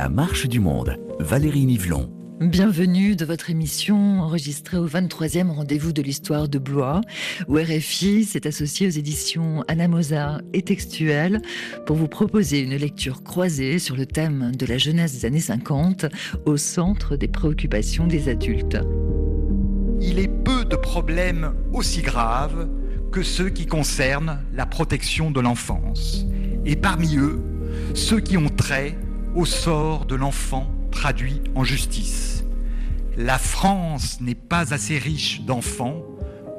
La 0.00 0.08
marche 0.08 0.46
du 0.46 0.60
monde, 0.60 0.96
Valérie 1.18 1.66
Nivelon. 1.66 2.10
Bienvenue 2.40 3.16
de 3.16 3.26
votre 3.26 3.50
émission 3.50 4.22
enregistrée 4.22 4.78
au 4.78 4.88
23e 4.88 5.50
rendez-vous 5.50 5.92
de 5.92 6.00
l'histoire 6.00 6.48
de 6.48 6.58
Blois, 6.58 7.02
où 7.48 7.58
RFI 7.58 8.24
s'est 8.24 8.46
associé 8.46 8.86
aux 8.86 8.90
éditions 8.92 9.62
Anamosa 9.68 10.40
et 10.54 10.62
Textuel 10.62 11.42
pour 11.84 11.96
vous 11.96 12.08
proposer 12.08 12.60
une 12.60 12.76
lecture 12.76 13.22
croisée 13.22 13.78
sur 13.78 13.94
le 13.94 14.06
thème 14.06 14.56
de 14.56 14.64
la 14.64 14.78
jeunesse 14.78 15.12
des 15.12 15.26
années 15.26 15.38
50 15.38 16.06
au 16.46 16.56
centre 16.56 17.16
des 17.16 17.28
préoccupations 17.28 18.06
des 18.06 18.30
adultes. 18.30 18.78
Il 20.00 20.18
est 20.18 20.32
peu 20.44 20.64
de 20.64 20.76
problèmes 20.76 21.52
aussi 21.74 22.00
graves 22.00 22.70
que 23.12 23.22
ceux 23.22 23.50
qui 23.50 23.66
concernent 23.66 24.40
la 24.54 24.64
protection 24.64 25.30
de 25.30 25.40
l'enfance, 25.40 26.24
et 26.64 26.76
parmi 26.76 27.18
eux, 27.18 27.42
ceux 27.92 28.20
qui 28.20 28.38
ont 28.38 28.48
trait 28.48 28.96
au 29.34 29.44
sort 29.44 30.06
de 30.06 30.14
l'enfant 30.14 30.66
traduit 30.90 31.40
en 31.54 31.64
justice. 31.64 32.44
La 33.16 33.38
France 33.38 34.18
n'est 34.20 34.34
pas 34.34 34.72
assez 34.72 34.98
riche 34.98 35.42
d'enfants 35.42 36.02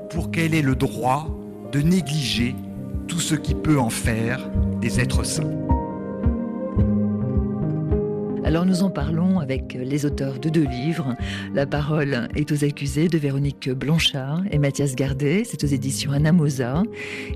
pour 0.09 0.31
qu'elle 0.31 0.53
ait 0.53 0.61
le 0.61 0.75
droit 0.75 1.27
de 1.71 1.81
négliger 1.81 2.55
tout 3.07 3.19
ce 3.19 3.35
qui 3.35 3.55
peut 3.55 3.79
en 3.79 3.89
faire 3.89 4.49
des 4.79 4.99
êtres 4.99 5.23
sains. 5.23 5.51
Alors 8.51 8.65
nous 8.65 8.83
en 8.83 8.89
parlons 8.89 9.39
avec 9.39 9.77
les 9.79 10.05
auteurs 10.05 10.37
de 10.37 10.49
deux 10.49 10.65
livres. 10.65 11.15
La 11.53 11.65
parole 11.65 12.27
est 12.35 12.51
aux 12.51 12.65
accusés 12.65 13.07
de 13.07 13.17
Véronique 13.17 13.69
Blanchard 13.69 14.41
et 14.51 14.57
Mathias 14.57 14.93
Gardet, 14.93 15.43
c'est 15.45 15.63
aux 15.63 15.67
éditions 15.67 16.11
Anamosa. 16.11 16.83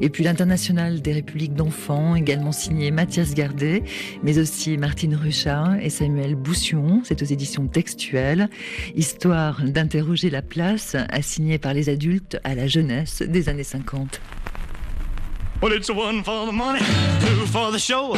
Et 0.02 0.10
puis 0.10 0.26
l'International 0.26 1.02
des 1.02 1.14
Républiques 1.14 1.54
d'enfants, 1.54 2.16
également 2.16 2.52
signé 2.52 2.92
Mathias 2.92 3.34
Gardet, 3.34 3.84
mais 4.24 4.40
aussi 4.40 4.78
Martine 4.78 5.16
Ruchat 5.16 5.78
et 5.82 5.90
Samuel 5.90 6.36
Boussion, 6.36 7.00
c'est 7.06 7.22
aux 7.22 7.26
éditions 7.26 7.68
textuelles. 7.68 8.50
Histoire 8.94 9.64
d'interroger 9.64 10.30
la 10.30 10.42
place 10.42 10.98
assignée 11.08 11.60
par 11.60 11.74
les 11.74 11.88
adultes 11.88 12.42
à 12.44 12.56
la 12.56 12.68
jeunesse 12.68 13.22
des 13.22 13.48
années 13.48 13.64
50. 13.64 14.20
Well, 15.62 15.72
it's 15.72 15.90
one 15.90 16.24
for 16.26 16.46
the 16.46 16.52
money, 16.52 16.82
two 17.22 17.46
for 17.48 17.72
the 17.72 17.80
show, 17.80 18.18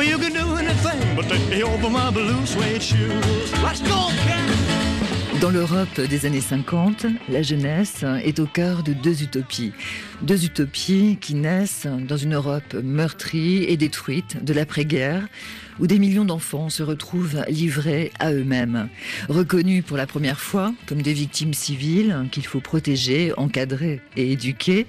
But 0.00 1.90
my 1.90 2.10
blue. 2.10 2.40
Let's 3.62 3.82
go! 3.82 4.10
Dans 5.40 5.50
l'Europe 5.50 6.00
des 6.00 6.26
années 6.26 6.42
50, 6.42 7.06
la 7.30 7.40
jeunesse 7.40 8.04
est 8.24 8.38
au 8.40 8.46
cœur 8.46 8.82
de 8.82 8.92
deux 8.92 9.22
utopies. 9.22 9.72
Deux 10.20 10.44
utopies 10.44 11.16
qui 11.18 11.34
naissent 11.34 11.86
dans 11.86 12.18
une 12.18 12.34
Europe 12.34 12.74
meurtrie 12.74 13.64
et 13.64 13.78
détruite 13.78 14.44
de 14.44 14.52
l'après-guerre, 14.52 15.26
où 15.78 15.86
des 15.86 15.98
millions 15.98 16.26
d'enfants 16.26 16.68
se 16.68 16.82
retrouvent 16.82 17.42
livrés 17.48 18.12
à 18.18 18.32
eux-mêmes, 18.32 18.90
reconnus 19.30 19.82
pour 19.82 19.96
la 19.96 20.06
première 20.06 20.40
fois 20.40 20.74
comme 20.86 21.00
des 21.00 21.14
victimes 21.14 21.54
civiles 21.54 22.26
qu'il 22.30 22.44
faut 22.44 22.60
protéger, 22.60 23.32
encadrer 23.38 24.02
et 24.16 24.32
éduquer. 24.32 24.86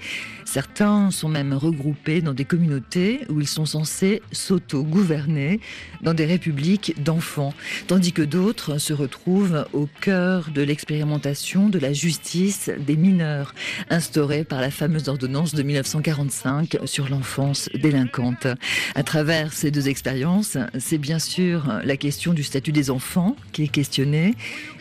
Certains 0.52 1.10
sont 1.10 1.30
même 1.30 1.54
regroupés 1.54 2.20
dans 2.20 2.34
des 2.34 2.44
communautés 2.44 3.20
où 3.30 3.40
ils 3.40 3.48
sont 3.48 3.64
censés 3.64 4.20
s'auto-gouverner, 4.32 5.60
dans 6.02 6.12
des 6.12 6.26
républiques 6.26 7.02
d'enfants, 7.02 7.54
tandis 7.86 8.12
que 8.12 8.20
d'autres 8.20 8.76
se 8.76 8.92
retrouvent 8.92 9.64
au 9.72 9.88
cœur 10.02 10.50
de 10.54 10.60
l'expérimentation 10.60 11.70
de 11.70 11.78
la 11.78 11.94
justice 11.94 12.70
des 12.86 12.96
mineurs, 12.96 13.54
instaurée 13.88 14.44
par 14.44 14.60
la 14.60 14.70
fameuse 14.70 15.08
ordonnance 15.08 15.54
de 15.54 15.62
1945 15.62 16.80
sur 16.84 17.08
l'enfance 17.08 17.70
délinquante. 17.72 18.46
À 18.94 19.02
travers 19.04 19.54
ces 19.54 19.70
deux 19.70 19.88
expériences, 19.88 20.58
c'est 20.78 20.98
bien 20.98 21.18
sûr 21.18 21.80
la 21.82 21.96
question 21.96 22.34
du 22.34 22.42
statut 22.42 22.72
des 22.72 22.90
enfants 22.90 23.36
qui 23.52 23.62
est 23.62 23.68
questionnée, 23.68 24.34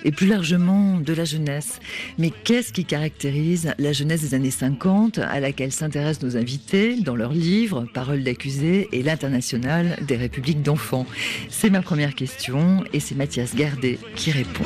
et 0.04 0.12
plus 0.12 0.28
largement 0.28 1.00
de 1.00 1.14
la 1.14 1.24
jeunesse. 1.24 1.80
Mais 2.18 2.32
qu'est-ce 2.44 2.74
qui 2.74 2.84
caractérise 2.84 3.74
la 3.80 3.94
jeunesse 3.94 4.22
des 4.22 4.34
années 4.34 4.52
50 4.52 5.20
à 5.20 5.40
laquelle 5.40 5.61
s'intéressent 5.70 6.24
nos 6.24 6.38
invités 6.38 6.96
dans 6.96 7.16
leurs 7.16 7.34
livres 7.34 7.86
Paroles 7.94 8.24
d'accusés 8.24 8.90
et 8.92 9.04
l'International 9.04 9.98
des 10.02 10.16
républiques 10.16 10.64
d'enfants 10.64 11.06
C'est 11.50 11.70
ma 11.70 11.82
première 11.82 12.16
question 12.16 12.84
et 12.94 13.00
c'est 13.00 13.16
Mathias 13.16 13.54
Gardet 13.54 14.00
qui 14.16 14.32
répond. 14.32 14.64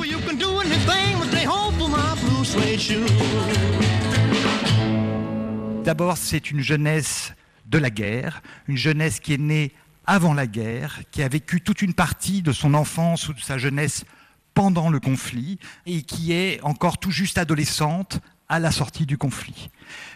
D'abord, 5.84 6.17
c'est 6.17 6.51
une 6.51 6.61
jeunesse 6.61 7.34
de 7.66 7.78
la 7.78 7.89
guerre, 7.89 8.41
une 8.67 8.78
jeunesse 8.78 9.19
qui 9.19 9.34
est 9.34 9.39
née 9.39 9.72
avant 10.05 10.34
la 10.34 10.47
guerre, 10.47 11.01
qui 11.11 11.23
a 11.23 11.28
vécu 11.28 11.61
toute 11.61 11.81
une 11.81 11.94
partie 11.94 12.41
de 12.41 12.51
son 12.51 12.73
enfance 12.73 13.28
ou 13.28 13.34
de 13.34 13.41
sa 13.41 13.57
jeunesse 13.57 14.05
pendant 14.53 14.89
le 14.89 15.00
conflit 15.00 15.59
et 15.85 16.03
qui 16.03 16.31
est 16.31 16.61
encore 16.63 16.97
tout 16.97 17.11
juste 17.11 17.38
adolescente 17.38 18.19
à 18.50 18.59
la 18.59 18.72
sortie 18.72 19.06
du 19.06 19.17
conflit. 19.17 19.69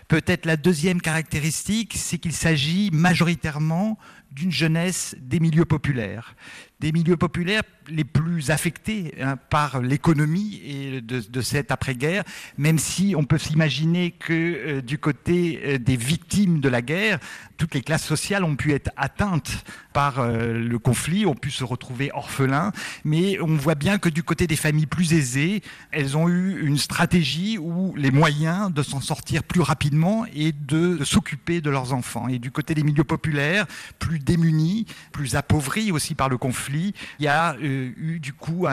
Peut-être 0.08 0.46
la 0.46 0.58
deuxième 0.58 1.02
caractéristique, 1.02 1.94
c'est 1.96 2.18
qu'il 2.18 2.34
s'agit 2.34 2.90
majoritairement 2.92 3.98
d'une 4.32 4.52
jeunesse 4.52 5.16
des 5.20 5.40
milieux 5.40 5.66
populaires. 5.66 6.36
Des 6.80 6.92
milieux 6.92 7.18
populaires 7.18 7.64
les 7.90 8.04
plus 8.04 8.52
affectés 8.52 9.14
hein, 9.22 9.36
par 9.36 9.82
l'économie 9.82 10.62
et 10.64 11.02
de, 11.02 11.42
cette 11.42 11.72
après-guerre, 11.72 12.24
même 12.58 12.78
si 12.78 13.16
on 13.18 13.24
peut 13.24 13.38
s'imaginer 13.38 14.12
que 14.12 14.34
euh, 14.34 14.82
du 14.82 14.98
côté 14.98 15.60
euh, 15.64 15.78
des 15.78 15.98
victimes 15.98 16.60
de 16.62 16.70
la 16.70 16.82
guerre, 16.82 17.20
toutes 17.58 17.74
les 17.74 17.82
classes 17.82 18.06
sociales 18.06 18.44
ont 18.44 18.56
pu 18.56 18.74
être 18.74 18.92
atteintes 18.96 19.66
par 19.92 20.20
euh, 20.20 20.54
le 20.54 20.80
conflit, 20.80 21.26
ont 21.26 21.36
pu 21.36 21.52
se 21.52 21.64
retrouver 21.64 22.12
orphelins, 22.14 22.72
mais 23.04 23.40
on 23.42 23.56
voit 23.58 23.76
bien 23.76 23.98
que 23.98 24.08
du 24.08 24.24
côté 24.24 24.48
des 24.48 24.56
familles 24.56 24.86
plus 24.86 25.14
aisées, 25.14 25.62
elles 25.92 26.16
ont 26.16 26.30
eu 26.30 26.62
une 26.66 26.78
stratégie 26.78 27.58
ou 27.58 27.94
les 27.96 28.12
moyens 28.12 28.74
de 28.74 28.84
s'en 28.84 29.02
sortir 29.02 29.44
plus 29.44 29.62
rapidement 29.62 30.26
et 30.34 30.52
de, 30.52 31.04
s'occuper 31.04 31.62
de 31.62 31.70
leurs 31.70 31.94
enfants. 31.94 32.28
Et 32.28 32.40
du 32.40 32.52
côté 32.52 32.74
des 32.76 32.84
milieux 32.84 33.04
populaires, 33.04 33.66
plus 34.00 34.19
démunis, 34.20 34.86
plus 35.12 35.36
appauvris 35.36 35.92
aussi 35.92 36.16
par 36.16 36.30
le 36.30 36.38
conflit, 36.38 36.94
il 37.20 37.26
y 37.26 37.28
a 37.28 37.56
eu 37.60 38.20
du 38.20 38.34
coup 38.34 38.68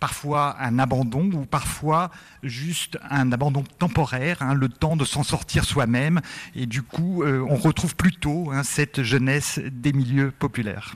parfois 0.00 0.56
un 0.60 0.78
abandon 0.78 1.30
ou 1.32 1.44
parfois 1.44 2.10
juste 2.42 2.98
un 3.10 3.32
abandon 3.32 3.64
temporaire, 3.78 4.38
hein, 4.40 4.54
le 4.54 4.68
temps 4.68 4.96
de 4.96 5.04
s'en 5.04 5.22
sortir 5.22 5.64
soi-même. 5.64 6.20
Et 6.54 6.66
du 6.66 6.82
coup, 6.82 7.22
euh, 7.22 7.44
on 7.48 7.56
retrouve 7.56 7.96
plutôt 7.96 8.50
hein, 8.52 8.62
cette 8.62 9.02
jeunesse 9.02 9.60
des 9.70 9.92
milieux 9.92 10.30
populaires. 10.30 10.94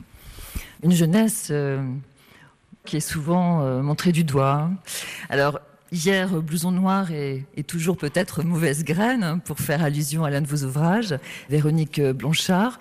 Une 0.83 0.93
jeunesse 0.93 1.47
euh, 1.51 1.81
qui 2.85 2.97
est 2.97 3.07
souvent 3.07 3.61
euh, 3.61 3.81
montrée 3.81 4.11
du 4.11 4.23
doigt. 4.23 4.69
Alors, 5.29 5.59
Hier, 5.91 6.41
Blouson 6.41 6.71
Noir 6.71 7.11
est, 7.11 7.45
est 7.55 7.67
toujours 7.67 7.97
peut-être 7.97 8.41
mauvaise 8.41 8.83
graine, 8.83 9.23
hein, 9.23 9.37
pour 9.37 9.59
faire 9.59 9.83
allusion 9.83 10.23
à 10.23 10.31
l'un 10.31 10.41
de 10.41 10.47
vos 10.47 10.65
ouvrages, 10.65 11.15
Véronique 11.51 12.01
Blanchard. 12.01 12.79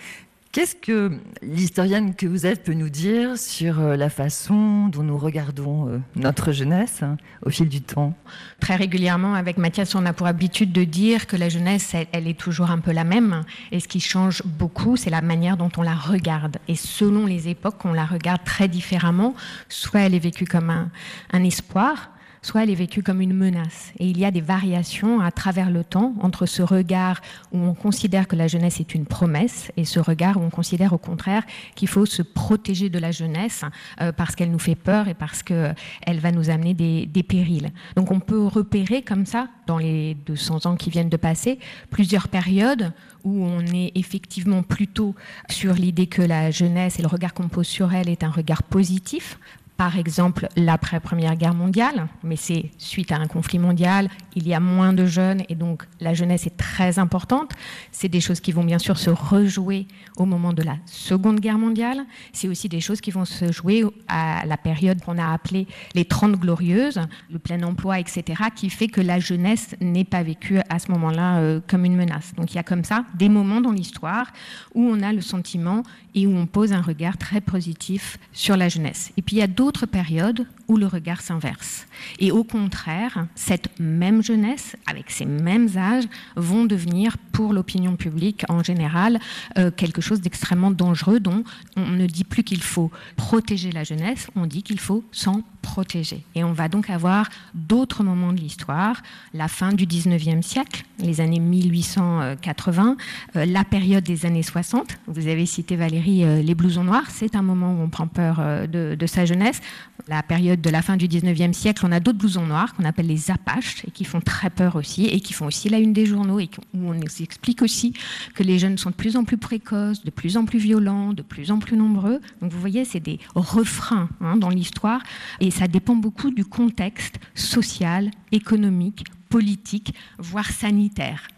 Qu'est-ce 0.53 0.77
que 0.77 1.19
l'historienne 1.41 2.15
que 2.15 2.27
vous 2.27 2.45
êtes 2.45 2.63
peut 2.63 2.75
nous 2.75 2.91
dire 2.91 3.39
sur 3.39 3.81
euh, 3.81 3.97
la 3.97 4.11
façon 4.11 4.89
dont 4.89 5.03
nous 5.03 5.17
regardons 5.17 5.89
euh, 5.89 5.99
notre 6.15 6.53
jeunesse 6.53 7.03
hein, 7.03 7.17
au 7.41 7.49
fil 7.49 7.71
du 7.71 7.81
temps? 7.81 8.13
Très 8.61 8.77
régulièrement, 8.77 9.33
avec 9.33 9.57
Mathias, 9.57 9.95
on 9.95 10.05
a 10.05 10.13
pour 10.13 10.27
habitude 10.27 10.71
de 10.71 10.85
dire 10.85 11.27
que 11.27 11.37
la 11.37 11.49
jeunesse, 11.49 11.95
elle, 12.13 12.29
est 12.29 12.39
toujours 12.39 12.71
un 12.71 12.81
peu 12.81 12.93
la 12.93 13.05
même. 13.05 13.45
Et 13.71 13.81
ce 13.81 13.89
qui 13.89 13.99
change 13.99 14.43
beaucoup, 14.45 14.99
c'est 14.99 15.09
la 15.09 15.23
manière 15.23 15.57
dont 15.57 15.71
on 15.79 15.83
la 15.83 15.95
regarde. 15.95 16.59
Et 16.69 16.77
selon 16.77 17.25
les 17.25 17.49
époques, 17.49 17.83
on 17.87 17.95
la 17.95 18.05
regarde 18.05 18.45
très 18.45 18.69
différemment. 18.69 19.35
Soit 19.71 20.01
elle 20.01 20.15
est 20.15 20.19
vécue 20.19 20.45
comme 20.45 20.69
un, 20.69 20.91
un 21.33 21.45
espoir, 21.45 22.11
soit 22.43 22.65
elle 22.65 22.71
est 22.71 22.75
vécue 22.75 23.03
comme 23.03 23.21
une 23.21 23.33
menace. 23.33 23.93
Et 23.99 24.07
il 24.07 24.19
y 24.19 24.25
a 24.25 24.31
des 24.31 24.41
variations 24.41 25.21
à 25.21 25.31
travers 25.31 25.71
le 25.71 25.85
temps 25.85 26.15
entre 26.21 26.47
ce 26.47 26.63
regard 26.63 27.21
où 27.53 27.59
on 27.59 27.75
considère 27.75 28.27
que 28.27 28.37
la 28.37 28.49
jeunesse 28.49 28.81
est 28.81 28.95
une 28.95 29.07
promesse 29.07 29.71
et 29.77 29.85
ce 29.85 30.01
regard 30.01 30.37
où 30.37 30.41
on 30.41 30.51
considère 30.51 30.93
au 30.93 30.99
contraire 30.99 31.45
qu'il 31.75 31.89
faut 31.89 32.07
se 32.07 32.23
protéger 32.23 32.91
de 32.91 32.99
la 32.99 33.13
jeunesse 33.13 33.65
euh, 34.01 34.13
parce 34.13 34.35
qu'elle 34.35 34.51
nous 34.51 34.59
fait 34.59 34.75
peur 34.75 35.09
et 35.09 35.15
parce 35.15 35.43
qu'elle 35.43 35.75
va 36.07 36.33
nous 36.33 36.51
amener 36.51 36.75
des 36.75 37.23
périls. 37.23 37.71
Donc 37.97 38.11
on 38.11 38.21
peut 38.21 38.47
repérer 38.47 39.03
comme 39.03 39.25
ça, 39.27 39.49
dans 39.67 39.79
les 39.79 40.15
200 40.27 40.67
ans 40.67 40.77
qui 40.77 40.91
viennent 40.91 41.09
de 41.09 41.17
passer, 41.17 41.59
plusieurs 41.91 42.29
périodes 42.29 42.93
où 43.25 43.45
on 43.45 43.65
est 43.67 43.93
effectivement 43.95 44.63
plutôt 44.63 45.15
sur 45.49 45.75
l'idée 45.75 46.07
que 46.07 46.23
la 46.23 46.51
jeunesse 46.51 46.99
et 46.99 47.03
le 47.03 47.09
regard 47.09 47.35
qu'on 47.35 47.49
pose 47.49 47.67
sur 47.67 47.95
elle 47.95 48.09
est 48.09 48.25
un 48.25 48.31
regard 48.31 48.63
positif, 48.63 49.39
par 49.83 49.99
exemple 49.99 50.47
l'après-première 50.55 51.35
guerre 51.35 51.55
mondiale, 51.55 52.07
mais 52.23 52.37
c'est 52.37 52.71
suite 52.79 53.11
à 53.11 53.17
un 53.17 53.27
conflit 53.27 53.59
mondial, 53.59 54.09
il 54.37 54.47
y 54.47 54.55
a 54.55 54.61
moins 54.61 54.93
de 54.93 55.07
jeunes 55.07 55.43
et 55.49 55.57
donc 55.57 55.83
la 55.99 56.15
jeunesse 56.15 56.47
est 56.47 56.57
très 56.57 57.01
importante. 57.01 57.51
C'est 57.91 58.09
des 58.09 58.21
choses 58.21 58.39
qui 58.39 58.53
vont 58.53 58.63
bien 58.63 58.79
sûr 58.79 58.97
se 58.97 59.11
rejouer 59.11 59.89
au 60.17 60.25
moment 60.25 60.53
de 60.53 60.63
la 60.63 60.77
Seconde 60.87 61.41
Guerre 61.41 61.59
mondiale. 61.59 62.05
C'est 62.33 62.47
aussi 62.47 62.69
des 62.69 62.81
choses 62.81 63.01
qui 63.01 63.11
vont 63.11 63.25
se 63.25 63.51
jouer 63.51 63.85
à 64.07 64.47
la 64.47 64.57
période 64.57 65.03
qu'on 65.03 65.19
a 65.19 65.33
appelée 65.33 65.67
les 65.97 66.05
Trente 66.05 66.37
Glorieuses, 66.37 67.01
le 67.29 67.41
plein 67.41 67.61
emploi, 67.65 67.99
etc., 67.99 68.23
qui 68.55 68.71
fait 68.71 68.87
que 68.87 69.01
la 69.01 69.19
jeunesse 69.19 69.75
n'est 69.81 70.05
pas 70.05 70.23
vécue 70.23 70.61
à 70.71 70.79
ce 70.79 70.93
moment-là 70.93 71.39
euh, 71.39 71.61
comme 71.67 71.85
une 71.85 71.97
menace. 71.97 72.35
Donc 72.37 72.53
il 72.53 72.57
y 72.57 72.61
a 72.61 72.63
comme 72.63 72.85
ça 72.85 73.05
des 73.15 73.29
moments 73.29 73.61
dans 73.61 73.73
l'histoire 73.73 74.29
où 74.77 74.85
on 74.85 75.03
a 75.03 75.13
le 75.13 75.21
sentiment 75.21 75.83
et 76.15 76.29
où 76.29 76.37
on 76.37 76.47
pose 76.47 76.73
un 76.73 76.83
regard 76.83 77.17
très 77.19 77.41
positif 77.41 78.19
sur 78.33 78.57
la 78.57 78.69
jeunesse. 78.69 79.13
Et 79.17 79.23
puis 79.23 79.37
il 79.37 79.39
y 79.41 79.43
a 79.43 79.49
d'autres 79.49 79.72
période 79.87 80.47
où 80.69 80.77
le 80.77 80.87
regard 80.87 81.21
s'inverse. 81.21 81.87
Et 82.19 82.31
au 82.31 82.45
contraire, 82.45 83.27
cette 83.35 83.69
même 83.79 84.23
jeunesse, 84.23 84.77
avec 84.87 85.11
ces 85.11 85.27
mêmes 85.27 85.69
âges, 85.77 86.05
vont 86.37 86.65
devenir, 86.65 87.17
pour 87.33 87.53
l'opinion 87.53 87.97
publique 87.97 88.45
en 88.49 88.63
général, 88.63 89.19
euh, 89.59 89.71
quelque 89.71 90.01
chose 90.01 90.21
d'extrêmement 90.21 90.71
dangereux 90.71 91.21
dont 91.21 91.45
on 91.77 91.87
ne 91.87 92.07
dit 92.07 92.25
plus 92.25 92.45
qu'il 92.45 92.63
faut 92.63 92.91
protéger 93.17 93.73
la 93.73 93.85
jeunesse, 93.85 94.29
on 94.37 94.47
dit 94.47 94.63
qu'il 94.63 94.81
faut 94.81 95.05
s'en 95.13 95.43
protéger. 95.63 96.25
Et 96.35 96.45
on 96.45 96.53
va 96.53 96.69
donc 96.69 96.91
avoir 96.91 97.29
d'autres 97.55 98.03
moments 98.03 98.33
de 98.33 98.41
l'histoire, 98.41 99.03
la 99.33 99.49
fin 99.49 99.73
du 99.73 99.87
19e 99.87 100.43
siècle, 100.43 100.85
les 100.99 101.21
années 101.21 101.41
1880, 101.41 102.97
euh, 103.37 103.47
la 103.47 103.65
période 103.65 104.05
des 104.05 104.27
années 104.27 104.43
60. 104.43 104.99
Vous 105.07 105.29
avez 105.29 105.47
cité 105.47 105.77
Valérie, 105.77 106.25
euh, 106.25 106.43
les 106.43 106.55
blousons 106.55 106.85
noirs, 106.85 107.09
c'est 107.09 107.37
un 107.37 107.43
moment 107.43 107.73
où 107.73 107.83
on 107.83 107.89
prend 107.89 108.07
peur 108.07 108.43
de, 108.69 108.97
de 108.99 109.07
sa 109.07 109.25
jeunesse 109.25 109.61
la 110.09 110.23
période 110.23 110.61
de 110.61 110.71
la 110.71 110.83
fin 110.83 110.97
du 110.97 111.07
19e 111.07 111.53
siècle, 111.53 111.85
on 111.87 111.93
a 111.93 112.01
d'autres 112.01 112.19
blousons 112.19 112.47
noirs 112.47 112.75
qu'on 112.75 112.85
appelle 112.85 113.07
les 113.07 113.31
Apaches 113.31 113.85
et 113.87 113.91
qui 113.91 114.05
font 114.05 114.21
très 114.21 114.51
peur 114.51 114.77
aussi 114.77 115.07
et 115.07 115.21
qui 115.21 115.33
font 115.33 115.47
aussi 115.47 115.69
la 115.69 115.79
une 115.79 115.93
des 115.93 116.07
journaux 116.07 116.41
et 116.41 116.49
où 116.75 116.91
on 116.91 116.95
nous 116.95 117.23
explique 117.23 117.63
aussi 117.63 117.95
que 118.35 118.43
les 118.43 118.59
jeunes 118.59 118.79
sont 118.79 118.91
de 118.91 118.95
plus 118.95 119.17
en 119.17 119.25
plus 119.25 119.39
précoces, 119.39 120.05
de 120.05 120.11
plus 120.11 120.37
en 120.37 120.45
plus 120.45 120.59
violents, 120.59 121.13
de 121.13 121.23
plus 121.23 121.51
en 121.51 121.59
plus 121.59 121.77
nombreux. 121.77 122.21
Donc 122.41 122.53
vous 122.53 122.61
voyez, 122.61 122.85
c'est 122.85 123.01
des 123.01 123.19
refrains 123.35 124.09
hein, 124.21 124.37
dans 124.37 124.49
l'histoire 124.49 125.03
et 125.41 125.51
ça 125.53 125.69
dépend 125.69 125.95
beaucoup 125.95 126.31
du 126.31 126.45
contexte 126.45 127.21
social, 127.35 128.11
économique, 128.33 129.05
politique, 129.29 129.95
voire 130.19 130.51
sanitaire. 130.51 131.29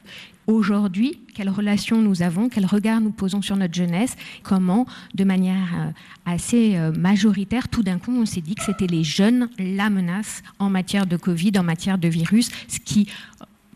Aujourd'hui, 0.47 1.19
quelle 1.35 1.49
relation 1.49 2.01
nous 2.01 2.23
avons, 2.23 2.49
quel 2.49 2.67
regard 2.67 3.01
nous 3.01 3.11
posons 3.11 3.43
sur 3.43 3.57
notre 3.57 3.75
jeunesse, 3.75 4.15
comment, 4.43 4.87
de 5.15 5.25
manière 5.25 5.69
euh, 5.75 5.91
assez 6.27 6.77
euh, 6.77 6.93
majoritaire, 6.93 7.69
tout 7.69 7.83
d'un 7.83 7.99
coup, 7.99 8.13
on 8.13 8.27
s'est 8.27 8.43
dit 8.43 8.55
que 8.55 8.63
c'était 8.63 8.87
les 8.87 9.05
jeunes 9.05 9.49
la 9.59 9.91
menace 9.91 10.43
en 10.59 10.69
matière 10.71 11.07
de 11.07 11.17
Covid, 11.17 11.53
en 11.59 11.63
matière 11.63 11.99
de 11.99 12.09
virus, 12.09 12.51
ce 12.69 12.79
qui, 12.79 13.09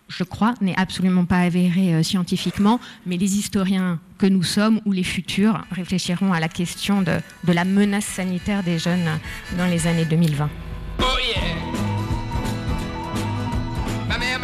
je 0.08 0.24
crois, 0.24 0.54
n'est 0.60 0.76
absolument 0.76 1.24
pas 1.24 1.40
avéré 1.40 1.94
euh, 1.94 2.02
scientifiquement, 2.02 2.80
mais 3.06 3.16
les 3.16 3.36
historiens 3.36 4.00
que 4.18 4.26
nous 4.26 4.42
sommes 4.42 4.80
ou 4.84 4.92
les 4.92 5.04
futurs 5.04 5.64
réfléchiront 5.70 6.32
à 6.32 6.40
la 6.40 6.48
question 6.48 7.02
de, 7.02 7.18
de 7.44 7.52
la 7.52 7.64
menace 7.64 8.06
sanitaire 8.06 8.62
des 8.62 8.78
jeunes 8.78 9.08
dans 9.56 9.66
les 9.66 9.86
années 9.86 10.06
2020. 10.06 10.48
Oh 11.00 11.04
yeah 11.20 11.68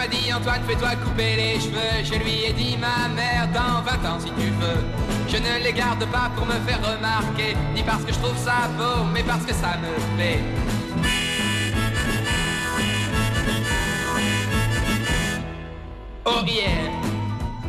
m'a 0.05 0.07
dit 0.09 0.33
Antoine, 0.33 0.61
fais-toi 0.67 0.91
couper 0.97 1.37
les 1.37 1.61
cheveux. 1.61 2.05
Je 2.05 2.15
lui 2.15 2.45
ai 2.45 2.53
dit 2.53 2.77
ma 2.77 3.09
mère, 3.15 3.49
dans 3.53 3.83
20 3.83 4.09
ans 4.09 4.21
si 4.21 4.31
tu 4.33 4.51
veux. 4.61 4.83
Je 5.29 5.37
ne 5.37 5.65
les 5.65 5.73
garde 5.73 6.05
pas 6.07 6.31
pour 6.37 6.47
me 6.47 6.59
faire 6.67 6.81
remarquer, 6.81 7.57
ni 7.75 7.83
parce 7.83 8.05
que 8.05 8.13
je 8.13 8.19
trouve 8.19 8.37
ça 8.37 8.69
beau, 8.77 9.05
mais 9.13 9.23
parce 9.23 9.45
que 9.45 9.55
ça 9.55 9.77
me 9.79 10.17
plaît. 10.17 10.41
Oh! 16.26 16.41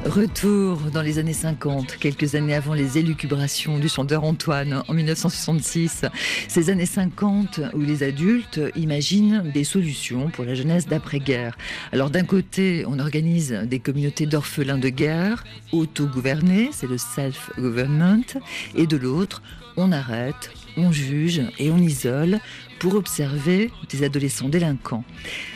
Retour 0.05 0.77
dans 0.93 1.01
les 1.01 1.17
années 1.17 1.33
50, 1.33 1.97
quelques 1.97 2.35
années 2.35 2.53
avant 2.53 2.73
les 2.75 2.99
élucubrations 2.99 3.79
du 3.79 3.89
chanteur 3.89 4.23
Antoine 4.23 4.83
en 4.87 4.93
1966. 4.93 6.05
Ces 6.47 6.69
années 6.69 6.85
50 6.85 7.59
où 7.73 7.81
les 7.81 8.03
adultes 8.03 8.61
imaginent 8.75 9.51
des 9.51 9.63
solutions 9.63 10.29
pour 10.29 10.45
la 10.45 10.53
jeunesse 10.53 10.85
d'après-guerre. 10.85 11.57
Alors 11.91 12.11
d'un 12.11 12.23
côté, 12.23 12.85
on 12.87 12.99
organise 12.99 13.51
des 13.51 13.79
communautés 13.79 14.27
d'orphelins 14.27 14.77
de 14.77 14.89
guerre, 14.89 15.43
autogouvernées, 15.71 16.69
c'est 16.71 16.87
le 16.87 16.99
self-government, 16.99 18.39
et 18.75 18.85
de 18.85 18.97
l'autre, 18.97 19.41
on 19.75 19.91
arrête, 19.91 20.51
on 20.77 20.91
juge 20.91 21.41
et 21.57 21.71
on 21.71 21.77
isole 21.77 22.39
pour 22.79 22.95
observer 22.95 23.71
des 23.89 24.03
adolescents 24.03 24.49
délinquants. 24.49 25.03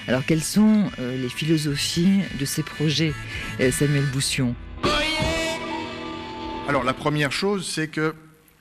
Alors 0.07 0.25
quelles 0.25 0.43
sont 0.43 0.89
euh, 0.99 1.21
les 1.21 1.29
philosophies 1.29 2.19
de 2.39 2.45
ces 2.45 2.63
projets, 2.63 3.13
euh, 3.59 3.71
Samuel 3.71 4.05
Boussion? 4.05 4.55
Alors 6.67 6.83
la 6.83 6.93
première 6.93 7.31
chose, 7.31 7.67
c'est 7.67 7.87
que 7.87 8.13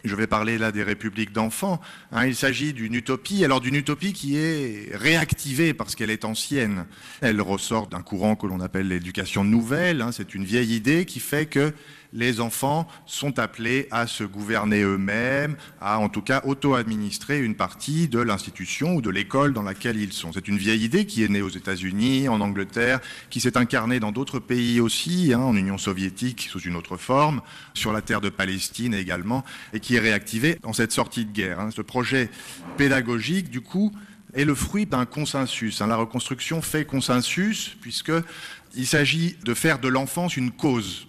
je 0.05 0.15
vais 0.15 0.27
parler 0.27 0.59
là 0.59 0.73
des 0.73 0.83
républiques 0.83 1.33
d'enfants. 1.33 1.81
Hein, 2.13 2.27
il 2.27 2.35
s'agit 2.35 2.73
d'une 2.73 2.95
utopie, 2.95 3.45
alors 3.45 3.61
d'une 3.61 3.75
utopie 3.75 4.13
qui 4.13 4.37
est 4.37 4.91
réactivée 4.95 5.75
parce 5.75 5.95
qu'elle 5.95 6.11
est 6.11 6.25
ancienne. 6.25 6.87
Elle 7.21 7.41
ressort 7.41 7.89
d'un 7.89 8.03
courant 8.03 8.37
que 8.37 8.47
l'on 8.47 8.61
appelle 8.61 8.89
l'éducation 8.89 9.45
nouvelle. 9.45 10.01
Hein. 10.01 10.13
c'est 10.13 10.35
une 10.35 10.45
vieille 10.45 10.75
idée 10.75 11.05
qui 11.05 11.21
fait 11.21 11.47
que 11.47 11.73
les 12.13 12.41
enfants 12.41 12.89
sont 13.07 13.39
appelés 13.39 13.87
à 13.91 14.07
se 14.07 14.25
gouverner 14.25 14.83
eux-mêmes, 14.83 15.57
à 15.81 15.99
en 15.99 16.09
tout 16.09 16.23
cas 16.23 16.43
auto-administrer 16.45 17.41
une 17.41 17.55
partie 17.55 18.09
de 18.09 18.19
l'institution 18.19 18.95
ou 18.95 19.03
de 19.03 19.11
l'école 19.11 19.53
dans 19.53 19.63
laquelle 19.63 20.01
ils 20.01 20.13
sont. 20.13 20.33
C'est 20.33 20.49
une 20.49 20.57
vieille 20.57 20.85
idée 20.85 21.07
qui 21.07 21.23
est 21.23 21.29
née 21.29 21.43
aux 21.43 21.49
États-Unis, 21.49 22.29
en 22.29 22.41
Angleterre, 22.41 23.01
qui 23.31 23.41
s'est 23.41 23.57
incarnée 23.57 24.01
dans 24.01 24.13
d'autres 24.13 24.39
pays 24.39 24.81
aussi, 24.81 25.33
hein, 25.35 25.41
en 25.41 25.57
Union 25.57 25.79
soviétique 25.79 26.49
sous 26.51 26.61
une 26.61 26.77
autre 26.77 26.97
forme, 26.97 27.43
sur 27.75 27.93
la 27.93 28.03
terre 28.03 28.21
de 28.21 28.31
Palestine 28.31 28.95
également, 28.95 29.45
et 29.73 29.81
qui 29.81 29.97
est 29.97 30.01
réactivée 30.01 30.59
dans 30.63 30.73
cette 30.73 30.93
sortie 30.93 31.25
de 31.25 31.33
guerre. 31.33 31.61
Hein. 31.61 31.71
Ce 31.75 31.83
projet 31.83 32.31
pédagogique, 32.77 33.51
du 33.51 33.61
coup, 33.61 33.93
est 34.35 34.45
le 34.45 34.55
fruit 34.55 34.87
d'un 34.87 35.07
consensus. 35.07 35.81
Hein. 35.81 35.87
La 35.87 35.97
reconstruction 35.97 36.63
fait 36.63 36.85
consensus 36.85 37.77
puisqu'il 37.81 38.87
s'agit 38.87 39.37
de 39.45 39.55
faire 39.55 39.79
de 39.79 39.89
l'enfance 39.89 40.37
une 40.37 40.51
cause 40.51 41.08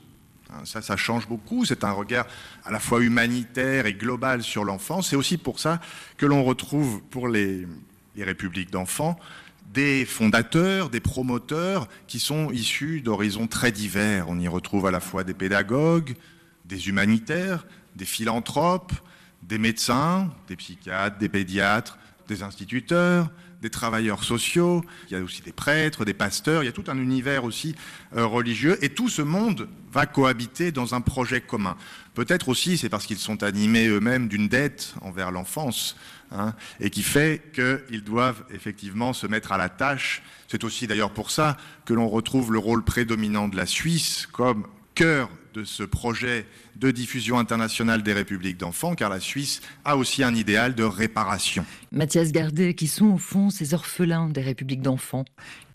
ça, 0.65 0.81
ça 0.81 0.97
change 0.97 1.27
beaucoup. 1.27 1.65
C'est 1.65 1.83
un 1.83 1.91
regard 1.91 2.25
à 2.65 2.71
la 2.71 2.79
fois 2.79 3.01
humanitaire 3.01 3.85
et 3.85 3.93
global 3.93 4.43
sur 4.43 4.65
l'enfant. 4.65 5.01
C'est 5.01 5.15
aussi 5.15 5.37
pour 5.37 5.59
ça 5.59 5.79
que 6.17 6.25
l'on 6.25 6.43
retrouve 6.43 7.01
pour 7.09 7.27
les, 7.27 7.67
républiques 8.17 8.71
d'enfants 8.71 9.17
des 9.73 10.03
fondateurs, 10.03 10.89
des 10.89 10.99
promoteurs 10.99 11.87
qui 12.07 12.19
sont 12.19 12.51
issus 12.51 13.01
d'horizons 13.01 13.47
très 13.47 13.71
divers. 13.71 14.27
On 14.27 14.39
y 14.39 14.47
retrouve 14.47 14.87
à 14.87 14.91
la 14.91 14.99
fois 14.99 15.23
des 15.23 15.35
pédagogues, 15.35 16.15
des 16.65 16.89
humanitaires, 16.89 17.65
des 17.95 18.05
philanthropes, 18.05 18.91
des 19.43 19.57
médecins, 19.57 20.31
des 20.47 20.55
psychiatres, 20.55 21.17
des 21.17 21.29
pédiatres, 21.29 21.97
des 22.27 22.43
instituteurs, 22.43 23.29
des 23.61 23.69
travailleurs 23.69 24.23
sociaux, 24.23 24.83
il 25.09 25.13
y 25.13 25.19
a 25.19 25.23
aussi 25.23 25.41
des 25.41 25.51
prêtres, 25.51 26.05
des 26.05 26.13
pasteurs, 26.13 26.63
il 26.63 26.67
y 26.67 26.69
a 26.69 26.73
tout 26.73 26.85
un 26.87 26.97
univers 26.97 27.43
aussi 27.43 27.75
euh, 28.15 28.25
religieux, 28.25 28.77
et 28.83 28.89
tout 28.89 29.09
ce 29.09 29.21
monde 29.21 29.67
va 29.91 30.05
cohabiter 30.05 30.71
dans 30.71 30.95
un 30.95 31.01
projet 31.01 31.41
commun. 31.41 31.75
Peut-être 32.13 32.49
aussi 32.49 32.77
c'est 32.77 32.89
parce 32.89 33.05
qu'ils 33.05 33.17
sont 33.17 33.43
animés 33.43 33.87
eux-mêmes 33.87 34.27
d'une 34.27 34.47
dette 34.47 34.93
envers 35.01 35.31
l'enfance, 35.31 35.97
hein, 36.31 36.53
et 36.79 36.89
qui 36.89 37.03
fait 37.03 37.51
qu'ils 37.53 38.03
doivent 38.03 38.43
effectivement 38.53 39.13
se 39.13 39.27
mettre 39.27 39.51
à 39.51 39.57
la 39.57 39.69
tâche. 39.69 40.23
C'est 40.47 40.63
aussi 40.63 40.87
d'ailleurs 40.87 41.11
pour 41.11 41.31
ça 41.31 41.57
que 41.85 41.93
l'on 41.93 42.07
retrouve 42.07 42.53
le 42.53 42.59
rôle 42.59 42.83
prédominant 42.83 43.47
de 43.47 43.57
la 43.57 43.65
Suisse 43.65 44.27
comme 44.31 44.65
cœur 44.95 45.29
de 45.59 45.65
ce 45.65 45.83
projet 45.83 46.45
de 46.77 46.89
diffusion 46.89 47.37
internationale 47.37 48.01
des 48.01 48.13
républiques 48.13 48.57
d'enfants, 48.57 48.95
car 48.95 49.09
la 49.09 49.19
Suisse 49.19 49.61
a 49.83 49.97
aussi 49.97 50.23
un 50.23 50.33
idéal 50.33 50.73
de 50.73 50.83
réparation. 50.83 51.65
Mathias 51.91 52.31
Gardet, 52.31 52.75
qui 52.75 52.87
sont 52.87 53.07
au 53.07 53.17
fond 53.17 53.49
ces 53.49 53.73
orphelins 53.73 54.29
des 54.29 54.41
républiques 54.41 54.81
d'enfants 54.81 55.25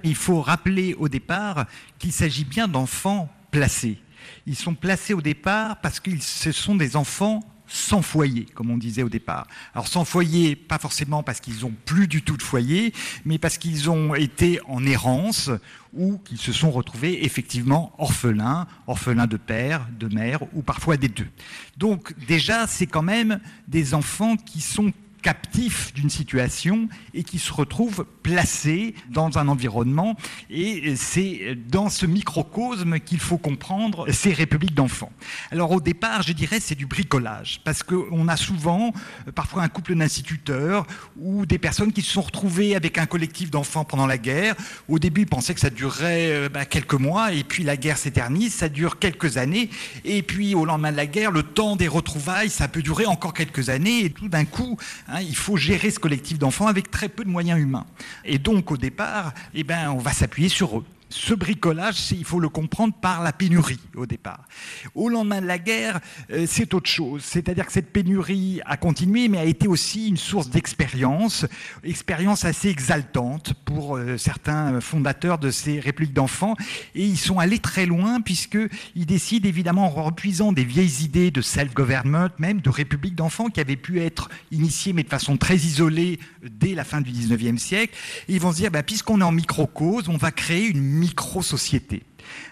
Il 0.03 0.15
faut 0.15 0.41
rappeler 0.41 0.95
au 0.95 1.11
départ 1.11 1.67
qu'il 1.99 2.13
s'agit 2.13 2.47
bien 2.47 2.67
d'enfants 2.67 3.29
placés. 3.51 3.99
Ils 4.47 4.57
sont 4.57 4.75
placés 4.75 5.13
au 5.13 5.21
départ 5.21 5.83
parce 5.83 6.01
que 6.01 6.11
ce 6.19 6.51
sont 6.51 6.77
des 6.77 6.97
enfants 6.97 7.41
sans 7.67 8.03
foyer, 8.03 8.47
comme 8.55 8.71
on 8.71 8.77
disait 8.77 9.03
au 9.03 9.09
départ. 9.09 9.47
Alors 9.75 9.89
sans 9.89 10.05
foyer, 10.05 10.57
pas 10.57 10.79
forcément 10.79 11.23
parce 11.23 11.41
qu'ils 11.41 11.61
n'ont 11.61 11.75
plus 11.85 12.09
du 12.09 12.23
tout 12.23 12.37
de 12.37 12.43
foyer, 12.43 12.93
mais 13.25 13.39
parce 13.39 13.59
qu'ils 13.59 13.91
ont 13.91 14.15
été 14.15 14.61
en 14.69 14.85
errance 14.85 15.51
ou 15.93 16.19
qu'ils 16.19 16.39
se 16.39 16.53
sont 16.53 16.71
retrouvés 16.71 17.25
effectivement 17.25 17.95
orphelins, 17.99 18.67
orphelins 18.87 19.27
de 19.27 19.37
père, 19.37 19.87
de 19.99 20.13
mère 20.13 20.41
ou 20.55 20.63
parfois 20.63 20.97
des 20.97 21.09
deux. 21.09 21.29
Donc 21.77 22.15
déjà, 22.27 22.67
c'est 22.67 22.87
quand 22.87 23.03
même 23.03 23.41
des 23.69 23.95
enfants 23.95 24.37
qui 24.37 24.61
sont 24.61 24.93
captifs 25.25 25.95
d'une 25.95 26.11
situation 26.11 26.87
et 27.15 27.25
qui 27.25 27.39
se 27.39 27.51
retrouvent 27.51 28.05
placés 28.23 28.95
dans 29.11 29.39
un 29.39 29.49
environnement. 29.49 30.17
Et 30.51 30.97
c'est 30.97 31.57
dans 31.69 31.89
ce 31.89 32.05
microcosme 32.05 33.01
qu'il 33.01 33.21
faut 33.21 33.39
comprendre 33.39 34.13
ces 34.13 34.35
républiques 34.35 34.75
d'enfants. 34.75 35.13
Alors 35.51 35.71
au 35.73 35.81
départ, 35.81 36.23
je 36.23 36.35
dirais, 36.35 36.61
c'est 36.61 36.75
du 36.75 36.85
bricolage, 36.85 37.61
parce 37.65 37.83
qu'on 37.83 38.29
a 38.29 38.37
souvent, 38.37 38.93
parfois 39.35 39.63
un 39.63 39.69
couple 39.69 39.95
d'instituteurs 39.95 40.87
ou 41.17 41.47
des 41.47 41.59
personnes 41.59 41.93
qui 41.93 42.03
se 42.03 42.13
sont 42.13 42.21
retrouvées 42.21 42.77
avec 42.77 42.99
un 42.99 43.07
collectif 43.07 43.51
d'enfants 43.51 43.85
pendant 43.85 44.07
la 44.07 44.19
guerre. 44.19 44.55
Au 44.89 44.99
début, 44.99 45.23
ils 45.23 45.27
pensaient 45.27 45.55
que 45.55 45.61
ça 45.61 45.71
durerait 45.71 46.33
euh, 46.33 46.49
bah, 46.51 46.67
quelques 46.67 46.95
mois, 46.95 47.33
et 47.33 47.45
puis 47.45 47.65
la 47.65 47.79
guerre 47.79 47.97
s'éternise, 47.97 48.53
ça 48.53 48.69
dure 48.69 48.99
quelques 48.99 49.39
années, 49.39 49.71
et 50.05 50.23
puis 50.23 50.55
au 50.55 50.67
lendemain 50.67 50.93
de 50.93 50.97
la 50.99 51.07
guerre, 51.07 51.31
le 51.31 51.43
temps 51.43 51.77
des 51.77 51.89
retrouvailles, 51.89 52.51
ça 52.51 52.69
peut 52.69 52.83
durer 52.83 53.07
encore 53.07 53.33
quelques 53.33 53.71
années, 53.71 54.05
et 54.05 54.11
tout 54.11 54.29
d'un 54.29 54.45
coup, 54.45 54.77
hein, 55.15 55.21
il 55.21 55.37
faut 55.37 55.57
gérer 55.57 55.91
ce 55.91 55.99
collectif 55.99 56.39
d'enfants 56.39 56.67
avec 56.67 56.91
très 56.91 57.09
peu 57.09 57.25
de 57.25 57.31
moyens 57.31 57.61
humains. 57.61 57.87
Et 58.25 58.39
donc 58.39 58.71
au 58.71 58.77
départ, 58.77 59.33
eh 59.55 59.65
ben, 59.65 59.91
on 59.91 59.99
va 59.99 60.13
s'appuyer 60.13 60.49
sur 60.49 60.79
eux 60.79 60.85
ce 61.15 61.33
bricolage, 61.33 62.11
il 62.11 62.25
faut 62.25 62.41
le 62.41 62.49
comprendre 62.49 62.93
par 62.93 63.23
la 63.23 63.33
pénurie 63.33 63.79
au 63.95 64.05
départ. 64.05 64.49
Au 64.97 65.09
lendemain 65.09 65.41
de 65.41 65.47
la 65.47 65.59
guerre, 65.59 66.01
euh, 66.33 66.45
c'est 66.49 66.75
autre 66.75 66.91
chose. 66.91 67.23
C'est-à-dire 67.23 67.67
que 67.67 67.73
cette 67.73 67.93
pénurie 67.93 68.61
a 68.67 68.77
continué, 68.77 69.29
mais 69.29 69.39
a 69.39 69.45
été 69.45 69.69
aussi 69.69 70.09
une 70.09 70.17
source 70.17 70.51
d'expérience, 70.51 71.47
expérience 71.85 72.45
assez 72.45 72.69
exaltante 72.69 73.55
pour 73.65 73.97
euh, 73.97 74.19
certains 74.19 74.81
fondateurs 74.81 75.39
de 75.39 75.53
ces 75.53 75.79
républiques 75.79 76.15
d'enfants. 76.15 76.57
Et 76.97 77.05
ils 77.05 77.19
sont 77.19 77.39
allés 77.39 77.61
très 77.61 77.87
loin, 77.87 78.21
puisqu'ils 78.21 79.07
décident 79.07 79.49
évidemment, 79.49 79.87
en 79.87 80.05
repuisant 80.05 80.53
des 80.53 80.65
vieilles 80.65 81.05
idées 81.05 81.31
de 81.31 81.43
self-government, 81.43 82.31
même 82.39 82.61
de 82.61 82.71
républiques 82.71 83.15
d'enfants 83.15 83.51
qui 83.51 83.61
avaient 83.61 83.77
pu 83.77 84.01
être 84.01 84.31
initiées, 84.51 84.93
mais 84.93 85.05
de 85.05 85.09
façon 85.09 85.37
très 85.37 85.57
isolée 85.57 86.19
dès 86.43 86.75
la 86.75 86.83
fin 86.83 87.01
du 87.01 87.13
19e 87.13 87.59
siècle. 87.59 87.95
ils 88.27 88.41
vont 88.41 88.51
se 88.51 88.57
dire, 88.57 88.73
bah, 88.73 88.83
puisqu'on 88.83 89.21
est 89.21 89.25
en 89.25 89.33
microcause, 89.33 90.09
on 90.09 90.17
va 90.17 90.33
créer 90.33 90.67
une 90.67 91.04
micro-société. 91.05 92.03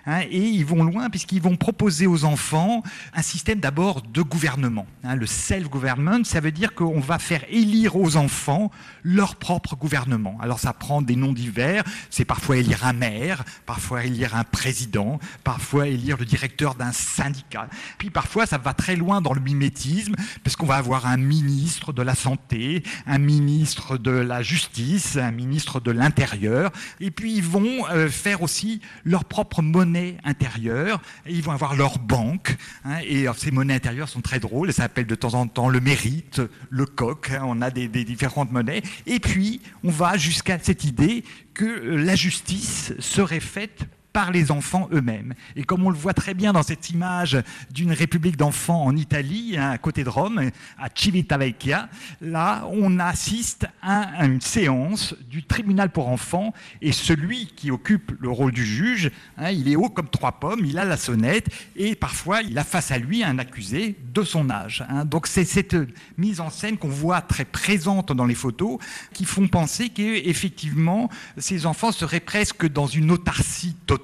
Hein, 0.07 0.21
et 0.31 0.41
ils 0.41 0.65
vont 0.65 0.83
loin 0.83 1.11
puisqu'ils 1.11 1.43
vont 1.43 1.57
proposer 1.57 2.07
aux 2.07 2.25
enfants 2.25 2.83
un 3.15 3.23
système 3.23 3.61
d'abord 3.61 4.03
de 4.03 4.23
gouvernement. 4.23 4.87
Hein, 5.05 5.17
le 5.17 5.27
self-government, 5.27 6.25
ça 6.25 6.41
veut 6.41 6.53
dire 6.53 6.75
qu'on 6.75 7.01
va 7.01 7.19
faire 7.19 7.45
élire 7.49 7.97
aux 7.97 8.17
enfants 8.17 8.71
leur 9.03 9.37
propre 9.37 9.77
gouvernement. 9.77 10.37
Alors 10.41 10.59
ça 10.59 10.73
prend 10.73 11.03
des 11.03 11.17
noms 11.17 11.33
divers, 11.33 11.85
c'est 12.11 12.25
parfois 12.25 12.57
élire 12.57 12.85
un 12.85 12.93
maire, 12.93 13.45
parfois 13.67 14.05
élire 14.05 14.35
un 14.35 14.45
président, 14.45 15.19
parfois 15.45 15.89
élire 15.89 16.17
le 16.17 16.25
directeur 16.25 16.75
d'un 16.75 16.93
syndicat. 16.93 17.69
Puis 17.99 18.11
parfois 18.11 18.47
ça 18.47 18.59
va 18.59 18.75
très 18.75 18.97
loin 18.97 19.21
dans 19.21 19.33
le 19.33 19.41
mimétisme, 19.41 20.15
parce 20.43 20.57
qu'on 20.57 20.67
va 20.67 20.77
avoir 20.77 21.07
un 21.07 21.17
ministre 21.17 21.93
de 21.93 22.03
la 22.03 22.15
santé, 22.15 22.83
un 23.07 23.19
ministre 23.19 23.99
de 23.99 24.11
la 24.11 24.43
justice, 24.43 25.17
un 25.17 25.31
ministre 25.31 25.81
de 25.81 25.91
l'intérieur, 25.91 26.71
et 27.01 27.11
puis 27.11 27.35
ils 27.35 27.43
vont 27.43 27.87
euh, 27.91 28.09
faire 28.09 28.43
aussi 28.43 28.81
leur 29.05 29.25
propre 29.25 29.63
monnaie 29.73 30.17
intérieure, 30.25 31.01
et 31.27 31.33
ils 31.33 31.43
vont 31.43 31.53
avoir 31.53 31.75
leur 31.75 31.99
banque, 31.99 32.57
hein, 32.85 32.99
et 33.05 33.27
ces 33.37 33.51
monnaies 33.51 33.75
intérieures 33.75 34.09
sont 34.09 34.21
très 34.21 34.39
drôles, 34.39 34.69
elles 34.69 34.75
s'appellent 34.75 35.07
de 35.07 35.15
temps 35.15 35.35
en 35.35 35.47
temps 35.47 35.69
le 35.69 35.81
mérite, 35.81 36.41
le 36.71 36.87
coq, 36.87 37.31
hein, 37.31 37.43
on 37.45 37.61
a 37.63 37.71
des, 37.71 37.89
des 37.89 38.05
différentes 38.05 38.53
monnaies, 38.53 38.83
et 39.07 39.19
puis 39.19 39.61
on 39.83 39.91
va 39.91 40.17
jusqu'à 40.17 40.59
cette 40.61 40.85
idée 40.85 41.25
que 41.55 41.65
la 41.65 42.15
justice 42.15 42.93
serait 42.99 43.41
faite 43.41 43.87
par 44.13 44.31
les 44.31 44.51
enfants 44.51 44.89
eux-mêmes. 44.93 45.35
Et 45.57 45.65
comme 45.65 45.85
on 45.85 45.91
le 45.91 45.97
voit 45.97 46.15
très 46.15 46.35
bien 46.35 46.53
dans 46.53 46.63
cette 46.63 46.91
image 46.91 47.39
d'une 47.71 47.93
république 47.93 48.37
d'enfants 48.37 48.85
en 48.85 48.97
Italie, 48.97 49.57
hein, 49.57 49.71
à 49.71 49.79
côté 49.79 50.05
de 50.05 50.09
Rome, 50.09 50.51
à 50.79 50.89
Civitavecchia, 50.95 51.89
là, 52.21 52.67
on 52.71 52.99
assiste 52.99 53.67
à 53.83 54.25
une 54.25 54.41
séance 54.41 55.15
du 55.29 55.43
tribunal 55.43 55.91
pour 55.91 56.09
enfants 56.09 56.53
et 56.81 56.93
celui 56.93 57.47
qui 57.47 57.71
occupe 57.71 58.13
le 58.21 58.29
rôle 58.29 58.53
du 58.53 58.65
juge, 58.65 59.11
hein, 59.39 59.51
il 59.51 59.69
est 59.69 59.77
haut 59.77 59.89
comme 59.89 60.09
trois 60.09 60.33
pommes, 60.33 60.65
il 60.65 60.79
a 60.79 60.85
la 60.85 60.97
sonnette 60.97 61.49
et 61.77 61.95
parfois 61.95 62.43
il 62.43 62.57
a 62.59 62.65
face 62.65 62.91
à 62.91 62.99
lui 62.99 63.25
un 63.25 63.39
accusé 63.39 63.97
de 64.13 64.23
son 64.23 64.51
âge. 64.51 64.85
Hein. 64.89 65.05
Donc 65.05 65.27
c'est 65.27 65.45
cette 65.45 65.77
mise 66.19 66.41
en 66.41 66.51
scène 66.51 66.77
qu'on 66.77 66.89
voit 66.89 67.23
très 67.23 67.45
présente 67.45 68.13
dans 68.13 68.27
les 68.27 68.35
photos 68.35 68.79
qui 69.15 69.25
font 69.25 69.49
penser 69.49 69.89
qu'effectivement 69.89 71.09
ces 71.39 71.67
enfants 71.67 71.93
seraient 71.93 72.21
presque 72.21 72.69
dans 72.69 72.87
une 72.87 73.11
autarcie 73.11 73.75
totale 73.87 74.02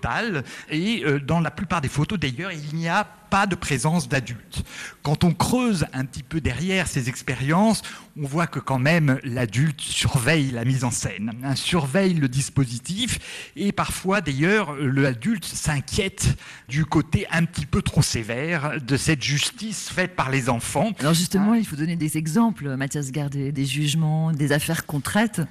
et 0.71 1.05
euh, 1.05 1.21
dans 1.21 1.41
la 1.41 1.51
plupart 1.51 1.81
des 1.81 1.89
photos, 1.89 2.19
d'ailleurs, 2.19 2.53
il 2.53 2.77
n'y 2.77 2.89
a 2.89 3.05
pas 3.05 3.47
de 3.47 3.55
présence 3.55 4.09
d'adultes. 4.09 4.65
Quand 5.03 5.25
on 5.25 5.33
creuse 5.33 5.87
un 5.93 6.05
petit 6.05 6.23
peu 6.23 6.41
derrière 6.41 6.87
ces 6.87 7.09
expériences, 7.09 7.83
on 8.19 8.27
voit 8.27 8.47
que 8.47 8.59
quand 8.59 8.79
même 8.79 9.21
l'adulte 9.23 9.81
surveille 9.81 10.51
la 10.51 10.65
mise 10.65 10.85
en 10.85 10.91
scène, 10.91 11.33
hein, 11.45 11.55
surveille 11.55 12.15
le 12.15 12.29
dispositif, 12.29 13.51
et 13.55 13.73
parfois 13.73 14.21
d'ailleurs 14.21 14.75
l'adulte 14.77 15.45
s'inquiète 15.45 16.39
du 16.69 16.87
côté 16.87 17.27
un 17.31 17.45
petit 17.45 17.67
peu 17.67 17.83
trop 17.83 18.03
sévère 18.03 18.81
de 18.81 18.97
cette 18.97 19.23
justice 19.23 19.91
faite 19.91 20.17
par 20.17 20.31
les 20.31 20.49
enfants. 20.49 20.93
Alors 21.01 21.15
justement, 21.15 21.55
il 21.55 21.67
faut 21.67 21.77
donner 21.77 21.97
des 21.97 22.17
exemples, 22.17 22.77
Mathias 22.77 23.11
Gardet, 23.11 23.53
des 23.53 23.67
jugements, 23.67 24.33
des 24.33 24.53
affaires 24.53 24.87
qu'on 24.87 25.01
traite 25.01 25.43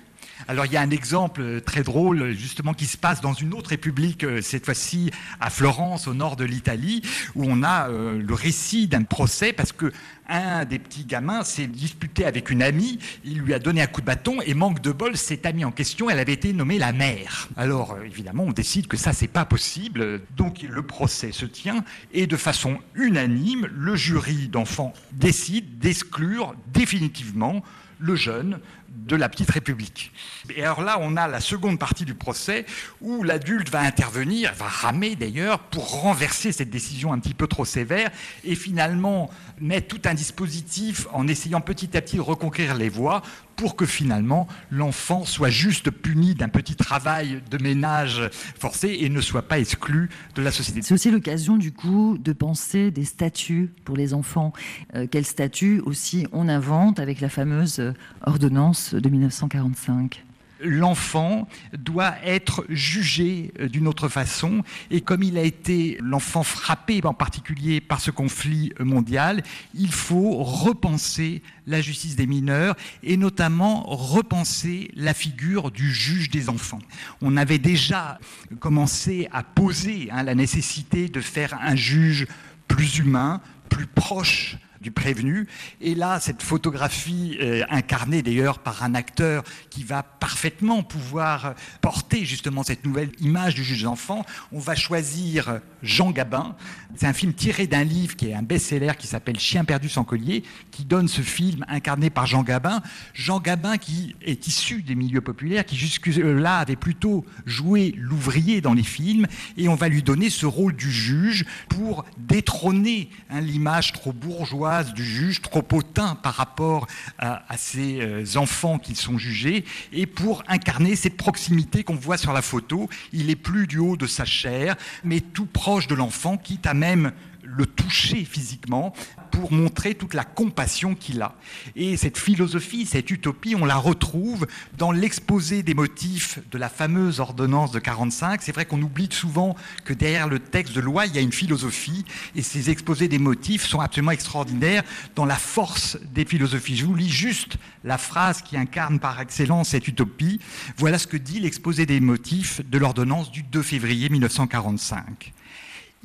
alors 0.47 0.65
il 0.65 0.73
y 0.73 0.77
a 0.77 0.81
un 0.81 0.89
exemple 0.89 1.61
très 1.61 1.83
drôle 1.83 2.31
justement 2.31 2.73
qui 2.73 2.85
se 2.85 2.97
passe 2.97 3.21
dans 3.21 3.33
une 3.33 3.53
autre 3.53 3.71
république, 3.71 4.23
euh, 4.23 4.41
cette 4.41 4.65
fois-ci 4.65 5.11
à 5.39 5.49
Florence, 5.49 6.07
au 6.07 6.13
nord 6.13 6.35
de 6.35 6.45
l'Italie, 6.45 7.01
où 7.35 7.45
on 7.47 7.63
a 7.63 7.89
euh, 7.89 8.21
le 8.21 8.33
récit 8.33 8.87
d'un 8.87 9.03
procès 9.03 9.53
parce 9.53 9.71
que 9.71 9.91
un 10.29 10.65
des 10.65 10.77
petits 10.77 11.05
gamins 11.05 11.43
s'est 11.43 11.67
disputé 11.67 12.25
avec 12.25 12.49
une 12.49 12.61
amie, 12.61 12.99
il 13.23 13.39
lui 13.39 13.53
a 13.53 13.59
donné 13.59 13.81
un 13.81 13.87
coup 13.87 14.01
de 14.01 14.05
bâton 14.05 14.41
et 14.45 14.53
manque 14.53 14.81
de 14.81 14.91
bol, 14.91 15.15
cette 15.15 15.45
amie 15.45 15.63
en 15.63 15.71
question, 15.71 16.09
elle 16.09 16.19
avait 16.19 16.33
été 16.33 16.51
nommée 16.51 16.77
la 16.77 16.91
mère. 16.91 17.47
Alors 17.55 17.93
euh, 17.93 18.03
évidemment, 18.03 18.43
on 18.43 18.51
décide 18.51 18.87
que 18.87 18.97
ça 18.97 19.13
c'est 19.13 19.27
pas 19.27 19.45
possible, 19.45 20.21
donc 20.35 20.61
le 20.61 20.81
procès 20.81 21.31
se 21.31 21.45
tient 21.45 21.83
et 22.13 22.27
de 22.27 22.37
façon 22.37 22.79
unanime, 22.95 23.67
le 23.73 23.95
jury 23.95 24.47
d'enfants 24.47 24.93
décide 25.13 25.79
d'exclure 25.79 26.55
définitivement 26.73 27.63
le 27.99 28.15
jeune 28.15 28.59
de 28.89 29.15
la 29.15 29.29
petite 29.29 29.51
République. 29.51 30.11
Et 30.55 30.63
alors 30.63 30.81
là, 30.81 30.97
on 31.01 31.17
a 31.17 31.27
la 31.27 31.39
seconde 31.39 31.79
partie 31.79 32.05
du 32.05 32.13
procès 32.13 32.65
où 33.01 33.23
l'adulte 33.23 33.69
va 33.69 33.81
intervenir, 33.81 34.53
va 34.53 34.67
ramer 34.67 35.15
d'ailleurs, 35.15 35.59
pour 35.59 36.01
renverser 36.01 36.51
cette 36.51 36.69
décision 36.69 37.13
un 37.13 37.19
petit 37.19 37.33
peu 37.33 37.47
trop 37.47 37.65
sévère 37.65 38.09
et 38.43 38.55
finalement 38.55 39.29
mettre 39.59 39.87
tout 39.87 40.01
un 40.05 40.13
dispositif 40.13 41.07
en 41.13 41.27
essayant 41.27 41.61
petit 41.61 41.95
à 41.97 42.01
petit 42.01 42.17
de 42.17 42.21
reconquérir 42.21 42.75
les 42.75 42.89
voix 42.89 43.21
pour 43.57 43.75
que 43.75 43.85
finalement 43.85 44.47
l'enfant 44.71 45.25
soit 45.25 45.49
juste 45.49 45.89
puni 45.89 46.35
d'un 46.35 46.47
petit 46.47 46.75
travail 46.75 47.41
de 47.49 47.61
ménage 47.61 48.29
forcé 48.59 48.97
et 49.01 49.09
ne 49.09 49.19
soit 49.19 49.41
pas 49.41 49.59
exclu 49.59 50.09
de 50.35 50.41
la 50.41 50.51
société. 50.51 50.81
C'est 50.83 50.93
aussi 50.93 51.11
l'occasion 51.11 51.57
du 51.57 51.73
coup 51.73 52.17
de 52.19 52.33
penser 52.33 52.91
des 52.91 53.03
statuts 53.03 53.73
pour 53.83 53.97
les 53.97 54.13
enfants. 54.13 54.53
Euh, 54.95 55.07
quel 55.09 55.25
statut 55.25 55.81
aussi 55.85 56.27
on 56.31 56.47
invente 56.47 56.99
avec 56.99 57.19
la 57.19 57.29
fameuse 57.29 57.93
ordonnance 58.25 58.86
de 58.93 59.09
1945 59.09 60.23
l'enfant 60.61 61.47
doit 61.77 62.15
être 62.23 62.65
jugé 62.69 63.51
euh, 63.59 63.67
d'une 63.67 63.87
autre 63.87 64.09
façon. 64.09 64.63
Et 64.91 65.01
comme 65.01 65.23
il 65.23 65.37
a 65.37 65.43
été 65.43 65.97
l'enfant 66.01 66.43
frappé 66.43 67.01
en 67.03 67.13
particulier 67.13 67.81
par 67.81 67.99
ce 67.99 68.11
conflit 68.11 68.73
mondial, 68.79 69.43
il 69.73 69.91
faut 69.91 70.43
repenser 70.43 71.41
la 71.65 71.81
justice 71.81 72.15
des 72.15 72.27
mineurs 72.27 72.75
et 73.03 73.17
notamment 73.17 73.83
repenser 73.83 74.91
la 74.95 75.13
figure 75.13 75.71
du 75.71 75.93
juge 75.93 76.29
des 76.29 76.49
enfants. 76.49 76.79
On 77.21 77.37
avait 77.37 77.59
déjà 77.59 78.19
commencé 78.59 79.27
à 79.31 79.43
poser 79.43 80.09
hein, 80.11 80.23
la 80.23 80.35
nécessité 80.35 81.09
de 81.09 81.21
faire 81.21 81.57
un 81.61 81.75
juge 81.75 82.27
plus 82.67 82.99
humain, 82.99 83.41
plus 83.69 83.87
proche 83.87 84.57
du 84.87 84.91
prévenu. 84.91 85.47
Et 85.81 85.95
là, 85.95 86.21
cette 86.21 86.41
photographie, 86.41 87.37
euh, 87.41 87.65
incarnée 87.69 88.21
d'ailleurs 88.21 88.59
par 88.59 88.83
un 88.83 88.95
acteur 88.95 89.43
qui 89.69 89.83
va 89.83 90.01
parfaitement 90.01 90.81
pouvoir 90.81 91.55
porter 91.81 92.23
justement 92.23 92.63
cette 92.63 92.85
nouvelle 92.85 93.11
image 93.19 93.53
du 93.53 93.65
juge 93.65 93.83
d'enfant, 93.83 94.25
on 94.53 94.59
va 94.59 94.75
choisir 94.75 95.59
Jean 95.83 96.11
Gabin. 96.11 96.55
C'est 96.95 97.05
un 97.05 97.11
film 97.11 97.33
tiré 97.33 97.67
d'un 97.67 97.83
livre 97.83 98.15
qui 98.15 98.29
est 98.29 98.33
un 98.33 98.43
best-seller 98.43 98.93
qui 98.97 99.07
s'appelle 99.07 99.37
Chien 99.37 99.65
perdu 99.65 99.89
sans 99.89 100.05
collier, 100.05 100.43
qui 100.71 100.85
donne 100.85 101.09
ce 101.09 101.21
film 101.21 101.65
incarné 101.67 102.09
par 102.09 102.25
Jean 102.25 102.43
Gabin. 102.43 102.81
Jean 103.13 103.41
Gabin 103.41 103.77
qui 103.77 104.15
est 104.21 104.47
issu 104.47 104.83
des 104.83 104.95
milieux 104.95 105.19
populaires, 105.19 105.65
qui 105.65 105.75
jusque-là 105.75 106.59
avait 106.59 106.77
plutôt 106.77 107.25
joué 107.45 107.93
l'ouvrier 107.97 108.61
dans 108.61 108.73
les 108.73 108.83
films, 108.83 109.27
et 109.57 109.67
on 109.67 109.75
va 109.75 109.89
lui 109.89 110.01
donner 110.01 110.29
ce 110.29 110.45
rôle 110.45 110.77
du 110.77 110.89
juge 110.89 111.45
pour 111.67 112.05
détrôner 112.17 113.09
hein, 113.29 113.41
l'image 113.41 113.91
trop 113.91 114.13
bourgeoise 114.13 114.76
du 114.83 115.03
juge, 115.03 115.41
trop 115.41 115.65
hautain 115.71 116.15
par 116.15 116.35
rapport 116.35 116.87
à, 117.17 117.43
à 117.51 117.57
ces 117.57 117.99
euh, 118.01 118.25
enfants 118.35 118.79
qui 118.79 118.95
sont 118.95 119.17
jugés, 119.17 119.65
et 119.91 120.05
pour 120.05 120.43
incarner 120.47 120.95
cette 120.95 121.17
proximité 121.17 121.83
qu'on 121.83 121.95
voit 121.95 122.17
sur 122.17 122.33
la 122.33 122.41
photo. 122.41 122.89
Il 123.13 123.29
est 123.29 123.35
plus 123.35 123.67
du 123.67 123.77
haut 123.77 123.97
de 123.97 124.07
sa 124.07 124.25
chair, 124.25 124.75
mais 125.03 125.21
tout 125.21 125.45
proche 125.45 125.87
de 125.87 125.95
l'enfant, 125.95 126.37
quitte 126.37 126.65
à 126.65 126.73
même 126.73 127.11
le 127.57 127.65
toucher 127.65 128.23
physiquement 128.23 128.93
pour 129.31 129.51
montrer 129.51 129.95
toute 129.95 130.13
la 130.13 130.23
compassion 130.23 130.95
qu'il 130.95 131.21
a. 131.21 131.35
Et 131.75 131.97
cette 131.97 132.17
philosophie, 132.17 132.85
cette 132.85 133.11
utopie, 133.11 133.55
on 133.55 133.65
la 133.65 133.75
retrouve 133.75 134.47
dans 134.77 134.91
l'exposé 134.91 135.63
des 135.63 135.73
motifs 135.73 136.39
de 136.51 136.57
la 136.57 136.69
fameuse 136.69 137.19
ordonnance 137.19 137.71
de 137.71 137.79
45. 137.79 138.41
C'est 138.41 138.51
vrai 138.51 138.65
qu'on 138.65 138.81
oublie 138.81 139.09
souvent 139.11 139.55
que 139.85 139.93
derrière 139.93 140.27
le 140.27 140.39
texte 140.39 140.73
de 140.73 140.81
loi, 140.81 141.05
il 141.05 141.15
y 141.15 141.17
a 141.17 141.21
une 141.21 141.31
philosophie 141.31 142.05
et 142.35 142.41
ces 142.41 142.69
exposés 142.69 143.07
des 143.07 143.19
motifs 143.19 143.65
sont 143.65 143.79
absolument 143.79 144.11
extraordinaires 144.11 144.83
dans 145.15 145.25
la 145.25 145.35
force 145.35 145.97
des 146.13 146.25
philosophies. 146.25 146.77
Je 146.77 146.85
vous 146.85 146.95
lis 146.95 147.09
juste 147.09 147.57
la 147.83 147.97
phrase 147.97 148.41
qui 148.41 148.57
incarne 148.57 148.99
par 148.99 149.19
excellence 149.19 149.69
cette 149.69 149.87
utopie. 149.87 150.39
Voilà 150.77 150.97
ce 150.97 151.07
que 151.07 151.17
dit 151.17 151.39
l'exposé 151.39 151.85
des 151.85 151.99
motifs 151.99 152.61
de 152.67 152.77
l'ordonnance 152.77 153.31
du 153.31 153.43
2 153.43 153.61
février 153.61 154.09
1945. 154.09 155.33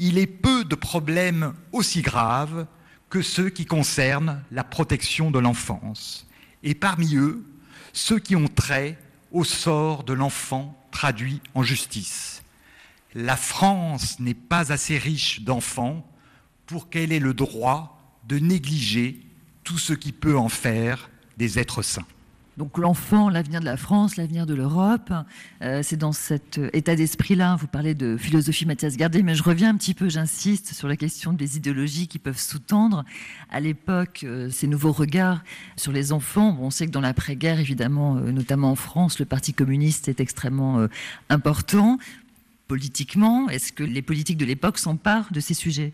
Il 0.04 0.18
est 0.18 0.26
peu 0.26 0.64
de 0.64 0.74
problèmes 0.74 1.54
aussi 1.70 2.02
graves 2.02 2.66
que 3.08 3.22
ceux 3.22 3.50
qui 3.50 3.66
concernent 3.66 4.42
la 4.50 4.64
protection 4.64 5.30
de 5.30 5.38
l'enfance, 5.38 6.26
et 6.64 6.74
parmi 6.74 7.14
eux, 7.14 7.44
ceux 7.92 8.18
qui 8.18 8.34
ont 8.34 8.48
trait 8.48 8.98
au 9.30 9.44
sort 9.44 10.02
de 10.02 10.12
l'enfant 10.12 10.76
traduit 10.90 11.40
en 11.54 11.62
justice. 11.62 12.42
La 13.14 13.36
France 13.36 14.18
n'est 14.18 14.34
pas 14.34 14.72
assez 14.72 14.98
riche 14.98 15.42
d'enfants 15.42 16.04
pour 16.66 16.90
qu'elle 16.90 17.12
ait 17.12 17.20
le 17.20 17.32
droit 17.32 18.18
de 18.26 18.40
négliger 18.40 19.20
tout 19.62 19.78
ce 19.78 19.92
qui 19.92 20.10
peut 20.10 20.36
en 20.36 20.48
faire 20.48 21.10
des 21.36 21.60
êtres 21.60 21.82
sains. 21.82 22.08
Donc 22.58 22.76
l'enfant, 22.76 23.30
l'avenir 23.30 23.60
de 23.60 23.64
la 23.64 23.78
France, 23.78 24.16
l'avenir 24.16 24.44
de 24.44 24.54
l'Europe, 24.54 25.10
euh, 25.62 25.80
c'est 25.82 25.96
dans 25.96 26.12
cet 26.12 26.58
euh, 26.58 26.68
état 26.74 26.94
d'esprit-là. 26.94 27.56
Vous 27.56 27.66
parlez 27.66 27.94
de 27.94 28.18
philosophie 28.18 28.66
Mathias 28.66 28.98
Gardet, 28.98 29.22
mais 29.22 29.34
je 29.34 29.42
reviens 29.42 29.70
un 29.70 29.76
petit 29.76 29.94
peu, 29.94 30.10
j'insiste 30.10 30.74
sur 30.74 30.86
la 30.86 30.96
question 30.96 31.32
des 31.32 31.56
idéologies 31.56 32.08
qui 32.08 32.18
peuvent 32.18 32.38
sous-tendre 32.38 33.04
à 33.50 33.60
l'époque 33.60 34.20
euh, 34.24 34.50
ces 34.50 34.66
nouveaux 34.66 34.92
regards 34.92 35.42
sur 35.76 35.92
les 35.92 36.12
enfants. 36.12 36.58
on 36.60 36.70
sait 36.70 36.86
que 36.86 36.92
dans 36.92 37.00
l'après-guerre, 37.00 37.58
évidemment, 37.58 38.16
notamment 38.16 38.72
en 38.72 38.76
France, 38.76 39.18
le 39.18 39.24
Parti 39.24 39.54
communiste 39.54 40.08
est 40.08 40.20
extrêmement 40.20 40.86
important 41.30 41.98
politiquement. 42.68 43.48
Est-ce 43.48 43.72
que 43.72 43.82
les 43.82 44.02
politiques 44.02 44.36
de 44.36 44.44
l'époque 44.44 44.78
s'emparent 44.78 45.32
de 45.32 45.40
ces 45.40 45.54
sujets? 45.54 45.92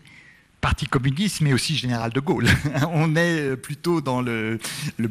Parti 0.61 0.87
communiste, 0.87 1.39
mais 1.39 1.53
aussi 1.53 1.77
général 1.77 2.11
de 2.11 2.19
Gaulle. 2.19 2.47
on 2.91 3.15
est 3.15 3.39
euh, 3.39 3.55
plutôt 3.55 4.01
dans 4.01 4.21
le, 4.21 4.59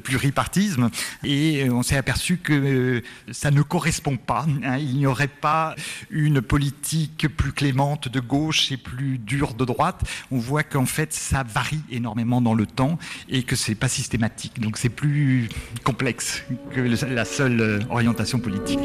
pluripartisme 0.02 0.90
et 1.24 1.64
euh, 1.64 1.72
on 1.72 1.82
s'est 1.82 1.96
aperçu 1.96 2.36
que 2.36 2.52
euh, 2.52 3.00
ça 3.32 3.50
ne 3.50 3.62
correspond 3.62 4.18
pas. 4.18 4.44
Hein. 4.64 4.76
Il 4.76 4.96
n'y 4.96 5.06
aurait 5.06 5.26
pas 5.26 5.74
une 6.10 6.42
politique 6.42 7.28
plus 7.34 7.52
clémente 7.52 8.08
de 8.08 8.20
gauche 8.20 8.70
et 8.72 8.76
plus 8.76 9.16
dure 9.16 9.54
de 9.54 9.64
droite. 9.64 10.02
On 10.30 10.38
voit 10.38 10.64
qu'en 10.64 10.86
fait 10.86 11.14
ça 11.14 11.44
varie 11.44 11.80
énormément 11.90 12.42
dans 12.42 12.54
le 12.54 12.66
temps 12.66 12.98
et 13.30 13.42
que 13.42 13.56
c'est 13.56 13.74
pas 13.74 13.88
systématique. 13.88 14.60
Donc 14.60 14.76
c'est 14.76 14.90
plus 14.90 15.48
complexe 15.82 16.42
que 16.74 16.80
la 16.80 17.24
seule 17.24 17.86
orientation 17.88 18.38
politique. 18.38 18.80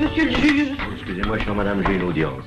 Monsieur 0.00 0.24
le 0.24 0.36
juge. 0.36 0.68
Excusez-moi, 0.94 1.38
cher 1.38 1.54
madame, 1.54 1.82
j'ai 1.86 1.96
une 1.96 2.02
audience. 2.02 2.44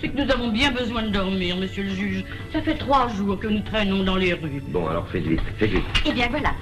C'est 0.00 0.08
que 0.08 0.22
nous 0.22 0.30
avons 0.30 0.48
bien 0.48 0.70
besoin 0.70 1.02
de 1.02 1.08
dormir, 1.08 1.56
monsieur 1.56 1.82
le 1.82 1.90
juge. 1.90 2.24
Ça 2.52 2.60
fait 2.60 2.74
trois 2.74 3.08
jours 3.08 3.38
que 3.38 3.46
nous 3.46 3.60
traînons 3.60 4.02
dans 4.02 4.16
les 4.16 4.34
rues. 4.34 4.62
Bon, 4.68 4.86
alors 4.88 5.06
faites 5.08 5.24
vite, 5.24 5.40
faites 5.58 5.70
vite. 5.70 5.84
Eh 6.06 6.12
bien 6.12 6.28
voilà, 6.30 6.54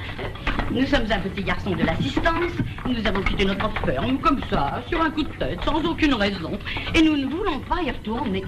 nous 0.70 0.86
sommes 0.86 1.10
un 1.10 1.18
petit 1.20 1.42
garçon 1.42 1.70
de 1.70 1.82
l'assistance. 1.84 2.52
Nous 2.86 3.06
avons 3.06 3.22
quitté 3.22 3.44
notre 3.44 3.70
ferme 3.84 4.18
comme 4.18 4.40
ça, 4.50 4.82
sur 4.88 5.00
un 5.02 5.10
coup 5.10 5.22
de 5.22 5.32
tête, 5.38 5.58
sans 5.64 5.84
aucune 5.84 6.14
raison. 6.14 6.58
Et 6.94 7.02
nous 7.02 7.16
ne 7.16 7.26
voulons 7.26 7.58
pas 7.60 7.82
y 7.82 7.90
retourner. 7.90 8.44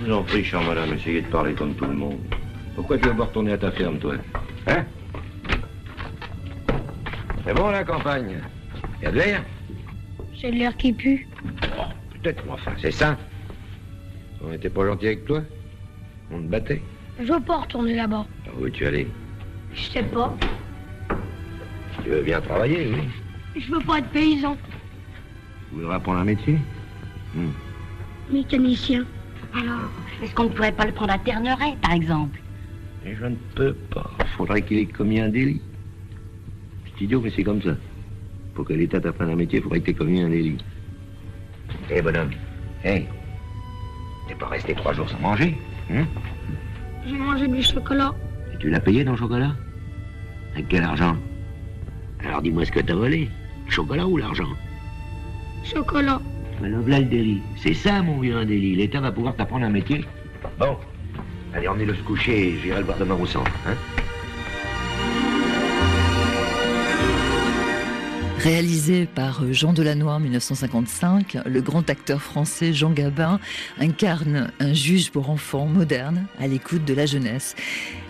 Je 0.00 0.06
vous 0.06 0.12
en 0.12 0.22
prie, 0.22 0.44
chère 0.44 0.62
madame, 0.62 0.92
essayez 0.94 1.22
de 1.22 1.28
parler 1.28 1.54
comme 1.54 1.74
tout 1.74 1.86
le 1.86 1.94
monde. 1.94 2.18
Pourquoi 2.74 2.98
tu 2.98 3.08
veux 3.08 3.16
pas 3.16 3.24
retourner 3.24 3.52
à 3.52 3.58
ta 3.58 3.70
ferme, 3.72 3.98
toi 3.98 4.14
Hein 4.66 4.84
C'est 7.46 7.54
bon, 7.54 7.70
la 7.70 7.84
campagne 7.84 8.38
Y 9.02 9.06
a 9.06 9.10
de 9.10 9.16
l'air 9.16 9.44
C'est 10.40 10.50
de 10.50 10.56
l'air 10.56 10.76
qui 10.76 10.92
pue. 10.92 11.28
Oh, 11.78 11.82
peut-être, 12.22 12.44
mais 12.46 12.52
enfin, 12.52 12.72
c'est 12.80 12.90
ça. 12.90 13.16
On 14.42 14.48
n'était 14.48 14.70
pas 14.70 14.86
gentil 14.86 15.06
avec 15.06 15.24
toi? 15.24 15.42
On 16.30 16.38
te 16.38 16.46
battait? 16.46 16.82
Je 17.20 17.32
veux 17.32 17.40
pas 17.40 17.58
retourner 17.58 17.94
là-bas. 17.94 18.26
Où 18.58 18.68
tu 18.70 18.86
allais 18.86 19.06
Je 19.74 19.82
sais 19.82 20.02
pas. 20.02 20.34
Tu 22.02 22.10
veux 22.10 22.22
bien 22.22 22.40
travailler, 22.40 22.90
oui 22.92 23.60
Je 23.60 23.70
veux 23.70 23.80
pas 23.80 23.98
être 23.98 24.08
paysan. 24.08 24.56
Tu 25.68 25.74
voudrais 25.76 25.96
apprendre 25.96 26.20
un 26.20 26.24
métier? 26.24 26.58
Hmm. 27.34 27.50
Mécanicien. 28.32 29.04
Alors, 29.54 29.90
est-ce 30.22 30.34
qu'on 30.34 30.44
ne 30.44 30.48
pourrait 30.48 30.72
pas 30.72 30.86
le 30.86 30.92
prendre 30.92 31.12
à 31.12 31.18
Terneret, 31.18 31.76
par 31.82 31.92
exemple? 31.92 32.40
Mais 33.04 33.14
je 33.14 33.26
ne 33.26 33.36
peux 33.54 33.74
pas. 33.74 34.10
Faudrait 34.36 34.62
qu'il 34.62 34.78
ait 34.78 34.86
commis 34.86 35.20
un 35.20 35.28
délit. 35.28 35.60
C'est 36.84 37.04
idiot, 37.04 37.20
mais 37.20 37.30
c'est 37.34 37.44
comme 37.44 37.60
ça. 37.62 37.76
Pour 38.54 38.64
que 38.64 38.72
l'État 38.72 39.00
t'apprenne 39.00 39.30
un 39.30 39.36
métier, 39.36 39.58
il 39.58 39.62
faudrait 39.62 39.80
que 39.80 39.86
tu 39.86 39.90
aies 39.90 39.94
commis 39.94 40.22
un 40.22 40.28
délit. 40.28 40.58
Hé, 41.88 41.94
hey, 41.94 42.02
bonhomme. 42.02 42.30
Hé, 42.84 42.88
hey, 42.88 43.08
T'es 44.30 44.36
pas 44.36 44.46
resté 44.46 44.74
trois 44.74 44.92
jours 44.92 45.10
sans 45.10 45.18
manger, 45.18 45.58
hein? 45.92 46.04
J'ai 47.04 47.16
mangé 47.16 47.48
du 47.48 47.60
chocolat. 47.64 48.14
Et 48.54 48.58
tu 48.58 48.70
l'as 48.70 48.78
payé 48.78 49.02
dans 49.02 49.10
le 49.10 49.16
chocolat? 49.16 49.56
Avec 50.52 50.68
quel 50.68 50.84
argent? 50.84 51.16
Alors 52.24 52.40
dis-moi 52.40 52.64
ce 52.64 52.70
que 52.70 52.78
t'as 52.78 52.94
volé. 52.94 53.28
Le 53.66 53.72
chocolat 53.72 54.06
ou 54.06 54.18
l'argent? 54.18 54.46
Chocolat. 55.64 56.20
Alors 56.62 56.80
voilà 56.82 57.00
le 57.00 57.06
délit. 57.06 57.42
C'est 57.56 57.74
ça, 57.74 58.02
mon 58.02 58.20
vieux, 58.20 58.36
un 58.36 58.44
délit. 58.44 58.76
L'État 58.76 59.00
va 59.00 59.10
pouvoir 59.10 59.34
t'apprendre 59.34 59.64
un 59.64 59.70
métier. 59.70 60.04
Bon. 60.60 60.76
Allez, 61.52 61.66
emmenez-le 61.66 61.96
se 61.96 62.02
coucher 62.02 62.50
et 62.50 62.58
j'irai 62.62 62.78
le 62.78 62.84
voir 62.84 62.98
demain 62.98 63.16
au 63.20 63.26
centre, 63.26 63.50
hein? 63.66 63.74
Réalisé 68.42 69.04
par 69.04 69.52
Jean 69.52 69.74
Delannoy 69.74 70.12
en 70.14 70.18
1955, 70.18 71.36
le 71.44 71.60
grand 71.60 71.90
acteur 71.90 72.22
français 72.22 72.72
Jean 72.72 72.90
Gabin 72.90 73.38
incarne 73.78 74.50
un 74.60 74.72
juge 74.72 75.10
pour 75.10 75.28
enfants 75.28 75.66
moderne 75.66 76.24
à 76.38 76.46
l'écoute 76.46 76.86
de 76.86 76.94
la 76.94 77.04
jeunesse. 77.04 77.54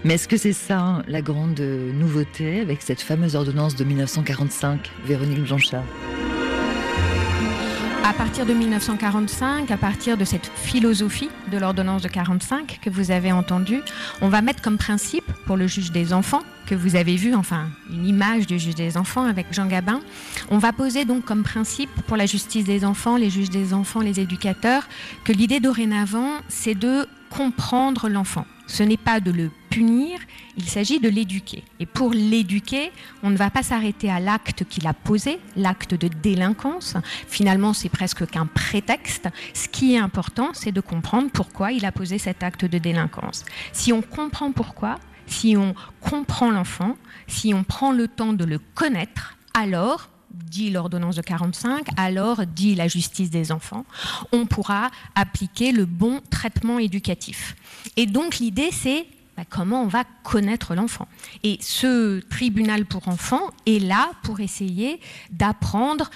Mais 0.04 0.14
est-ce 0.14 0.28
que 0.28 0.36
c'est 0.36 0.52
ça 0.52 1.02
la 1.08 1.20
grande 1.20 1.58
nouveauté 1.58 2.60
avec 2.60 2.80
cette 2.80 3.00
fameuse 3.00 3.34
ordonnance 3.34 3.74
de 3.74 3.82
1945, 3.82 4.92
Véronique 5.04 5.42
Blanchard? 5.42 5.82
À 8.04 8.12
partir 8.12 8.46
de 8.46 8.54
1945, 8.54 9.70
à 9.70 9.76
partir 9.76 10.16
de 10.16 10.24
cette 10.24 10.46
philosophie 10.46 11.30
de 11.50 11.58
l'ordonnance 11.58 12.02
de 12.02 12.08
45 12.08 12.78
que 12.82 12.90
vous 12.90 13.10
avez 13.10 13.32
entendue, 13.32 13.82
on 14.20 14.28
va 14.28 14.42
mettre 14.42 14.62
comme 14.62 14.78
principe 14.78 15.24
pour 15.46 15.56
le 15.56 15.66
juge 15.66 15.92
des 15.92 16.12
enfants, 16.12 16.42
que 16.66 16.74
vous 16.74 16.96
avez 16.96 17.16
vu, 17.16 17.34
enfin 17.34 17.66
une 17.92 18.06
image 18.06 18.46
du 18.46 18.58
juge 18.58 18.74
des 18.74 18.96
enfants 18.96 19.24
avec 19.24 19.46
Jean 19.52 19.66
Gabin, 19.66 20.00
on 20.50 20.58
va 20.58 20.72
poser 20.72 21.04
donc 21.04 21.24
comme 21.24 21.42
principe 21.42 21.90
pour 22.06 22.16
la 22.16 22.26
justice 22.26 22.64
des 22.64 22.84
enfants, 22.84 23.16
les 23.16 23.30
juges 23.30 23.50
des 23.50 23.74
enfants, 23.74 24.00
les 24.00 24.20
éducateurs, 24.20 24.88
que 25.24 25.32
l'idée 25.32 25.60
dorénavant, 25.60 26.30
c'est 26.48 26.74
de 26.74 27.06
comprendre 27.30 28.08
l'enfant. 28.08 28.46
Ce 28.66 28.82
n'est 28.82 28.96
pas 28.96 29.20
de 29.20 29.30
le 29.30 29.50
punir, 29.70 30.18
il 30.56 30.68
s'agit 30.68 31.00
de 31.00 31.08
l'éduquer. 31.08 31.64
Et 31.78 31.86
pour 31.86 32.12
l'éduquer, 32.12 32.92
on 33.22 33.30
ne 33.30 33.36
va 33.36 33.50
pas 33.50 33.62
s'arrêter 33.62 34.10
à 34.10 34.20
l'acte 34.20 34.64
qu'il 34.64 34.86
a 34.86 34.92
posé, 34.92 35.40
l'acte 35.56 35.94
de 35.94 36.08
délinquance. 36.08 36.96
Finalement, 37.26 37.72
c'est 37.72 37.88
presque 37.88 38.26
qu'un 38.26 38.46
prétexte. 38.46 39.28
Ce 39.54 39.68
qui 39.68 39.94
est 39.94 39.98
important, 39.98 40.50
c'est 40.52 40.72
de 40.72 40.80
comprendre 40.80 41.30
pourquoi 41.32 41.72
il 41.72 41.84
a 41.84 41.92
posé 41.92 42.18
cet 42.18 42.42
acte 42.42 42.64
de 42.64 42.78
délinquance. 42.78 43.44
Si 43.72 43.92
on 43.92 44.02
comprend 44.02 44.52
pourquoi, 44.52 44.98
si 45.26 45.56
on 45.56 45.74
comprend 46.00 46.50
l'enfant, 46.50 46.96
si 47.26 47.54
on 47.54 47.64
prend 47.64 47.92
le 47.92 48.08
temps 48.08 48.32
de 48.32 48.44
le 48.44 48.58
connaître, 48.58 49.36
alors 49.54 50.10
dit 50.50 50.70
l'ordonnance 50.70 51.16
de 51.16 51.22
45, 51.22 51.86
alors 51.96 52.44
dit 52.44 52.74
la 52.74 52.88
justice 52.88 53.30
des 53.30 53.52
enfants, 53.52 53.86
on 54.32 54.46
pourra 54.46 54.90
appliquer 55.14 55.72
le 55.72 55.86
bon 55.86 56.20
traitement 56.30 56.78
éducatif. 56.78 57.56
Et 57.96 58.06
donc 58.06 58.38
l'idée, 58.38 58.70
c'est 58.72 59.06
bah, 59.36 59.44
comment 59.48 59.82
on 59.82 59.86
va 59.86 60.04
connaître 60.24 60.74
l'enfant. 60.74 61.08
Et 61.44 61.58
ce 61.62 62.20
tribunal 62.28 62.84
pour 62.84 63.08
enfants 63.08 63.50
est 63.66 63.82
là 63.82 64.10
pour 64.22 64.40
essayer 64.40 65.00
d'apprendre 65.30 66.10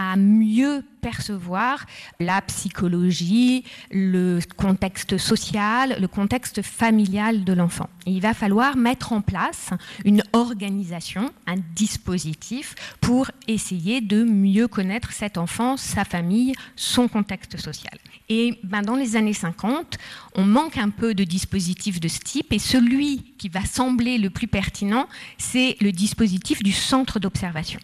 à 0.00 0.16
mieux 0.16 0.82
percevoir 1.02 1.84
la 2.20 2.40
psychologie, 2.40 3.64
le 3.90 4.40
contexte 4.56 5.18
social, 5.18 5.96
le 6.00 6.08
contexte 6.08 6.62
familial 6.62 7.44
de 7.44 7.52
l'enfant. 7.52 7.90
Il 8.06 8.22
va 8.22 8.32
falloir 8.32 8.78
mettre 8.78 9.12
en 9.12 9.20
place 9.20 9.70
une 10.06 10.22
organisation, 10.32 11.30
un 11.46 11.56
dispositif 11.74 12.74
pour 13.02 13.30
essayer 13.46 14.00
de 14.00 14.24
mieux 14.24 14.68
connaître 14.68 15.12
cet 15.12 15.36
enfant, 15.36 15.76
sa 15.76 16.04
famille, 16.04 16.54
son 16.76 17.06
contexte 17.06 17.58
social. 17.58 17.98
Et 18.30 18.58
ben, 18.64 18.80
dans 18.80 18.96
les 18.96 19.16
années 19.16 19.34
50, 19.34 19.98
on 20.34 20.44
manque 20.44 20.78
un 20.78 20.88
peu 20.88 21.12
de 21.14 21.24
dispositifs 21.24 22.00
de 22.00 22.08
ce 22.08 22.20
type 22.20 22.52
et 22.54 22.58
celui 22.58 23.34
qui 23.36 23.50
va 23.50 23.66
sembler 23.66 24.16
le 24.16 24.30
plus 24.30 24.46
pertinent, 24.46 25.08
c'est 25.36 25.76
le 25.82 25.92
dispositif 25.92 26.62
du 26.62 26.72
centre 26.72 27.18
d'observation. 27.18 27.80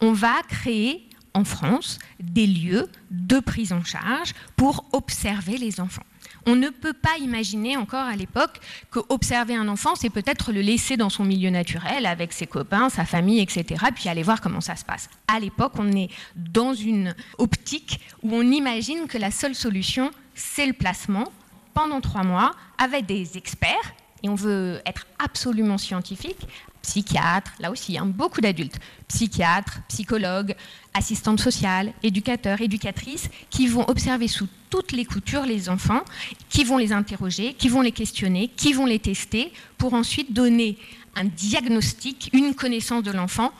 On 0.00 0.12
va 0.12 0.34
créer 0.48 1.06
en 1.34 1.44
France 1.44 1.98
des 2.20 2.46
lieux 2.46 2.88
de 3.10 3.40
prise 3.40 3.72
en 3.72 3.84
charge 3.84 4.32
pour 4.56 4.86
observer 4.92 5.58
les 5.58 5.80
enfants. 5.80 6.02
On 6.46 6.56
ne 6.56 6.68
peut 6.68 6.92
pas 6.92 7.16
imaginer 7.20 7.76
encore 7.76 8.04
à 8.04 8.16
l'époque 8.16 8.60
que 8.90 9.00
observer 9.08 9.54
un 9.54 9.68
enfant, 9.68 9.94
c'est 9.94 10.10
peut-être 10.10 10.52
le 10.52 10.60
laisser 10.60 10.96
dans 10.96 11.08
son 11.08 11.24
milieu 11.24 11.50
naturel 11.50 12.06
avec 12.06 12.32
ses 12.32 12.46
copains, 12.46 12.88
sa 12.88 13.04
famille, 13.04 13.40
etc., 13.40 13.86
puis 13.94 14.08
aller 14.08 14.22
voir 14.22 14.40
comment 14.40 14.60
ça 14.60 14.76
se 14.76 14.84
passe. 14.84 15.08
À 15.26 15.40
l'époque, 15.40 15.72
on 15.76 15.90
est 15.92 16.08
dans 16.36 16.74
une 16.74 17.14
optique 17.38 18.00
où 18.22 18.34
on 18.34 18.42
imagine 18.42 19.06
que 19.06 19.18
la 19.18 19.30
seule 19.30 19.54
solution, 19.54 20.10
c'est 20.34 20.66
le 20.66 20.72
placement 20.74 21.32
pendant 21.72 22.00
trois 22.00 22.24
mois 22.24 22.52
avec 22.78 23.06
des 23.06 23.36
experts, 23.36 23.94
et 24.22 24.28
on 24.28 24.34
veut 24.34 24.80
être 24.86 25.06
absolument 25.18 25.78
scientifique, 25.78 26.46
psychiatres, 26.84 27.52
là 27.58 27.70
aussi, 27.70 27.98
hein, 27.98 28.06
beaucoup 28.06 28.40
d'adultes, 28.40 28.78
psychiatres, 29.08 29.80
psychologues, 29.88 30.54
assistantes 30.92 31.40
sociales, 31.40 31.92
éducateurs, 32.02 32.60
éducatrices, 32.60 33.28
qui 33.50 33.66
vont 33.66 33.88
observer 33.88 34.28
sous 34.28 34.46
toutes 34.70 34.92
les 34.92 35.04
coutures 35.04 35.46
les 35.46 35.68
enfants, 35.68 36.02
qui 36.48 36.62
vont 36.62 36.78
les 36.78 36.92
interroger, 36.92 37.54
qui 37.54 37.68
vont 37.68 37.80
les 37.80 37.92
questionner, 37.92 38.48
qui 38.48 38.72
vont 38.72 38.86
les 38.86 38.98
tester, 38.98 39.52
pour 39.78 39.94
ensuite 39.94 40.32
donner 40.32 40.78
un 41.16 41.24
diagnostic, 41.24 42.30
une 42.32 42.54
connaissance 42.54 43.02
de 43.02 43.12
l'enfant 43.12 43.52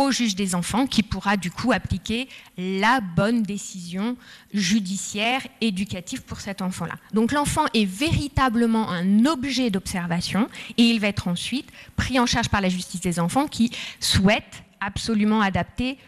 au 0.00 0.10
juge 0.10 0.34
des 0.34 0.54
enfants 0.54 0.86
qui 0.86 1.02
pourra 1.02 1.36
du 1.36 1.50
coup 1.50 1.72
appliquer 1.72 2.26
la 2.56 3.02
bonne 3.02 3.42
décision 3.42 4.16
judiciaire 4.54 5.46
éducative 5.60 6.22
pour 6.22 6.40
cet 6.40 6.62
enfant-là. 6.62 6.94
Donc 7.12 7.32
l'enfant 7.32 7.66
est 7.74 7.84
véritablement 7.84 8.88
un 8.88 9.26
objet 9.26 9.68
d'observation 9.68 10.48
et 10.78 10.84
il 10.84 11.00
va 11.00 11.08
être 11.08 11.28
ensuite 11.28 11.68
pris 11.96 12.18
en 12.18 12.24
charge 12.24 12.48
par 12.48 12.62
la 12.62 12.70
justice 12.70 13.02
des 13.02 13.20
enfants 13.20 13.46
qui 13.46 13.72
souhaite 14.00 14.62
absolument 14.80 15.42
adapter 15.42 15.98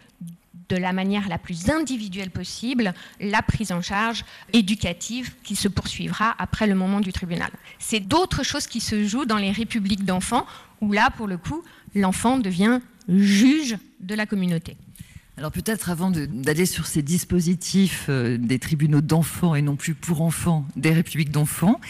de 0.69 0.75
la 0.75 0.91
manière 0.91 1.29
la 1.29 1.37
plus 1.37 1.69
individuelle 1.69 2.31
possible 2.31 2.95
la 3.19 3.43
prise 3.43 3.71
en 3.71 3.83
charge 3.83 4.25
éducative 4.53 5.35
qui 5.43 5.55
se 5.55 5.67
poursuivra 5.67 6.33
après 6.39 6.65
le 6.65 6.73
moment 6.73 6.99
du 6.99 7.13
tribunal. 7.13 7.51
C'est 7.77 7.99
d'autres 7.99 8.41
choses 8.41 8.65
qui 8.65 8.79
se 8.79 9.05
jouent 9.05 9.25
dans 9.25 9.37
les 9.37 9.51
républiques 9.51 10.03
d'enfants 10.03 10.47
où 10.81 10.91
là, 10.91 11.11
pour 11.15 11.27
le 11.27 11.37
coup, 11.37 11.63
l'enfant 11.93 12.39
devient 12.39 12.79
juge 13.07 13.77
de 13.99 14.15
la 14.15 14.25
communauté. 14.25 14.77
Alors 15.35 15.51
peut-être 15.51 15.89
avant 15.89 16.11
d'aller 16.11 16.67
sur 16.67 16.85
ces 16.85 17.01
dispositifs 17.01 18.05
euh, 18.07 18.37
des 18.37 18.59
tribunaux 18.59 19.01
d'enfants 19.01 19.55
et 19.55 19.63
non 19.63 19.75
plus 19.75 19.95
pour 19.95 20.21
enfants 20.21 20.63
des 20.75 20.91
républiques 20.91 21.31
d'enfants, 21.31 21.81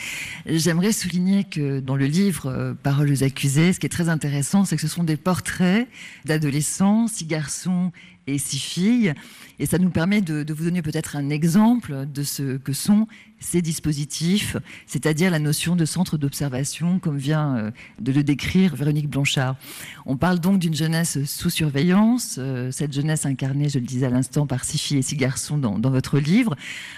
j'aimerais 0.45 0.93
souligner 0.93 1.43
que 1.43 1.81
dans 1.81 1.97
le 1.97 2.05
livre 2.05 2.45
euh, 2.45 2.73
Paroles 2.73 3.11
aux 3.11 3.23
accusés, 3.23 3.73
ce 3.73 3.81
qui 3.81 3.85
est 3.85 3.89
très 3.89 4.07
intéressant, 4.07 4.63
c'est 4.63 4.77
que 4.77 4.81
ce 4.81 4.87
sont 4.87 5.03
des 5.03 5.17
portraits 5.17 5.89
d'adolescents, 6.23 7.09
six 7.09 7.25
garçons 7.25 7.91
et 8.27 8.37
six 8.37 8.59
filles. 8.59 9.13
Et 9.59 9.65
ça 9.65 9.77
nous 9.77 9.89
permet 9.89 10.21
de, 10.21 10.51
vous 10.53 10.63
donner 10.63 10.81
peut-être 10.81 11.15
un 11.15 11.29
exemple 11.29 12.05
de 12.11 12.23
ce 12.23 12.57
que 12.57 12.73
sont 12.73 13.07
ces 13.39 13.61
dispositifs, 13.61 14.55
c'est-à-dire 14.87 15.29
la 15.29 15.39
notion 15.39 15.75
de 15.75 15.85
centre 15.85 16.17
d'observation, 16.17 16.99
comme 16.99 17.17
vient 17.17 17.57
euh, 17.57 17.71
de 17.99 18.11
le 18.13 18.23
décrire 18.23 18.75
Véronique 18.75 19.09
Blanchard. 19.09 19.57
On 20.05 20.15
parle 20.15 20.39
donc 20.39 20.59
d'une 20.59 20.73
jeunesse 20.73 21.23
sous 21.25 21.49
surveillance, 21.49 22.37
euh, 22.39 22.71
cette 22.71 22.93
jeunesse 22.93 23.25
incarnée, 23.25 23.67
je 23.67 23.79
le 23.79 23.85
disais 23.85 24.05
à 24.05 24.09
l'instant, 24.09 24.47
par 24.47 24.63
six 24.63 24.77
filles 24.77 24.97
et 24.99 25.01
six 25.01 25.17
garçons 25.17 25.57
dans, 25.57 25.77
dans 25.77 25.91
votre 25.91 26.19
livre. 26.19 26.55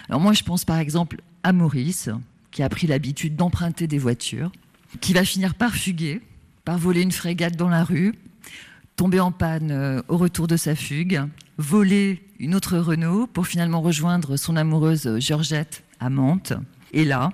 Alors 0.07 0.21
moi, 0.21 0.33
je 0.33 0.43
pense 0.43 0.65
par 0.65 0.77
exemple 0.77 1.21
à 1.43 1.51
Maurice, 1.51 2.09
qui 2.51 2.61
a 2.61 2.69
pris 2.69 2.87
l'habitude 2.87 3.35
d'emprunter 3.35 3.87
des 3.87 3.97
voitures, 3.97 4.51
qui 5.01 5.13
va 5.13 5.25
finir 5.25 5.55
par 5.55 5.73
fuguer, 5.73 6.21
par 6.63 6.77
voler 6.77 7.01
une 7.01 7.11
frégate 7.11 7.55
dans 7.55 7.69
la 7.69 7.83
rue, 7.83 8.13
tomber 8.95 9.19
en 9.19 9.31
panne 9.31 9.71
euh, 9.71 10.01
au 10.07 10.17
retour 10.17 10.47
de 10.47 10.57
sa 10.57 10.75
fugue, 10.75 11.21
voler 11.57 12.21
une 12.39 12.55
autre 12.55 12.77
Renault 12.77 13.27
pour 13.27 13.47
finalement 13.47 13.81
rejoindre 13.81 14.37
son 14.37 14.55
amoureuse 14.55 15.19
Georgette 15.19 15.83
à 15.99 16.09
Mantes. 16.09 16.53
Et 16.93 17.05
là, 17.05 17.31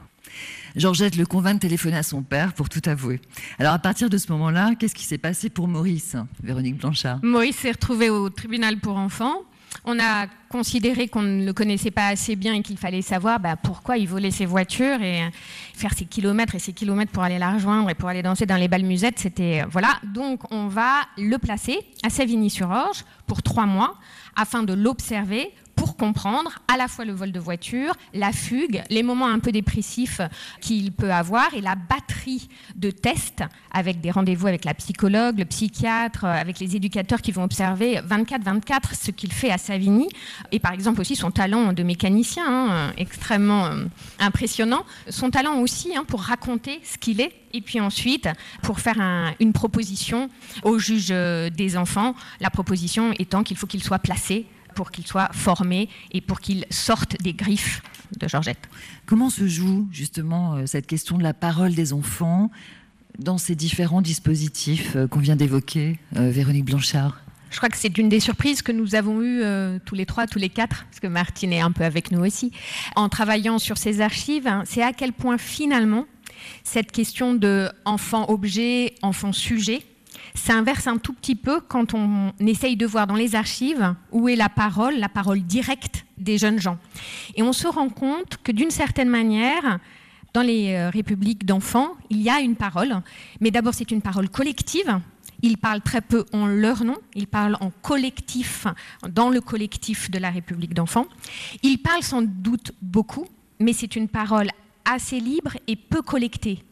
Georgette 0.76 1.16
le 1.16 1.26
convainc 1.26 1.56
de 1.56 1.60
téléphoner 1.60 1.98
à 1.98 2.04
son 2.04 2.24
père 2.24 2.54
pour 2.54 2.70
tout 2.70 2.82
avouer. 2.86 3.20
Alors 3.60 3.74
à 3.74 3.80
partir 3.80 4.10
de 4.10 4.18
ce 4.18 4.32
moment-là, 4.32 4.74
qu'est-ce 4.76 4.96
qui 4.96 5.06
s'est 5.06 5.18
passé 5.18 5.50
pour 5.50 5.68
Maurice, 5.68 6.16
Véronique 6.44 6.78
Blanchard? 6.78 7.20
Maurice 7.24 7.58
s'est 7.58 7.72
retrouvé 7.72 8.10
au 8.10 8.30
tribunal 8.30 8.78
pour 8.78 8.98
enfants 8.98 9.42
on 9.86 10.00
a 10.00 10.28
considéré 10.50 11.08
qu'on 11.08 11.22
ne 11.22 11.46
le 11.46 11.54
connaissait 11.54 11.92
pas 11.92 12.08
assez 12.08 12.36
bien 12.36 12.54
et 12.54 12.62
qu'il 12.62 12.78
fallait 12.78 13.02
savoir 13.02 13.40
bah, 13.40 13.56
pourquoi 13.56 13.98
il 13.98 14.08
volait 14.08 14.32
ses 14.32 14.46
voitures 14.46 15.02
et 15.02 15.30
faire 15.74 15.94
ses 15.94 16.06
kilomètres 16.06 16.56
et 16.56 16.60
ses 16.60 16.74
kilomètres 16.74 17.12
pour 17.12 17.24
aller 17.24 17.40
la 17.40 17.54
rejoindre 17.54 17.90
et 17.90 17.96
pour 17.96 18.10
aller 18.10 18.22
danser 18.22 18.46
dans 18.46 18.58
les 18.58 18.68
bals 18.68 18.84
musettes. 18.84 19.20
C'était 19.20 19.64
voilà. 19.70 20.00
Donc 20.04 20.52
on 20.52 20.68
va 20.68 21.02
le 21.18 21.38
placer 21.38 21.80
à 22.04 22.10
Savigny-sur-Orge 22.10 23.06
pour 23.28 23.42
trois 23.42 23.66
mois 23.66 23.96
afin 24.36 24.64
de 24.64 24.74
l'observer 24.74 25.52
pour 25.82 25.98
comprendre 25.98 26.60
à 26.72 26.78
la 26.78 26.88
fois 26.88 27.06
le 27.06 27.12
vol 27.12 27.32
de 27.32 27.40
voiture, 27.40 27.96
la 28.14 28.32
fugue, 28.32 28.84
les 28.92 29.02
moments 29.02 29.26
un 29.26 29.40
peu 29.40 29.52
dépressifs 29.52 30.22
qu'il 30.60 30.92
peut 30.92 31.12
avoir 31.12 31.56
et 31.56 31.62
la 31.62 31.74
batterie 31.74 32.50
de 32.76 32.92
tests 32.92 33.44
avec 33.72 34.00
des 34.00 34.12
rendez-vous 34.12 34.46
avec 34.46 34.64
la 34.64 34.76
psychologue, 34.76 35.40
le 35.40 35.46
psychiatre, 35.46 36.26
avec 36.26 36.60
les 36.60 36.76
éducateurs 36.76 37.20
qui 37.20 37.32
vont 37.32 37.44
observer 37.44 37.96
24-24 37.96 38.94
ce 38.94 39.10
qu'il 39.10 39.34
fait 39.34 39.50
à 39.50 39.58
Savigny. 39.58 40.08
Et 40.52 40.60
par 40.60 40.74
exemple 40.74 41.02
aussi 41.02 41.16
son 41.16 41.32
talent 41.32 41.74
de 41.74 41.82
mécanicien 41.82 42.46
hein, 42.46 42.94
extrêmement 42.98 43.66
euh, 43.66 43.86
impressionnant, 44.20 44.86
son 45.10 45.32
talent 45.32 45.62
aussi 45.62 45.98
hein, 45.98 46.04
pour 46.08 46.22
raconter 46.22 46.80
ce 46.84 47.00
qu'il 47.00 47.22
est. 47.22 47.34
Et 47.54 47.62
puis 47.62 47.80
ensuite 47.80 48.30
pour 48.62 48.80
faire 48.80 49.02
une 49.40 49.52
proposition 49.52 50.30
au 50.62 50.78
juge 50.78 51.08
euh, 51.10 51.50
des 51.50 51.76
enfants, 51.76 52.14
la 52.40 52.52
proposition 52.52 53.14
étant 53.18 53.42
qu'il 53.42 53.58
faut 53.58 53.66
qu'il 53.66 53.84
soit 53.84 53.98
placé 53.98 54.46
pour 54.74 54.92
qu'il 54.92 55.06
soit 55.06 55.30
formé 55.34 55.90
et 56.12 56.22
pour 56.22 56.40
qu'il 56.40 56.66
sorte 56.70 57.22
des 57.22 57.34
griffes 57.34 57.82
de 58.20 58.28
Georgette. 58.28 58.70
Comment 59.06 59.30
se 59.30 59.48
joue 59.48 59.88
justement 59.92 60.56
euh, 60.56 60.66
cette 60.66 60.88
question 60.88 61.18
de 61.18 61.24
la 61.24 61.34
parole 61.34 61.74
des 61.74 61.94
enfants 61.94 62.52
dans 63.20 63.38
ces 63.38 63.56
différents 63.56 64.02
dispositifs 64.02 64.96
euh, 64.96 65.08
qu'on 65.08 65.20
vient 65.20 65.36
d'évoquer, 65.36 66.00
euh, 66.18 66.30
Véronique 66.30 66.66
Blanchard? 66.66 67.22
Je 67.50 67.58
crois 67.58 67.70
que 67.70 67.78
c'est 67.78 67.98
une 67.98 68.08
des 68.08 68.22
surprises 68.22 68.62
que 68.62 68.72
nous 68.72 68.96
avons 68.96 69.22
eues 69.22 69.44
tous 69.84 69.94
les 69.94 70.06
trois, 70.06 70.26
tous 70.26 70.40
les 70.40 70.48
quatre, 70.48 70.86
parce 70.86 71.02
que 71.02 71.08
Martine 71.08 71.52
est 71.52 71.60
un 71.60 71.74
peu 71.74 71.84
avec 71.84 72.10
nous 72.10 72.26
aussi, 72.26 72.54
en 72.96 73.10
travaillant 73.10 73.60
sur 73.60 73.78
ces 73.78 74.00
archives, 74.00 74.48
hein, 74.48 74.64
c'est 74.66 74.82
à 74.82 74.94
quel 74.94 75.12
point 75.12 75.38
finalement 75.38 76.06
cette 76.64 76.94
question 76.94 77.34
de 77.34 77.70
enfant-objet, 77.84 78.96
enfant-sujet, 79.02 79.82
s'inverse 80.34 80.88
un 80.88 80.98
tout 80.98 81.14
petit 81.14 81.36
peu 81.36 81.62
quand 81.62 81.94
on 81.94 82.34
essaye 82.40 82.76
de 82.76 82.86
voir 82.86 83.08
dans 83.08 83.16
les 83.16 83.36
archives 83.36 83.96
où 84.12 84.30
est 84.30 84.36
la 84.36 84.50
parole, 84.50 84.96
la 84.98 85.10
parole 85.10 85.42
directe 85.42 86.06
des 86.18 86.38
jeunes 86.38 86.60
gens. 86.60 86.78
Et 87.36 87.44
on 87.44 87.54
se 87.54 87.68
rend 87.68 87.90
compte 87.90 88.38
que 88.44 88.52
d'une 88.52 88.72
certaine 88.72 89.10
manière, 89.10 89.80
dans 90.34 90.42
les 90.42 90.74
euh, 90.74 90.90
républiques 90.90 91.46
d'enfants, 91.46 91.96
il 92.10 92.22
y 92.22 92.30
a 92.30 92.40
une 92.40 92.56
parole, 92.56 92.96
mais 93.40 93.52
d'abord 93.52 93.74
c'est 93.74 93.92
une 93.92 94.02
parole 94.02 94.30
collective. 94.30 95.00
Ils 95.44 95.58
parlent 95.58 95.82
très 95.82 96.02
peu 96.02 96.26
en 96.34 96.46
leur 96.46 96.84
nom, 96.84 96.98
ils 97.16 97.28
parlent 97.28 97.58
en 97.62 97.72
collectif, 97.82 98.68
dans 99.10 99.30
le 99.30 99.42
collectif 99.42 100.12
de 100.12 100.20
la 100.20 100.30
République 100.30 100.76
d'enfants. 100.76 101.08
Ils 101.64 101.80
parlent 101.80 102.04
sans 102.04 102.22
doute 102.22 102.74
beaucoup, 102.82 103.26
mais 103.60 103.74
c'est 103.74 103.96
une 103.96 104.08
parole 104.08 104.50
assez 104.86 105.20
libre 105.20 105.58
et 105.68 105.76
peu 105.76 106.04
collectée 106.04 106.64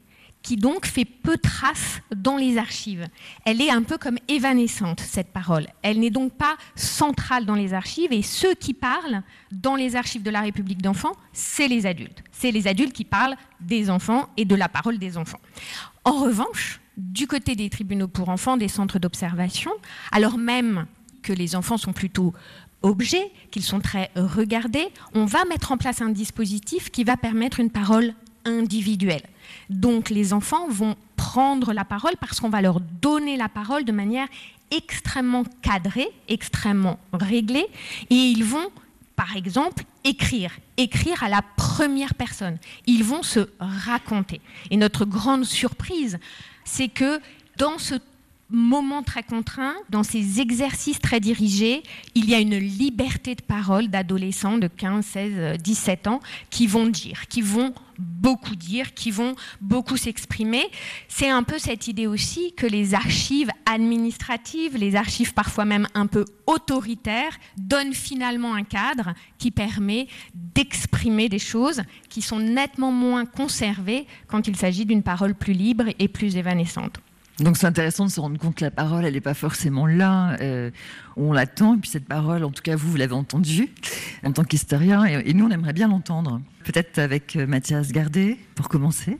qui 0.41 0.55
donc 0.55 0.85
fait 0.85 1.05
peu 1.05 1.37
trace 1.37 2.01
dans 2.15 2.37
les 2.37 2.57
archives. 2.57 3.07
Elle 3.45 3.61
est 3.61 3.69
un 3.69 3.83
peu 3.83 3.97
comme 3.97 4.17
évanescente, 4.27 5.01
cette 5.01 5.31
parole. 5.33 5.67
Elle 5.81 5.99
n'est 5.99 6.09
donc 6.09 6.33
pas 6.33 6.55
centrale 6.75 7.45
dans 7.45 7.55
les 7.55 7.73
archives, 7.73 8.13
et 8.13 8.21
ceux 8.21 8.55
qui 8.55 8.73
parlent 8.73 9.21
dans 9.51 9.75
les 9.75 9.95
archives 9.95 10.23
de 10.23 10.29
la 10.29 10.41
République 10.41 10.81
d'enfants, 10.81 11.15
c'est 11.33 11.67
les 11.67 11.85
adultes. 11.85 12.23
C'est 12.31 12.51
les 12.51 12.67
adultes 12.67 12.93
qui 12.93 13.05
parlent 13.05 13.35
des 13.59 13.89
enfants 13.89 14.29
et 14.37 14.45
de 14.45 14.55
la 14.55 14.69
parole 14.69 14.97
des 14.97 15.17
enfants. 15.17 15.41
En 16.05 16.13
revanche, 16.13 16.79
du 16.97 17.27
côté 17.27 17.55
des 17.55 17.69
tribunaux 17.69 18.07
pour 18.07 18.29
enfants, 18.29 18.57
des 18.57 18.67
centres 18.67 18.99
d'observation, 18.99 19.71
alors 20.11 20.37
même 20.37 20.85
que 21.21 21.33
les 21.33 21.55
enfants 21.55 21.77
sont 21.77 21.93
plutôt 21.93 22.33
objets, 22.81 23.31
qu'ils 23.51 23.63
sont 23.63 23.79
très 23.81 24.09
regardés, 24.15 24.87
on 25.13 25.25
va 25.25 25.43
mettre 25.45 25.71
en 25.71 25.77
place 25.77 26.01
un 26.01 26.09
dispositif 26.09 26.89
qui 26.91 27.03
va 27.03 27.17
permettre 27.17 27.59
une 27.59 27.71
parole 27.71 28.13
individuelle. 28.45 29.23
Donc 29.69 30.09
les 30.09 30.33
enfants 30.33 30.67
vont 30.69 30.95
prendre 31.15 31.73
la 31.73 31.85
parole 31.85 32.15
parce 32.19 32.39
qu'on 32.39 32.49
va 32.49 32.61
leur 32.61 32.79
donner 32.79 33.37
la 33.37 33.49
parole 33.49 33.85
de 33.85 33.91
manière 33.91 34.27
extrêmement 34.71 35.43
cadrée, 35.61 36.09
extrêmement 36.27 36.99
réglée, 37.11 37.67
et 38.09 38.15
ils 38.15 38.43
vont, 38.43 38.69
par 39.15 39.35
exemple, 39.35 39.83
écrire, 40.03 40.51
écrire 40.77 41.23
à 41.23 41.29
la 41.29 41.41
première 41.41 42.13
personne. 42.13 42.57
Ils 42.85 43.03
vont 43.03 43.23
se 43.23 43.49
raconter. 43.59 44.41
Et 44.69 44.77
notre 44.77 45.05
grande 45.05 45.45
surprise, 45.45 46.19
c'est 46.65 46.87
que 46.87 47.19
dans 47.57 47.77
ce 47.77 47.95
moments 48.49 49.03
très 49.03 49.23
contraints, 49.23 49.75
dans 49.89 50.03
ces 50.03 50.41
exercices 50.41 50.99
très 50.99 51.19
dirigés, 51.19 51.83
il 52.15 52.29
y 52.29 52.33
a 52.33 52.39
une 52.39 52.57
liberté 52.57 53.35
de 53.35 53.41
parole 53.41 53.89
d'adolescents 53.89 54.57
de 54.57 54.67
15, 54.67 55.05
16, 55.05 55.61
17 55.61 56.07
ans 56.07 56.19
qui 56.49 56.65
vont 56.65 56.87
dire, 56.87 57.27
qui 57.27 57.41
vont 57.41 57.73
beaucoup 57.99 58.55
dire, 58.55 58.93
qui 58.93 59.11
vont 59.11 59.35
beaucoup 59.61 59.97
s'exprimer. 59.97 60.63
C'est 61.07 61.29
un 61.29 61.43
peu 61.43 61.59
cette 61.59 61.87
idée 61.87 62.07
aussi 62.07 62.53
que 62.53 62.65
les 62.65 62.93
archives 62.93 63.51
administratives, 63.65 64.77
les 64.77 64.95
archives 64.95 65.33
parfois 65.33 65.65
même 65.65 65.87
un 65.93 66.07
peu 66.07 66.25
autoritaires, 66.47 67.37
donnent 67.57 67.93
finalement 67.93 68.55
un 68.55 68.63
cadre 68.63 69.13
qui 69.37 69.51
permet 69.51 70.07
d'exprimer 70.33 71.29
des 71.29 71.39
choses 71.39 71.81
qui 72.09 72.21
sont 72.21 72.39
nettement 72.39 72.91
moins 72.91 73.25
conservées 73.25 74.07
quand 74.27 74.47
il 74.47 74.55
s'agit 74.55 74.85
d'une 74.85 75.03
parole 75.03 75.35
plus 75.35 75.53
libre 75.53 75.85
et 75.99 76.07
plus 76.07 76.37
évanescente. 76.37 76.99
Donc 77.39 77.57
c'est 77.57 77.67
intéressant 77.67 78.05
de 78.05 78.11
se 78.11 78.19
rendre 78.19 78.37
compte 78.37 78.55
que 78.55 78.65
la 78.65 78.71
parole, 78.71 79.05
elle 79.05 79.13
n'est 79.13 79.21
pas 79.21 79.33
forcément 79.33 79.87
là, 79.87 80.37
euh, 80.41 80.71
on 81.15 81.31
l'attend, 81.31 81.75
et 81.75 81.77
puis 81.77 81.89
cette 81.89 82.05
parole, 82.05 82.43
en 82.43 82.51
tout 82.51 82.61
cas 82.61 82.75
vous, 82.75 82.91
vous 82.91 82.97
l'avez 82.97 83.13
entendue 83.13 83.69
en 84.23 84.31
tant 84.31 84.43
qu'historien, 84.43 85.05
et, 85.05 85.33
nous 85.33 85.45
on 85.45 85.51
aimerait 85.51 85.73
bien 85.73 85.87
l'entendre. 85.87 86.41
Peut-être 86.65 86.99
avec 86.99 87.35
euh, 87.35 87.47
Mathias 87.47 87.91
Gardet, 87.91 88.37
pour 88.55 88.67
commencer. 88.67 89.17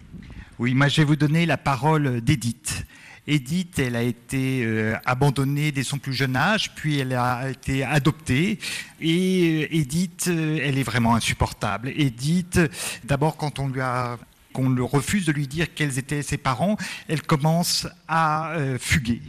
Oui, 0.58 0.73
moi 0.73 0.89
je 0.89 1.01
vais 1.01 1.05
vous 1.05 1.15
donner 1.15 1.45
la 1.45 1.58
parole 1.58 2.21
d'Edith. 2.21 2.86
Edith, 3.27 3.77
elle 3.77 3.95
a 3.95 4.01
été 4.01 4.63
euh, 4.65 4.95
abandonnée 5.05 5.71
dès 5.71 5.84
son 5.84 5.99
plus 5.99 6.13
jeune 6.13 6.36
âge, 6.36 6.73
puis 6.73 6.97
elle 6.97 7.13
a 7.13 7.49
été 7.49 7.84
adoptée. 7.84 8.58
Et 8.99 9.77
Edith, 9.77 10.27
elle 10.27 10.77
est 10.77 10.84
vraiment 10.84 11.13
insupportable. 11.15 11.89
Edith, 11.95 12.60
d'abord 13.03 13.38
quand 13.38 13.60
on 13.60 13.67
lui 13.67 13.82
a 13.82 14.17
qu'on 14.59 14.69
le 14.69 14.83
refuse 14.83 15.25
de 15.25 15.31
lui 15.31 15.47
dire 15.47 15.67
quels 15.73 15.97
étaient 15.97 16.21
ses 16.21 16.37
parents, 16.37 16.77
elle 17.07 17.21
commence 17.21 17.87
à 18.07 18.51
euh, 18.51 18.77
fuguer. 18.79 19.21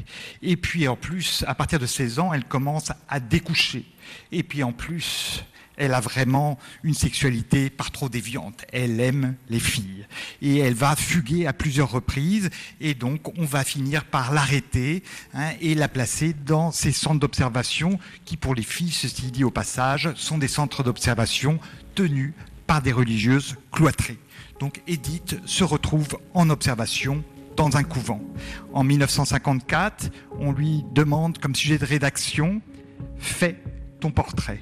Et 0.43 0.57
puis 0.57 0.89
en 0.89 0.97
plus, 0.97 1.45
à 1.47 1.55
partir 1.55 1.79
de 1.79 1.87
16 1.87 2.19
ans, 2.19 2.33
elle 2.33 2.45
commence 2.45 2.93
à 3.09 3.21
découcher. 3.21 3.85
Et 4.33 4.43
puis 4.43 4.63
en 4.63 4.73
plus, 4.73 5.45
elle 5.77 5.95
a 5.95 6.01
vraiment 6.01 6.59
une 6.83 6.95
sexualité 6.95 7.71
par 7.71 7.91
trop 7.91 8.09
déviante. 8.09 8.65
Elle 8.73 9.01
aime 9.01 9.35
les 9.49 9.61
filles. 9.61 10.07
Et 10.43 10.59
elle 10.59 10.75
va 10.75 10.95
fuguer 10.97 11.47
à 11.47 11.53
plusieurs 11.53 11.91
reprises. 11.91 12.51
Et 12.81 12.95
donc, 12.95 13.39
on 13.39 13.45
va 13.45 13.65
finir 13.65 14.05
par 14.05 14.33
l'arrêter 14.33 15.03
hein, 15.33 15.53
et 15.61 15.75
la 15.75 15.89
placer 15.89 16.35
dans 16.35 16.71
ces 16.71 16.93
centres 16.93 17.21
d'observation 17.21 17.99
qui, 18.27 18.37
pour 18.37 18.55
les 18.55 18.63
filles, 18.63 18.91
ceci 18.91 19.31
dit 19.31 19.45
au 19.45 19.51
passage, 19.51 20.13
sont 20.17 20.37
des 20.37 20.49
centres 20.49 20.83
d'observation 20.83 21.59
tenus 21.95 22.35
par 22.71 22.83
des 22.83 22.93
religieuses 22.93 23.57
cloîtrées. 23.73 24.21
Donc 24.61 24.81
Edith 24.87 25.41
se 25.45 25.65
retrouve 25.65 26.07
en 26.35 26.51
observation 26.51 27.25
dans 27.57 27.77
un 27.77 27.83
couvent. 27.83 28.21
En 28.73 28.85
1954, 28.85 30.09
on 30.39 30.53
lui 30.53 30.85
demande 30.95 31.39
comme 31.39 31.57
sujet 31.57 31.79
de 31.79 31.85
rédaction 31.85 32.63
Fais 33.19 33.61
ton 33.99 34.13
portrait. 34.13 34.61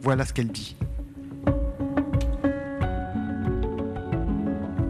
Voilà 0.00 0.24
ce 0.24 0.32
qu'elle 0.32 0.48
dit. 0.48 0.78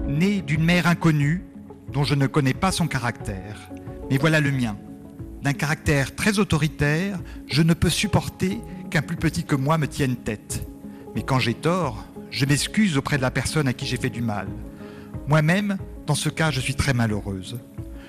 Née 0.07 0.41
d'une 0.41 0.63
mère 0.63 0.87
inconnue, 0.87 1.43
dont 1.93 2.05
je 2.05 2.15
ne 2.15 2.29
connais 2.29 2.55
pas 2.55 2.71
son 2.71 2.87
caractère, 2.87 3.73
mais 4.09 4.19
voilà 4.19 4.39
le 4.39 4.53
mien. 4.53 4.77
D'un 5.43 5.53
caractère 5.53 6.15
très 6.15 6.39
autoritaire, 6.39 7.19
je 7.49 7.63
ne 7.63 7.75
peux 7.75 7.91
supporter 7.91 8.61
qu'un 8.89 9.03
plus 9.03 9.17
petit 9.17 9.43
que 9.43 9.57
moi 9.57 9.79
me 9.79 9.89
tienne 9.89 10.15
tête. 10.15 10.65
Mais 11.17 11.23
quand 11.25 11.41
j'ai 11.41 11.55
tort, 11.55 12.07
je 12.31 12.45
m'excuse 12.47 12.97
auprès 12.97 13.17
de 13.17 13.23
la 13.23 13.31
personne 13.31 13.69
à 13.69 13.73
qui 13.73 13.87
j'ai 13.87 13.97
fait 13.97 14.11
du 14.11 14.23
mal. 14.23 14.49
Moi-même, 15.27 15.79
dans 16.07 16.15
ce 16.15 16.29
cas, 16.29 16.51
je 16.51 16.61
suis 16.61 16.75
très 16.75 16.95
malheureuse. 16.95 17.59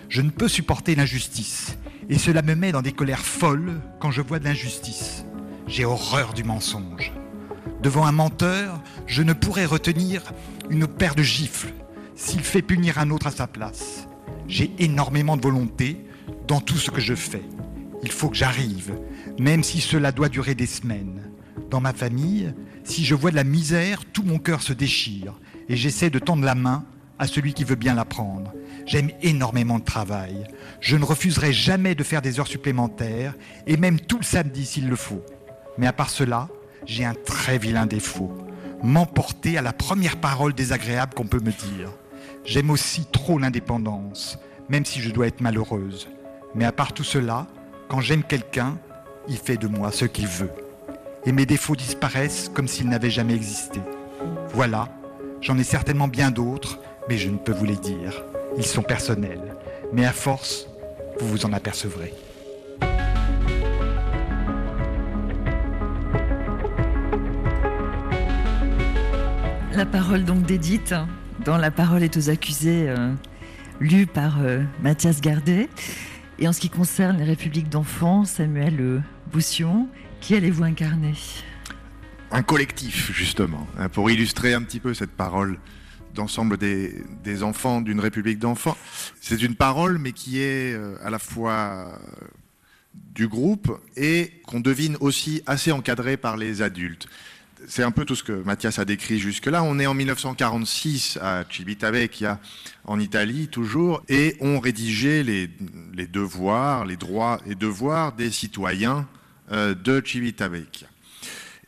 Je 0.10 0.22
ne 0.22 0.30
peux 0.30 0.48
supporter 0.48 0.96
l'injustice, 0.96 1.78
et 2.10 2.18
cela 2.18 2.42
me 2.42 2.56
met 2.56 2.72
dans 2.72 2.82
des 2.82 2.92
colères 2.92 3.26
folles 3.26 3.80
quand 4.00 4.12
je 4.12 4.22
vois 4.22 4.40
de 4.40 4.46
l'injustice. 4.46 5.26
J'ai 5.68 5.86
horreur 5.86 6.34
du 6.34 6.44
mensonge. 6.44 7.14
Devant 7.82 8.06
un 8.06 8.12
menteur, 8.12 8.82
je 9.08 9.24
ne 9.24 9.34
pourrais 9.34 9.66
retenir 9.66 10.34
une 10.70 10.88
paire 10.88 11.16
de 11.16 11.24
gifles 11.24 11.74
s'il 12.16 12.42
fait 12.42 12.62
punir 12.62 13.00
un 13.00 13.10
autre 13.10 13.28
à 13.28 13.32
sa 13.32 13.48
place. 13.48 14.08
J'ai 14.48 14.72
énormément 14.80 15.38
de 15.38 15.42
volonté 15.42 16.06
dans 16.48 16.60
tout 16.60 16.78
ce 16.78 16.92
que 16.92 17.02
je 17.02 17.16
fais. 17.16 17.44
Il 18.04 18.12
faut 18.12 18.30
que 18.30 18.36
j'arrive, 18.36 18.94
même 19.40 19.64
si 19.64 19.80
cela 19.80 20.12
doit 20.12 20.30
durer 20.30 20.56
des 20.56 20.66
semaines. 20.66 21.22
Dans 21.70 21.82
ma 21.82 21.94
famille, 21.94 22.54
si 22.84 23.06
je 23.06 23.16
vois 23.16 23.32
de 23.32 23.36
la 23.36 23.44
misère, 23.44 24.04
tout 24.12 24.24
mon 24.24 24.40
cœur 24.40 24.62
se 24.62 24.74
déchire 24.74 25.34
et 25.70 25.76
j'essaie 25.76 26.10
de 26.10 26.20
tendre 26.20 26.44
la 26.44 26.56
main 26.56 26.86
à 27.20 27.28
celui 27.28 27.54
qui 27.54 27.64
veut 27.64 27.76
bien 27.76 27.94
la 27.94 28.06
prendre. 28.06 28.54
J'aime 28.86 29.12
énormément 29.22 29.76
le 29.78 29.84
travail. 29.84 30.44
Je 30.80 30.98
ne 30.98 31.06
refuserai 31.06 31.54
jamais 31.54 31.96
de 31.96 32.04
faire 32.04 32.22
des 32.22 32.40
heures 32.40 32.48
supplémentaires 32.48 33.36
et 33.68 33.78
même 33.78 34.00
tout 34.00 34.18
le 34.18 34.24
samedi 34.24 34.66
s'il 34.66 34.90
le 34.90 34.96
faut. 34.96 35.24
Mais 35.78 35.88
à 35.88 35.94
part 35.94 36.10
cela, 36.10 36.50
j'ai 36.86 37.06
un 37.06 37.14
très 37.14 37.58
vilain 37.58 37.86
défaut. 37.86 38.36
M'emporter 38.84 39.58
à 39.58 39.62
la 39.62 39.74
première 39.74 40.18
parole 40.18 40.54
désagréable 40.54 41.14
qu'on 41.14 41.28
peut 41.28 41.40
me 41.40 41.52
dire. 41.52 41.92
J'aime 42.44 42.72
aussi 42.72 43.06
trop 43.12 43.38
l'indépendance, 43.38 44.40
même 44.68 44.86
si 44.86 45.00
je 45.00 45.12
dois 45.12 45.28
être 45.28 45.42
malheureuse. 45.42 46.10
Mais 46.56 46.66
à 46.66 46.72
part 46.72 46.92
tout 46.92 47.04
cela, 47.04 47.48
quand 47.88 48.02
j'aime 48.02 48.24
quelqu'un, 48.24 48.80
il 49.28 49.38
fait 49.38 49.58
de 49.58 49.68
moi 49.68 49.92
ce 49.92 50.06
qu'il 50.06 50.28
veut 50.28 50.50
et 51.26 51.32
mes 51.32 51.46
défauts 51.46 51.76
disparaissent 51.76 52.50
comme 52.54 52.68
s'ils 52.68 52.90
n'avaient 52.90 53.10
jamais 53.10 53.36
existé. 53.36 53.80
Voilà, 54.54 54.88
j'en 55.42 55.58
ai 55.58 55.64
certainement 55.64 56.08
bien 56.08 56.32
d'autres, 56.32 56.80
mais 57.10 57.18
je 57.18 57.30
ne 57.30 57.38
peux 57.38 57.52
vous 57.52 57.66
les 57.66 57.76
dire. 57.76 58.24
Ils 58.58 58.66
sont 58.66 58.84
personnels, 58.84 59.56
mais 59.94 60.06
à 60.06 60.12
force, 60.12 60.68
vous 61.20 61.28
vous 61.28 61.46
en 61.46 61.54
apercevrez. 61.54 62.14
La 69.74 69.86
parole 69.86 70.26
donc 70.26 70.44
d'Edith, 70.44 70.94
dans 71.46 71.58
La 71.58 71.72
parole 71.72 72.04
est 72.04 72.18
aux 72.18 72.30
accusés, 72.30 72.90
euh, 72.90 73.14
lue 73.80 74.06
par 74.06 74.42
euh, 74.42 74.62
Mathias 74.84 75.22
Gardet. 75.22 75.70
Et 76.40 76.48
en 76.48 76.54
ce 76.54 76.60
qui 76.60 76.70
concerne 76.70 77.18
les 77.18 77.24
républiques 77.24 77.70
d'enfants, 77.70 78.26
Samuel 78.26 78.80
euh, 78.80 79.00
Boussion, 79.32 79.88
qui 80.22 80.36
allez-vous 80.36 80.64
incarner? 80.64 81.14
Un 82.32 82.44
collectif, 82.44 83.12
justement, 83.12 83.68
hein, 83.78 83.90
pour 83.90 84.10
illustrer 84.10 84.54
un 84.54 84.62
petit 84.62 84.80
peu 84.80 84.94
cette 84.94 85.12
parole 85.12 85.58
d'ensemble 86.14 86.58
des, 86.58 87.44
enfants 87.44 87.82
d'une 87.82 88.00
république 88.00 88.40
d'enfants. 88.40 88.78
C'est 89.20 89.42
une 89.42 89.56
parole, 89.56 89.98
mais 89.98 90.12
qui 90.12 90.40
est 90.40 90.74
euh, 90.74 90.96
à 91.04 91.10
la 91.10 91.20
fois 91.20 91.52
euh, 91.52 91.98
du 92.94 93.28
groupe 93.28 93.78
et 93.98 94.32
qu'on 94.46 94.60
devine 94.60 94.98
aussi 95.00 95.42
assez 95.46 95.72
encadrée 95.72 96.18
par 96.18 96.38
les 96.38 96.62
adultes. 96.62 97.08
C'est 97.68 97.84
un 97.84 97.92
peu 97.92 98.06
tout 98.06 98.16
ce 98.16 98.24
que 98.24 98.32
Mathias 98.32 98.80
a 98.80 98.86
décrit 98.86 99.20
jusque-là. 99.20 99.64
On 99.64 99.80
est 99.80 99.86
en 99.86 99.94
1946 99.94 101.20
à 101.22 101.44
Civitavecchia, 101.50 102.40
en 102.86 103.00
Italie, 103.00 103.48
toujours, 103.50 104.02
et 104.10 104.36
on 104.42 104.60
rédigeait 104.60 105.24
les, 105.24 105.48
devoirs, 106.08 106.86
les 106.86 106.98
droits 106.98 107.40
et 107.46 107.56
devoirs 107.56 108.14
des 108.14 108.32
citoyens 108.32 109.08
de 109.52 110.02
Civitavecchia. 110.06 110.88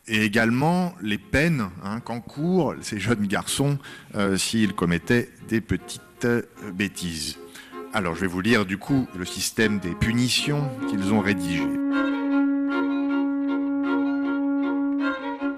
Et 0.08 0.24
également 0.24 0.94
les 1.02 1.18
peines 1.18 1.70
hein, 1.84 2.02
qu'encourent 2.02 2.76
ces 2.82 3.00
jeunes 3.00 3.26
garçons 3.26 3.78
euh, 4.16 4.36
s'ils 4.36 4.74
commettaient 4.74 5.30
des 5.48 5.62
petites 5.62 6.26
euh, 6.26 6.42
bêtises. 6.74 7.38
Alors 7.94 8.16
je 8.16 8.22
vais 8.22 8.28
vous 8.28 8.42
lire 8.42 8.66
du 8.66 8.78
coup 8.78 9.08
le 9.18 9.24
système 9.24 9.80
des 9.80 9.96
punitions 9.96 10.70
qu'ils 10.90 11.14
ont 11.14 11.22
rédigé. 11.22 11.64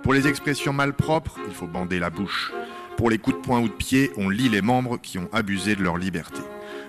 Pour 0.03 0.13
les 0.13 0.27
expressions 0.27 0.73
malpropres, 0.73 1.39
il 1.47 1.53
faut 1.53 1.65
bander 1.65 1.97
la 1.97 2.11
bouche. 2.11 2.51
Pour 2.97 3.09
les 3.09 3.17
coups 3.17 3.37
de 3.37 3.41
poing 3.41 3.61
ou 3.61 3.67
de 3.67 3.73
pied, 3.73 4.11
on 4.15 4.29
lit 4.29 4.49
les 4.49 4.61
membres 4.61 4.99
qui 5.01 5.17
ont 5.17 5.29
abusé 5.33 5.75
de 5.75 5.81
leur 5.81 5.97
liberté. 5.97 6.41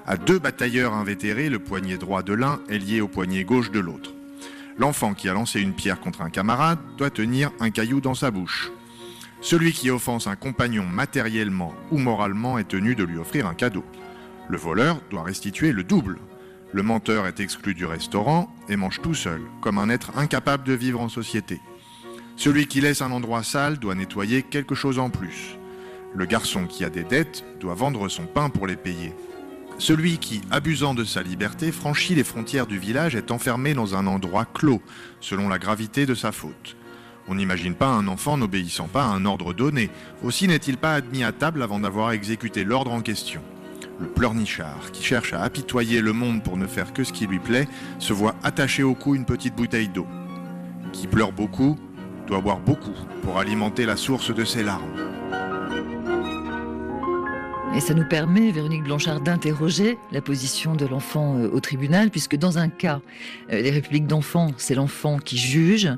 À 0.06 0.18
deux 0.18 0.38
batailleurs 0.38 0.92
invétérés, 0.92 1.48
le 1.48 1.58
poignet 1.58 1.96
droit 1.96 2.22
de 2.22 2.34
l'un 2.34 2.60
est 2.68 2.78
lié 2.78 3.00
au 3.00 3.08
poignet 3.08 3.44
gauche 3.44 3.70
de 3.70 3.80
l'autre. 3.80 4.15
L'enfant 4.78 5.14
qui 5.14 5.28
a 5.28 5.32
lancé 5.32 5.60
une 5.60 5.72
pierre 5.72 6.00
contre 6.00 6.20
un 6.20 6.30
camarade 6.30 6.78
doit 6.98 7.10
tenir 7.10 7.50
un 7.60 7.70
caillou 7.70 8.00
dans 8.00 8.14
sa 8.14 8.30
bouche. 8.30 8.70
Celui 9.40 9.72
qui 9.72 9.90
offense 9.90 10.26
un 10.26 10.36
compagnon 10.36 10.84
matériellement 10.84 11.74
ou 11.90 11.98
moralement 11.98 12.58
est 12.58 12.68
tenu 12.68 12.94
de 12.94 13.04
lui 13.04 13.16
offrir 13.16 13.46
un 13.46 13.54
cadeau. 13.54 13.84
Le 14.48 14.58
voleur 14.58 15.00
doit 15.10 15.22
restituer 15.22 15.72
le 15.72 15.82
double. 15.82 16.18
Le 16.72 16.82
menteur 16.82 17.26
est 17.26 17.40
exclu 17.40 17.74
du 17.74 17.86
restaurant 17.86 18.54
et 18.68 18.76
mange 18.76 19.00
tout 19.00 19.14
seul, 19.14 19.40
comme 19.60 19.78
un 19.78 19.88
être 19.88 20.16
incapable 20.18 20.64
de 20.64 20.74
vivre 20.74 21.00
en 21.00 21.08
société. 21.08 21.60
Celui 22.36 22.66
qui 22.66 22.82
laisse 22.82 23.00
un 23.00 23.12
endroit 23.12 23.42
sale 23.42 23.78
doit 23.78 23.94
nettoyer 23.94 24.42
quelque 24.42 24.74
chose 24.74 24.98
en 24.98 25.08
plus. 25.08 25.56
Le 26.14 26.26
garçon 26.26 26.66
qui 26.66 26.84
a 26.84 26.90
des 26.90 27.04
dettes 27.04 27.44
doit 27.60 27.74
vendre 27.74 28.08
son 28.08 28.26
pain 28.26 28.50
pour 28.50 28.66
les 28.66 28.76
payer. 28.76 29.14
Celui 29.78 30.16
qui, 30.18 30.40
abusant 30.50 30.94
de 30.94 31.04
sa 31.04 31.22
liberté, 31.22 31.70
franchit 31.70 32.14
les 32.14 32.24
frontières 32.24 32.66
du 32.66 32.78
village 32.78 33.14
est 33.14 33.30
enfermé 33.30 33.74
dans 33.74 33.94
un 33.94 34.06
endroit 34.06 34.46
clos, 34.46 34.80
selon 35.20 35.48
la 35.48 35.58
gravité 35.58 36.06
de 36.06 36.14
sa 36.14 36.32
faute. 36.32 36.76
On 37.28 37.34
n'imagine 37.34 37.74
pas 37.74 37.88
un 37.88 38.06
enfant 38.08 38.36
n'obéissant 38.36 38.88
pas 38.88 39.04
à 39.04 39.08
un 39.08 39.26
ordre 39.26 39.52
donné. 39.52 39.90
Aussi 40.22 40.48
n'est-il 40.48 40.78
pas 40.78 40.94
admis 40.94 41.24
à 41.24 41.32
table 41.32 41.62
avant 41.62 41.80
d'avoir 41.80 42.12
exécuté 42.12 42.64
l'ordre 42.64 42.92
en 42.92 43.00
question. 43.02 43.42
le 43.98 44.06
pleurnichard, 44.06 44.90
qui 44.92 45.02
cherche 45.02 45.32
à 45.32 45.42
apitoyer 45.42 46.02
le 46.02 46.12
monde 46.12 46.42
pour 46.42 46.58
ne 46.58 46.66
faire 46.66 46.92
que 46.92 47.02
ce 47.02 47.14
qui 47.14 47.26
lui 47.26 47.38
plaît, 47.38 47.66
se 47.98 48.12
voit 48.12 48.34
attacher 48.42 48.82
au 48.82 48.94
cou 48.94 49.14
une 49.14 49.24
petite 49.24 49.54
bouteille 49.54 49.88
d'eau. 49.88 50.06
Qui 50.92 51.06
pleure 51.06 51.32
beaucoup 51.32 51.78
doit 52.26 52.42
boire 52.42 52.60
beaucoup 52.60 52.94
pour 53.22 53.38
alimenter 53.38 53.86
la 53.86 53.96
source 53.96 54.34
de 54.34 54.44
ses 54.44 54.62
larmes. 54.62 55.15
Et 57.76 57.80
ça 57.80 57.92
nous 57.92 58.06
permet, 58.06 58.52
Véronique 58.52 58.84
Blanchard, 58.84 59.20
d'interroger 59.20 59.98
la 60.10 60.22
position 60.22 60.74
de 60.74 60.86
l'enfant 60.86 61.36
euh, 61.36 61.50
au 61.50 61.60
tribunal, 61.60 62.08
puisque 62.08 62.34
dans 62.34 62.56
un 62.56 62.70
cas, 62.70 63.02
euh, 63.52 63.60
les 63.60 63.70
républiques 63.70 64.06
d'enfants, 64.06 64.52
c'est 64.56 64.74
l'enfant 64.74 65.18
qui 65.18 65.36
juge, 65.36 65.90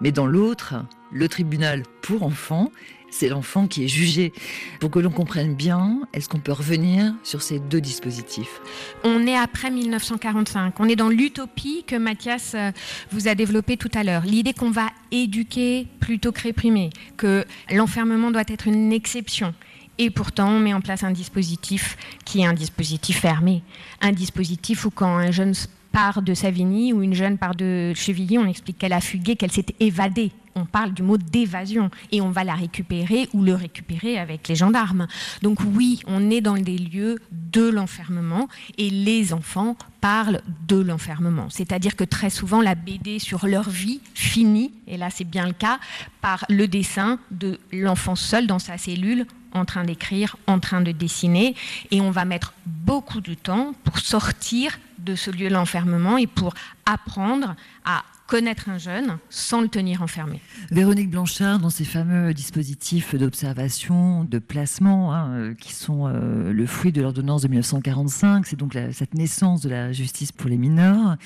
mais 0.00 0.12
dans 0.12 0.26
l'autre, 0.26 0.76
le 1.10 1.28
tribunal 1.28 1.82
pour 2.02 2.22
enfants, 2.22 2.70
c'est 3.10 3.28
l'enfant 3.28 3.66
qui 3.66 3.84
est 3.84 3.88
jugé. 3.88 4.32
Pour 4.78 4.92
que 4.92 5.00
l'on 5.00 5.10
comprenne 5.10 5.56
bien, 5.56 6.02
est-ce 6.12 6.28
qu'on 6.28 6.38
peut 6.38 6.52
revenir 6.52 7.12
sur 7.24 7.42
ces 7.42 7.58
deux 7.58 7.80
dispositifs? 7.80 8.60
On 9.02 9.26
est 9.26 9.36
après 9.36 9.72
1945, 9.72 10.78
on 10.78 10.88
est 10.88 10.94
dans 10.94 11.08
l'utopie 11.08 11.82
que 11.84 11.96
Mathias 11.96 12.52
euh, 12.54 12.70
vous 13.10 13.26
a 13.26 13.34
développée 13.34 13.76
tout 13.76 13.90
à 13.94 14.04
l'heure. 14.04 14.22
L'idée 14.24 14.52
qu'on 14.52 14.70
va 14.70 14.86
éduquer 15.10 15.88
plutôt 15.98 16.30
que 16.30 16.42
réprimer, 16.42 16.90
que 17.16 17.44
l'enfermement 17.72 18.30
doit 18.30 18.44
être 18.46 18.68
une 18.68 18.92
exception. 18.92 19.52
Et 19.98 20.10
pourtant, 20.10 20.48
on 20.48 20.60
met 20.60 20.74
en 20.74 20.80
place 20.80 21.04
un 21.04 21.12
dispositif 21.12 21.96
qui 22.24 22.40
est 22.40 22.46
un 22.46 22.52
dispositif 22.52 23.20
fermé. 23.20 23.62
Un 24.00 24.12
dispositif 24.12 24.84
où 24.86 24.90
quand 24.90 25.16
un 25.16 25.30
jeune 25.30 25.54
part 25.92 26.22
de 26.22 26.34
Savigny 26.34 26.92
ou 26.92 27.02
une 27.02 27.14
jeune 27.14 27.38
part 27.38 27.54
de 27.54 27.92
Chevilly, 27.94 28.38
on 28.38 28.46
explique 28.46 28.78
qu'elle 28.78 28.92
a 28.92 29.00
fugué, 29.00 29.36
qu'elle 29.36 29.52
s'est 29.52 29.66
évadée 29.78 30.32
on 30.54 30.64
parle 30.64 30.92
du 30.92 31.02
mot 31.02 31.16
d'évasion 31.16 31.90
et 32.12 32.20
on 32.20 32.30
va 32.30 32.44
la 32.44 32.54
récupérer 32.54 33.28
ou 33.32 33.42
le 33.42 33.54
récupérer 33.54 34.18
avec 34.18 34.48
les 34.48 34.54
gendarmes. 34.54 35.06
Donc 35.42 35.58
oui, 35.74 36.00
on 36.06 36.30
est 36.30 36.40
dans 36.40 36.54
des 36.54 36.78
lieux 36.78 37.18
de 37.32 37.68
l'enfermement 37.68 38.48
et 38.78 38.90
les 38.90 39.32
enfants 39.32 39.76
parlent 40.00 40.42
de 40.68 40.76
l'enfermement. 40.76 41.48
C'est-à-dire 41.50 41.96
que 41.96 42.04
très 42.04 42.30
souvent, 42.30 42.60
la 42.60 42.74
BD 42.74 43.18
sur 43.18 43.46
leur 43.46 43.68
vie 43.68 44.00
finit, 44.14 44.72
et 44.86 44.96
là 44.96 45.08
c'est 45.10 45.24
bien 45.24 45.46
le 45.46 45.52
cas, 45.52 45.78
par 46.20 46.44
le 46.48 46.68
dessin 46.68 47.18
de 47.30 47.58
l'enfant 47.72 48.16
seul 48.16 48.46
dans 48.46 48.58
sa 48.58 48.78
cellule 48.78 49.26
en 49.54 49.64
train 49.64 49.84
d'écrire, 49.84 50.36
en 50.46 50.60
train 50.60 50.80
de 50.80 50.92
dessiner, 50.92 51.54
et 51.90 52.00
on 52.00 52.10
va 52.10 52.24
mettre 52.24 52.52
beaucoup 52.66 53.20
de 53.20 53.34
temps 53.34 53.74
pour 53.84 53.98
sortir 53.98 54.78
de 54.98 55.14
ce 55.14 55.30
lieu 55.30 55.48
de 55.48 55.54
l'enfermement 55.54 56.18
et 56.18 56.26
pour 56.26 56.54
apprendre 56.86 57.54
à 57.84 58.02
connaître 58.26 58.68
un 58.68 58.78
jeune 58.78 59.18
sans 59.28 59.60
le 59.60 59.68
tenir 59.68 60.02
enfermé. 60.02 60.40
Véronique 60.70 61.10
Blanchard, 61.10 61.58
dans 61.58 61.70
ces 61.70 61.84
fameux 61.84 62.32
dispositifs 62.32 63.14
d'observation, 63.14 64.24
de 64.24 64.38
placement, 64.38 65.14
hein, 65.14 65.30
euh, 65.30 65.54
qui 65.54 65.72
sont 65.72 66.06
euh, 66.06 66.52
le 66.52 66.66
fruit 66.66 66.92
de 66.92 67.02
l'ordonnance 67.02 67.42
de 67.42 67.48
1945, 67.48 68.46
c'est 68.46 68.56
donc 68.56 68.76
cette 68.92 69.14
naissance 69.14 69.60
de 69.60 69.68
la 69.68 69.92
justice 69.92 70.32
pour 70.32 70.48
les 70.48 70.56
mineurs, 70.56 71.16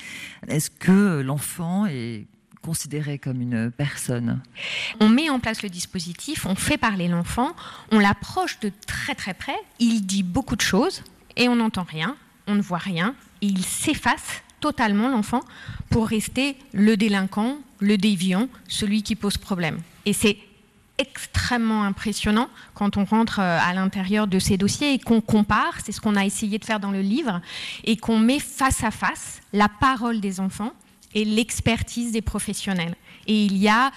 est-ce 0.47 0.69
que 0.69 1.21
l'enfant 1.21 1.85
est 1.85 2.27
considéré 2.61 3.17
comme 3.19 3.41
une 3.41 3.71
personne 3.71 4.41
On 4.99 5.09
met 5.09 5.29
en 5.29 5.39
place 5.39 5.63
le 5.63 5.69
dispositif, 5.69 6.45
on 6.45 6.55
fait 6.55 6.77
parler 6.77 7.07
l'enfant, 7.07 7.55
on 7.91 7.99
l'approche 7.99 8.59
de 8.59 8.71
très 8.85 9.15
très 9.15 9.33
près, 9.33 9.55
il 9.79 10.05
dit 10.05 10.23
beaucoup 10.23 10.55
de 10.55 10.61
choses 10.61 11.03
et 11.35 11.47
on 11.47 11.55
n'entend 11.55 11.83
rien, 11.83 12.15
on 12.47 12.55
ne 12.55 12.61
voit 12.61 12.77
rien, 12.77 13.15
et 13.41 13.47
il 13.47 13.63
s'efface 13.63 14.43
totalement 14.59 15.09
l'enfant 15.09 15.41
pour 15.89 16.07
rester 16.07 16.57
le 16.73 16.97
délinquant, 16.97 17.57
le 17.79 17.97
déviant, 17.97 18.49
celui 18.67 19.03
qui 19.03 19.15
pose 19.15 19.37
problème. 19.37 19.79
Et 20.05 20.13
c'est 20.13 20.37
extrêmement 20.97 21.83
impressionnant 21.83 22.49
quand 22.73 22.97
on 22.97 23.05
rentre 23.05 23.39
euh, 23.39 23.57
à 23.61 23.73
l'intérieur 23.73 24.27
de 24.27 24.37
ces 24.37 24.57
dossiers 24.57 24.93
et 24.93 24.99
qu'on 24.99 25.21
compare, 25.21 25.77
c'est 25.83 25.93
ce 25.93 26.01
qu'on 26.01 26.17
a 26.17 26.25
essayé 26.25 26.59
de 26.59 26.65
faire 26.65 26.81
dans 26.81 26.91
le 26.91 27.01
livre, 27.01 27.41
et 27.85 27.95
qu'on 27.95 28.19
met 28.19 28.39
face 28.39 28.83
à 28.83 28.91
face 28.91 29.41
la 29.53 29.69
parole 29.69 30.19
des 30.19 30.41
enfants 30.41 30.73
et 31.13 31.25
l'expertise 31.25 32.11
des 32.11 32.21
professionnels. 32.21 32.95
Et 33.27 33.45
il 33.45 33.57
y 33.57 33.67
a 33.67 33.91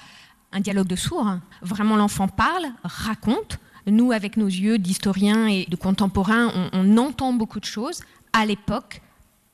un 0.53 0.61
dialogue 0.61 0.87
de 0.87 0.97
sourds. 0.97 1.27
Hein. 1.27 1.43
Vraiment, 1.63 1.97
l'enfant 1.97 2.29
parle, 2.29 2.67
raconte. 2.83 3.59
Nous, 3.87 4.13
avec 4.13 4.37
nos 4.37 4.47
yeux 4.47 4.79
d'historiens 4.79 5.49
et 5.49 5.67
de 5.69 5.77
contemporains, 5.77 6.53
on, 6.55 6.71
on 6.73 6.97
entend 6.99 7.33
beaucoup 7.33 7.61
de 7.61 7.65
choses. 7.65 8.01
À 8.33 8.47
l'époque, 8.47 9.03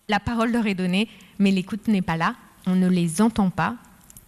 la 0.09 0.21
parole 0.21 0.53
leur 0.53 0.66
est 0.66 0.75
donnée, 0.75 1.09
mais 1.38 1.51
l'écoute 1.51 1.88
n'est 1.88 2.03
pas 2.03 2.16
là, 2.16 2.35
on 2.66 2.75
ne 2.75 2.88
les 2.88 3.23
entend 3.23 3.51
pas 3.51 3.77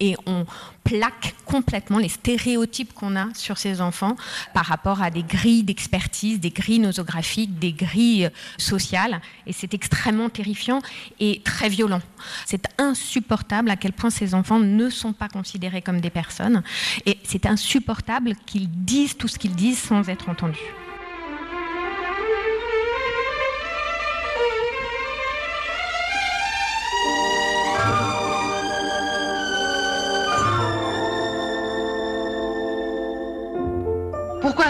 et 0.01 0.17
on 0.27 0.47
plaque 0.83 1.35
complètement 1.45 1.99
les 1.99 2.09
stéréotypes 2.09 2.93
qu'on 2.95 3.17
a 3.17 3.29
sur 3.35 3.59
ces 3.59 3.81
enfants 3.81 4.17
par 4.55 4.67
rapport 4.67 5.03
à 5.03 5.11
des 5.11 5.23
grilles 5.23 5.63
d'expertise, 5.63 6.41
des 6.41 6.51
grilles 6.51 6.81
nosographiques, 6.81 7.59
des 7.59 7.73
grilles 7.73 8.31
sociales. 8.59 9.21
Et 9.47 9.53
c'est 9.53 9.75
extrêmement 9.75 10.29
terrifiant 10.29 10.81
et 11.21 11.43
très 11.45 11.69
violent. 11.69 12.01
C'est 12.47 12.67
insupportable 12.79 13.71
à 13.71 13.77
quel 13.77 13.93
point 13.93 14.11
ces 14.11 14.35
enfants 14.35 14.59
ne 14.59 14.91
sont 14.91 15.13
pas 15.13 15.29
considérés 15.29 15.83
comme 15.83 16.01
des 16.01 16.11
personnes. 16.11 16.63
Et 17.07 17.19
c'est 17.23 17.47
insupportable 17.47 18.35
qu'ils 18.47 18.71
disent 18.71 19.17
tout 19.17 19.29
ce 19.29 19.39
qu'ils 19.39 19.55
disent 19.55 19.79
sans 19.79 20.09
être 20.09 20.29
entendus. 20.29 20.59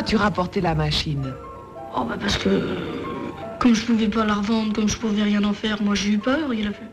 As-tu 0.01 0.17
rapporté 0.17 0.63
la 0.63 0.75
machine 0.75 1.35
Oh 1.95 2.05
bah 2.05 2.17
parce 2.19 2.39
que 2.39 2.49
comme 3.59 3.75
je 3.75 3.85
pouvais 3.85 4.09
pas 4.09 4.25
la 4.25 4.35
revendre, 4.35 4.73
comme 4.73 4.89
je 4.89 4.97
pouvais 4.97 5.23
rien 5.23 5.45
en 5.45 5.53
faire, 5.53 5.83
moi 5.83 5.95
j'ai 5.95 6.13
eu 6.13 6.19
peur. 6.19 6.55
Il 6.55 6.67
a 6.67 6.71
fait, 6.71 6.89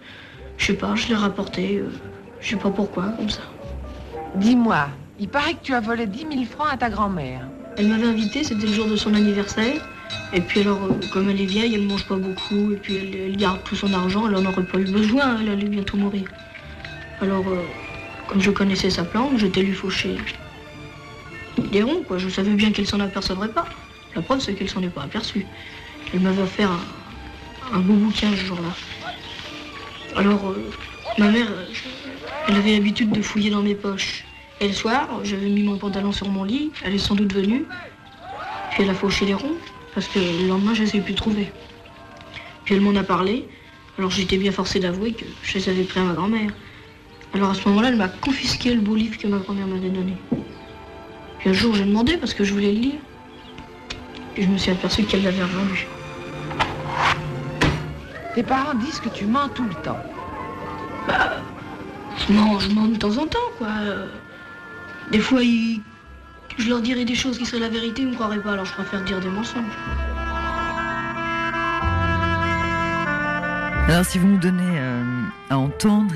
je 0.57 0.65
sais 0.65 0.73
pas, 0.73 0.93
je 0.95 1.07
l'ai 1.07 1.15
rapporté. 1.15 1.77
Euh, 1.77 1.89
je 2.41 2.49
sais 2.49 2.55
pas 2.57 2.69
pourquoi, 2.69 3.05
comme 3.17 3.29
ça. 3.29 3.43
Dis-moi, 4.35 4.89
il 5.19 5.29
paraît 5.29 5.53
que 5.53 5.63
tu 5.63 5.73
as 5.73 5.79
volé 5.79 6.05
10 6.05 6.27
000 6.31 6.43
francs 6.43 6.67
à 6.69 6.75
ta 6.75 6.89
grand-mère. 6.89 7.47
Elle 7.77 7.87
m'avait 7.87 8.07
invité, 8.07 8.43
c'était 8.43 8.67
le 8.67 8.73
jour 8.73 8.87
de 8.87 8.97
son 8.97 9.13
anniversaire. 9.13 9.81
Et 10.33 10.41
puis 10.41 10.59
alors, 10.59 10.83
euh, 10.83 10.99
comme 11.13 11.29
elle 11.29 11.39
est 11.39 11.45
vieille, 11.45 11.75
elle 11.75 11.87
mange 11.87 12.05
pas 12.05 12.17
beaucoup, 12.17 12.73
et 12.73 12.75
puis 12.75 12.97
elle, 12.97 13.37
garde 13.37 13.63
tout 13.63 13.75
son 13.75 13.93
argent, 13.93 14.27
elle 14.27 14.35
en 14.35 14.45
aurait 14.45 14.65
pas 14.65 14.79
eu 14.79 14.91
besoin, 14.91 15.39
elle 15.39 15.49
allait 15.49 15.69
bientôt 15.69 15.95
mourir. 15.95 16.27
Alors, 17.21 17.47
euh, 17.47 17.63
comme 18.27 18.41
je 18.41 18.51
connaissais 18.51 18.89
sa 18.89 19.05
plante, 19.05 19.37
j'étais 19.37 19.61
lui 19.61 19.73
fauché 19.73 20.17
des 21.57 21.83
ronds, 21.83 22.03
quoi. 22.07 22.17
Je 22.17 22.29
savais 22.29 22.53
bien 22.53 22.71
qu'elle 22.71 22.87
s'en 22.87 22.99
apercevrait 22.99 23.49
pas. 23.49 23.65
La 24.15 24.21
preuve, 24.21 24.39
c'est 24.39 24.53
qu'elle 24.53 24.69
s'en 24.69 24.81
est 24.83 24.89
pas 24.89 25.03
aperçue. 25.03 25.45
Elle 26.13 26.21
m'avait 26.21 26.41
offert 26.41 26.71
un, 27.73 27.79
beau 27.79 27.93
bouquin 27.93 28.31
ce 28.31 28.45
jour-là. 28.45 28.69
Alors, 30.15 30.49
euh, 30.49 30.71
ma 31.17 31.29
mère, 31.29 31.47
elle 32.47 32.55
avait 32.55 32.73
l'habitude 32.73 33.11
de 33.11 33.21
fouiller 33.21 33.49
dans 33.49 33.61
mes 33.61 33.75
poches. 33.75 34.23
Et 34.59 34.67
le 34.67 34.73
soir, 34.73 35.07
j'avais 35.23 35.49
mis 35.49 35.63
mon 35.63 35.77
pantalon 35.77 36.11
sur 36.11 36.29
mon 36.29 36.43
lit, 36.43 36.71
elle 36.83 36.95
est 36.95 36.99
sans 36.99 37.13
doute 37.13 37.33
venue. 37.33 37.65
Puis 38.71 38.83
elle 38.83 38.89
a 38.89 38.95
fauché 38.95 39.25
les 39.25 39.33
ronds, 39.33 39.55
parce 39.93 40.07
que 40.07 40.19
le 40.19 40.47
lendemain, 40.47 40.73
je 40.73 40.83
les 40.83 40.95
ai 40.95 41.01
plus 41.01 41.13
trouvés. 41.13 41.51
Puis 42.63 42.73
elle 42.73 42.81
m'en 42.81 42.95
a 42.95 43.03
parlé, 43.03 43.47
alors 43.97 44.11
j'étais 44.11 44.37
bien 44.37 44.51
forcé 44.51 44.79
d'avouer 44.79 45.13
que 45.13 45.25
je 45.43 45.57
les 45.57 45.69
avais 45.69 45.83
pris 45.83 45.99
à 45.99 46.03
ma 46.03 46.13
grand-mère. 46.13 46.51
Alors 47.33 47.51
à 47.51 47.53
ce 47.53 47.67
moment-là, 47.69 47.89
elle 47.89 47.97
m'a 47.97 48.07
confisqué 48.07 48.73
le 48.73 48.81
beau 48.81 48.95
livre 48.95 49.17
que 49.17 49.27
ma 49.27 49.37
grand-mère 49.37 49.67
m'avait 49.67 49.89
donné. 49.89 50.13
Un 51.47 51.53
jour, 51.53 51.73
j'ai 51.75 51.85
demandé 51.85 52.17
parce 52.17 52.33
que 52.33 52.43
je 52.43 52.51
voulais 52.51 52.73
le 52.73 52.79
lire. 52.79 52.99
Et 54.35 54.43
je 54.43 54.49
me 54.49 54.57
suis 54.57 54.69
aperçu 54.69 55.03
qu'elle 55.03 55.23
l'avait 55.23 55.43
revendu. 55.43 55.87
Tes 58.35 58.43
parents 58.43 58.73
disent 58.73 58.99
que 58.99 59.07
tu 59.07 59.25
mens 59.25 59.47
tout 59.47 59.63
le 59.63 59.73
temps. 59.75 59.97
Bah, 61.07 61.37
je 62.17 62.33
mens, 62.33 62.59
je 62.59 62.69
mens 62.71 62.87
de 62.87 62.97
temps 62.97 63.17
en 63.17 63.27
temps, 63.27 63.49
quoi. 63.57 63.69
Des 65.09 65.19
fois, 65.19 65.39
je 65.41 66.69
leur 66.69 66.81
dirais 66.81 67.05
des 67.05 67.15
choses 67.15 67.37
qui 67.37 67.45
seraient 67.45 67.61
la 67.61 67.69
vérité, 67.69 68.01
ils 68.01 68.07
ne 68.07 68.11
me 68.11 68.15
croiraient 68.15 68.41
pas, 68.41 68.51
alors 68.51 68.65
je 68.65 68.73
préfère 68.73 69.01
dire 69.05 69.21
des 69.21 69.29
mensonges. 69.29 69.63
Alors, 73.87 74.03
si 74.03 74.19
vous 74.19 74.27
nous 74.27 74.37
donnez 74.37 74.79
euh, 74.79 75.21
à 75.49 75.57
entendre 75.57 76.13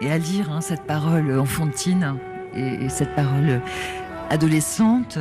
et, 0.00 0.10
à 0.10 0.16
lire 0.16 0.50
hein, 0.50 0.62
cette 0.62 0.86
parole 0.86 1.38
enfantine 1.38 2.16
et, 2.54 2.86
et 2.86 2.88
cette 2.88 3.14
parole 3.14 3.60
adolescente, 4.32 5.18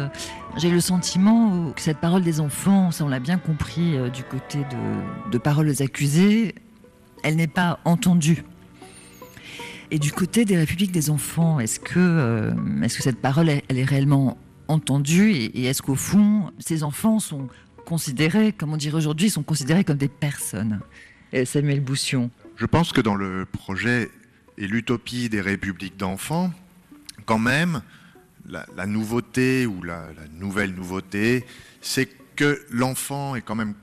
j'ai 0.56 0.71
le 0.71 0.80
sentiment 0.80 1.71
que 1.74 1.82
cette 1.82 1.97
parole 1.97 2.24
des 2.24 2.39
enfants, 2.39 2.91
ça 2.91 3.04
on 3.04 3.10
l'a 3.10 3.19
bien 3.19 3.38
compris 3.38 3.97
euh, 3.97 4.10
du 4.10 4.24
côté 4.24 4.60
de, 5.30 5.38
paroles 5.38 5.69
accusées, 5.82 6.56
elle 7.24 7.36
n'est 7.36 7.47
pas 7.47 7.80
entendue. 7.84 8.43
Et 9.91 10.00
du 10.00 10.13
côté 10.13 10.45
des 10.45 10.56
républiques 10.56 10.93
des 10.93 11.10
enfants, 11.10 11.60
est-ce 11.60 11.82
que, 11.82 12.00
euh, 12.00 12.54
est 12.82 12.95
que 12.95 13.04
cette 13.04 13.19
parole, 13.19 13.50
elle, 13.50 13.78
est 13.78 13.84
réellement 13.84 14.38
entendue 14.69 15.32
Et, 15.32 15.65
est-ce 15.65 15.82
qu'au 15.82 15.95
fond, 15.95 16.52
ces 16.60 16.84
enfants 16.84 17.19
sont 17.19 17.50
considérés, 17.86 18.54
comme 18.54 18.71
on 18.71 18.78
dirait 18.78 18.95
aujourd'hui, 18.95 19.30
sont 19.30 19.43
considérés 19.43 19.84
comme 19.84 19.97
des 19.97 20.08
personnes? 20.08 20.80
Samuel 21.45 21.80
Boussion. 21.80 22.30
Je 22.58 22.65
pense 22.65 22.91
que 22.91 23.00
dans 23.00 23.15
le 23.15 23.45
projet 23.45 24.10
et 24.57 24.68
l'utopie 24.68 25.30
des 25.30 25.39
républiques 25.39 25.97
d'enfants, 25.97 26.51
quand 27.26 27.39
même, 27.39 27.82
la, 28.48 28.86
nouveauté 28.86 29.66
ou 29.66 29.82
la, 29.84 30.08
nouvelle 30.34 30.74
nouveauté, 30.74 31.46
c'est 31.82 32.10
que 32.36 32.66
l'enfant 32.70 33.36
est 33.36 33.42
quand 33.42 33.56
même 33.56 33.74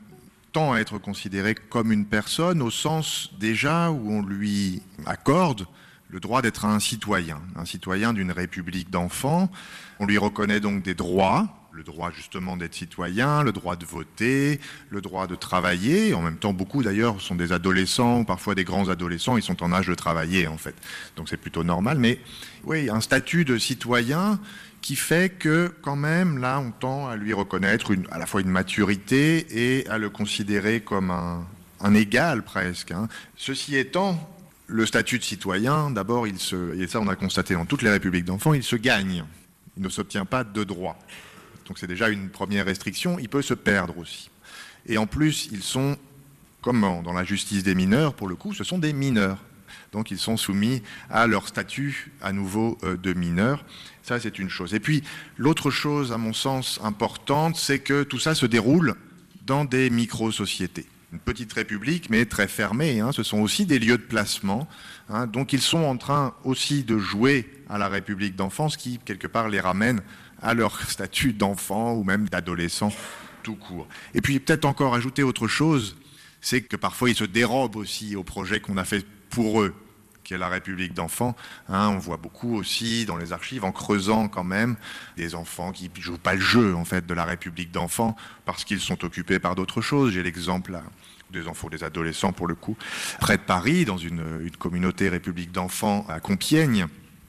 tend 0.53 0.73
à 0.73 0.81
être 0.81 0.99
considéré 0.99 1.55
comme 1.55 1.93
une 1.93 2.07
personne 2.07 2.63
au 2.63 2.71
sens 2.71 3.31
déjà 3.39 3.91
où 3.91 4.11
on 4.11 4.23
lui 4.23 4.83
accorde 5.05 5.67
le 6.09 6.21
droit 6.21 6.41
d'être 6.41 6.65
un 6.65 6.81
citoyen, 6.81 7.41
un 7.55 7.67
citoyen 7.67 8.15
d'une 8.15 8.33
république 8.33 8.91
d'enfants. 8.91 9.51
On 9.99 10.07
lui 10.07 10.17
reconnaît 10.17 10.61
donc 10.61 10.83
des 10.83 10.95
droits, 10.95 11.58
le 11.79 11.85
droit 11.85 12.11
justement 12.11 12.57
d'être 12.57 12.75
citoyen, 12.75 13.45
le 13.45 13.53
droit 13.53 13.77
de 13.77 13.85
voter, 13.85 14.59
le 14.91 15.01
droit 15.01 15.29
de 15.29 15.37
travailler. 15.37 16.13
En 16.13 16.23
même 16.23 16.37
temps, 16.37 16.53
beaucoup 16.53 16.83
d'ailleurs 16.83 17.21
sont 17.21 17.37
des 17.37 17.53
adolescents, 17.53 18.25
parfois 18.25 18.57
des 18.57 18.65
grands 18.65 18.89
adolescents, 18.89 19.37
ils 19.37 19.45
sont 19.45 19.63
en 19.63 19.73
âge 19.73 19.87
de 19.87 19.95
travailler 19.95 20.49
en 20.49 20.59
fait. 20.59 20.75
Donc 21.15 21.29
c'est 21.29 21.37
plutôt 21.37 21.63
normal. 21.63 21.99
Mais 21.99 22.19
oui, 22.65 22.91
un 22.91 23.01
statut 23.01 23.45
de 23.45 23.59
citoyen 23.59 24.41
qui 24.81 24.97
fait 24.97 25.31
que 25.39 25.73
quand 25.83 25.95
même, 25.95 26.39
là, 26.39 26.59
on 26.59 26.73
tend 26.73 27.07
à 27.07 27.15
lui 27.15 27.33
reconnaître 27.33 27.93
à 28.11 28.19
la 28.19 28.27
fois 28.27 28.41
une 28.41 28.51
maturité 28.51 29.47
et 29.51 29.87
à 29.87 29.99
le 29.99 30.11
considérer 30.11 30.81
comme 30.81 31.13
un, 31.13 31.95
égal 31.95 32.43
presque. 32.43 32.91
Hein. 32.91 33.07
Ceci 33.37 33.77
étant, 33.77 34.19
le 34.67 34.85
statut 34.85 35.19
de 35.21 35.25
citoyen, 35.25 35.91
d'abord, 35.91 36.27
et 36.27 36.35
ça 36.37 37.01
on 37.01 37.07
a 37.07 37.15
constaté 37.15 37.55
dans 37.55 37.67
toutes 37.67 37.83
les 37.83 37.91
républiques 37.91 38.25
d'enfants, 38.25 38.53
il 38.53 38.65
se 38.65 38.75
gagne. 38.75 39.25
Il 39.77 39.85
ne 39.85 39.89
s'obtient 39.89 40.25
pas 40.25 40.43
de 40.43 40.65
droit. 40.65 40.99
Donc 41.69 41.79
c'est 41.79 41.87
déjà 41.87 42.09
une 42.09 42.31
première 42.31 42.65
restriction. 42.65 43.19
Il 43.19 43.29
peut 43.29 43.43
se 43.43 43.55
perdre 43.55 43.97
aussi. 43.99 44.31
Et 44.87 44.97
en 44.99 45.07
plus, 45.07 45.49
ils 45.53 45.63
sont, 45.63 45.97
comme 46.63 46.81
dans 47.05 47.13
la 47.13 47.25
justice 47.25 47.63
des 47.63 47.75
mineurs, 47.75 48.15
pour 48.15 48.27
le 48.27 48.35
coup, 48.35 48.55
ce 48.55 48.65
sont 48.65 48.79
des 48.79 48.95
mineurs. 48.95 49.39
Donc 49.93 50.11
ils 50.11 50.19
sont 50.19 50.37
soumis 50.37 50.83
à 51.11 51.27
leur 51.27 51.47
statut 51.47 52.11
à 52.23 52.33
nouveau 52.33 52.79
euh, 52.83 52.97
de 52.97 53.13
mineurs. 53.13 53.65
Ça, 54.03 54.19
c'est 54.19 54.39
une 54.39 54.49
chose. 54.49 54.73
Et 54.73 54.81
puis, 54.81 55.03
l'autre 55.37 55.71
chose, 55.71 56.13
à 56.13 56.19
mon 56.19 56.33
sens, 56.33 56.81
importante, 56.83 57.57
c'est 57.57 57.79
que 57.79 58.03
tout 58.03 58.19
ça 58.19 58.35
se 58.35 58.47
déroule 58.47 58.95
dans 59.45 59.67
des 59.67 59.91
micro-sociétés. 59.91 60.87
Une 61.13 61.19
petite 61.19 61.53
république, 61.53 62.11
mais 62.11 62.25
très 62.25 62.49
fermée. 62.49 63.01
Hein. 63.01 63.13
Ce 63.13 63.23
sont 63.23 63.41
aussi 63.41 63.67
des 63.67 63.79
lieux 63.79 63.99
de 63.99 64.03
placement. 64.03 64.69
Hein. 65.11 65.27
Donc, 65.27 65.53
ils 65.53 65.61
sont 65.61 65.85
en 65.85 65.97
train 65.97 66.35
aussi 66.45 66.85
de 66.85 66.99
jouer 66.99 67.51
à 67.69 67.79
la 67.79 67.89
République 67.89 68.37
d'enfance, 68.37 68.77
qui, 68.77 68.99
quelque 69.05 69.27
part, 69.27 69.49
les 69.49 69.61
ramène 69.61 70.03
à 70.43 70.55
leur 70.55 70.81
statut 70.89 71.33
d'enfant 71.33 71.95
ou 71.95 72.05
même 72.05 72.29
d'adolescent 72.29 72.93
tout 73.43 73.57
court. 73.57 73.87
Et 74.15 74.21
puis, 74.21 74.39
peut-être 74.41 74.65
encore 74.65 74.95
ajouter 74.95 75.23
autre 75.23 75.49
chose, 75.49 75.97
c'est 76.41 76.63
que 76.63 76.77
parfois, 76.77 77.11
ils 77.11 77.17
se 77.17 77.25
dérobent 77.25 77.77
aussi 77.77 78.17
au 78.17 78.25
projet 78.25 78.61
qu'on 78.61 78.77
a 78.77 78.85
fait 78.85 79.05
pour 79.31 79.63
eux 79.63 79.75
qui 80.29 80.35
est 80.35 80.39
la 80.39 80.51
République 80.51 80.93
d'enfants. 80.93 81.35
Hein, 81.71 81.89
on 81.89 81.99
voit 81.99 82.19
beaucoup 82.19 82.55
aussi 82.55 83.07
dans 83.07 83.17
les 83.17 83.33
archives, 83.33 83.65
en 83.65 83.73
creusant 83.73 84.29
quand 84.29 84.45
même, 84.45 84.77
des 85.17 85.35
enfants 85.35 85.73
qui 85.73 85.91
ne 85.95 86.03
jouent 86.03 86.19
pas 86.19 86.35
le 86.35 86.41
jeu 86.41 86.77
en 86.77 86.85
fait 86.85 87.07
de 87.07 87.15
la 87.15 87.25
République 87.25 87.71
d'enfants 87.71 88.15
parce 88.45 88.63
qu'ils 88.65 88.81
sont 88.81 89.03
occupés 89.07 89.39
par 89.39 89.55
d'autres 89.55 89.81
choses. 89.81 90.13
J'ai 90.13 90.23
l'exemple 90.23 90.79
des 91.31 91.49
enfants, 91.49 91.71
des 91.71 91.83
adolescents 91.83 92.33
pour 92.33 92.47
le 92.47 92.55
coup, 92.55 92.77
près 93.21 93.39
de 93.39 93.43
Paris, 93.43 93.87
dans 93.87 93.97
une, 93.97 94.23
une 94.43 94.57
communauté 94.57 95.09
République 95.09 95.51
d'enfants 95.51 96.05
à 96.11 96.21
Compiègne, 96.21 96.87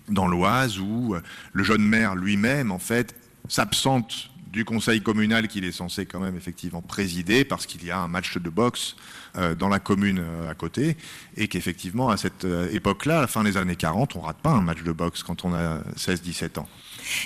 dans 0.10 0.28
l'Oise, 0.28 0.80
où 0.80 1.16
le 1.54 1.64
jeune 1.64 1.84
maire 1.84 2.16
lui-même 2.16 2.72
en 2.72 2.80
fait 2.80 3.16
s'absente 3.48 4.30
du 4.52 4.66
conseil 4.66 5.02
communal 5.02 5.48
qu'il 5.48 5.64
est 5.64 5.72
censé 5.72 6.06
quand 6.06 6.20
même 6.20 6.36
effectivement 6.36 6.82
présider 6.82 7.46
parce 7.46 7.66
qu'il 7.66 7.86
y 7.86 7.92
a 7.92 8.00
un 8.00 8.08
match 8.08 8.38
de 8.38 8.50
boxe 8.50 8.96
euh, 9.38 9.54
dans 9.54 9.70
la 9.70 9.80
commune 9.80 10.20
euh, 10.20 10.50
à 10.50 10.56
côté 10.56 10.98
et 11.38 11.48
qu'effectivement 11.48 12.10
à 12.10 12.18
cette 12.18 12.46
euh, 12.46 12.68
époque-là, 12.72 13.20
à 13.20 13.22
la 13.22 13.28
fin 13.28 13.44
des 13.44 13.58
années 13.58 13.76
40, 13.76 14.16
on 14.16 14.22
rate 14.22 14.38
pas 14.38 14.52
un 14.52 14.62
match 14.62 14.82
de 14.82 14.92
boxe 14.92 15.22
quand 15.22 15.46
on 15.46 15.54
a 15.54 15.80
16-17 15.96 16.60
ans. 16.60 16.68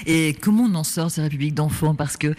Et 0.05 0.35
comment 0.39 0.63
on 0.63 0.75
en 0.75 0.83
sort 0.83 1.11
ces 1.11 1.21
républiques 1.21 1.53
d'enfants 1.53 1.95
Parce 1.95 2.17
que 2.17 2.35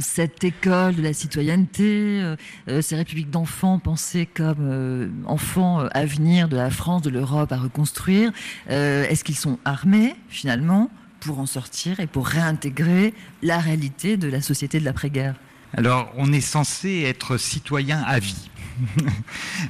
cette 0.00 0.44
école 0.44 0.94
de 0.94 1.02
la 1.02 1.12
citoyenneté, 1.12 2.34
ces 2.80 2.96
républiques 2.96 3.30
d'enfants 3.30 3.78
pensées 3.78 4.26
comme 4.26 5.24
enfants 5.26 5.86
à 5.92 6.04
venir 6.04 6.48
de 6.48 6.56
la 6.56 6.70
France, 6.70 7.02
de 7.02 7.10
l'Europe 7.10 7.52
à 7.52 7.56
reconstruire, 7.56 8.32
est-ce 8.68 9.24
qu'ils 9.24 9.36
sont 9.36 9.58
armés 9.64 10.14
finalement 10.28 10.90
pour 11.20 11.38
en 11.38 11.46
sortir 11.46 12.00
et 12.00 12.06
pour 12.06 12.26
réintégrer 12.26 13.14
la 13.42 13.58
réalité 13.58 14.16
de 14.16 14.28
la 14.28 14.40
société 14.40 14.78
de 14.78 14.84
l'après-guerre? 14.84 15.34
Alors, 15.76 16.12
on 16.16 16.32
est 16.32 16.40
censé 16.40 17.02
être 17.02 17.36
citoyen 17.36 18.00
à 18.02 18.18
vie. 18.20 18.48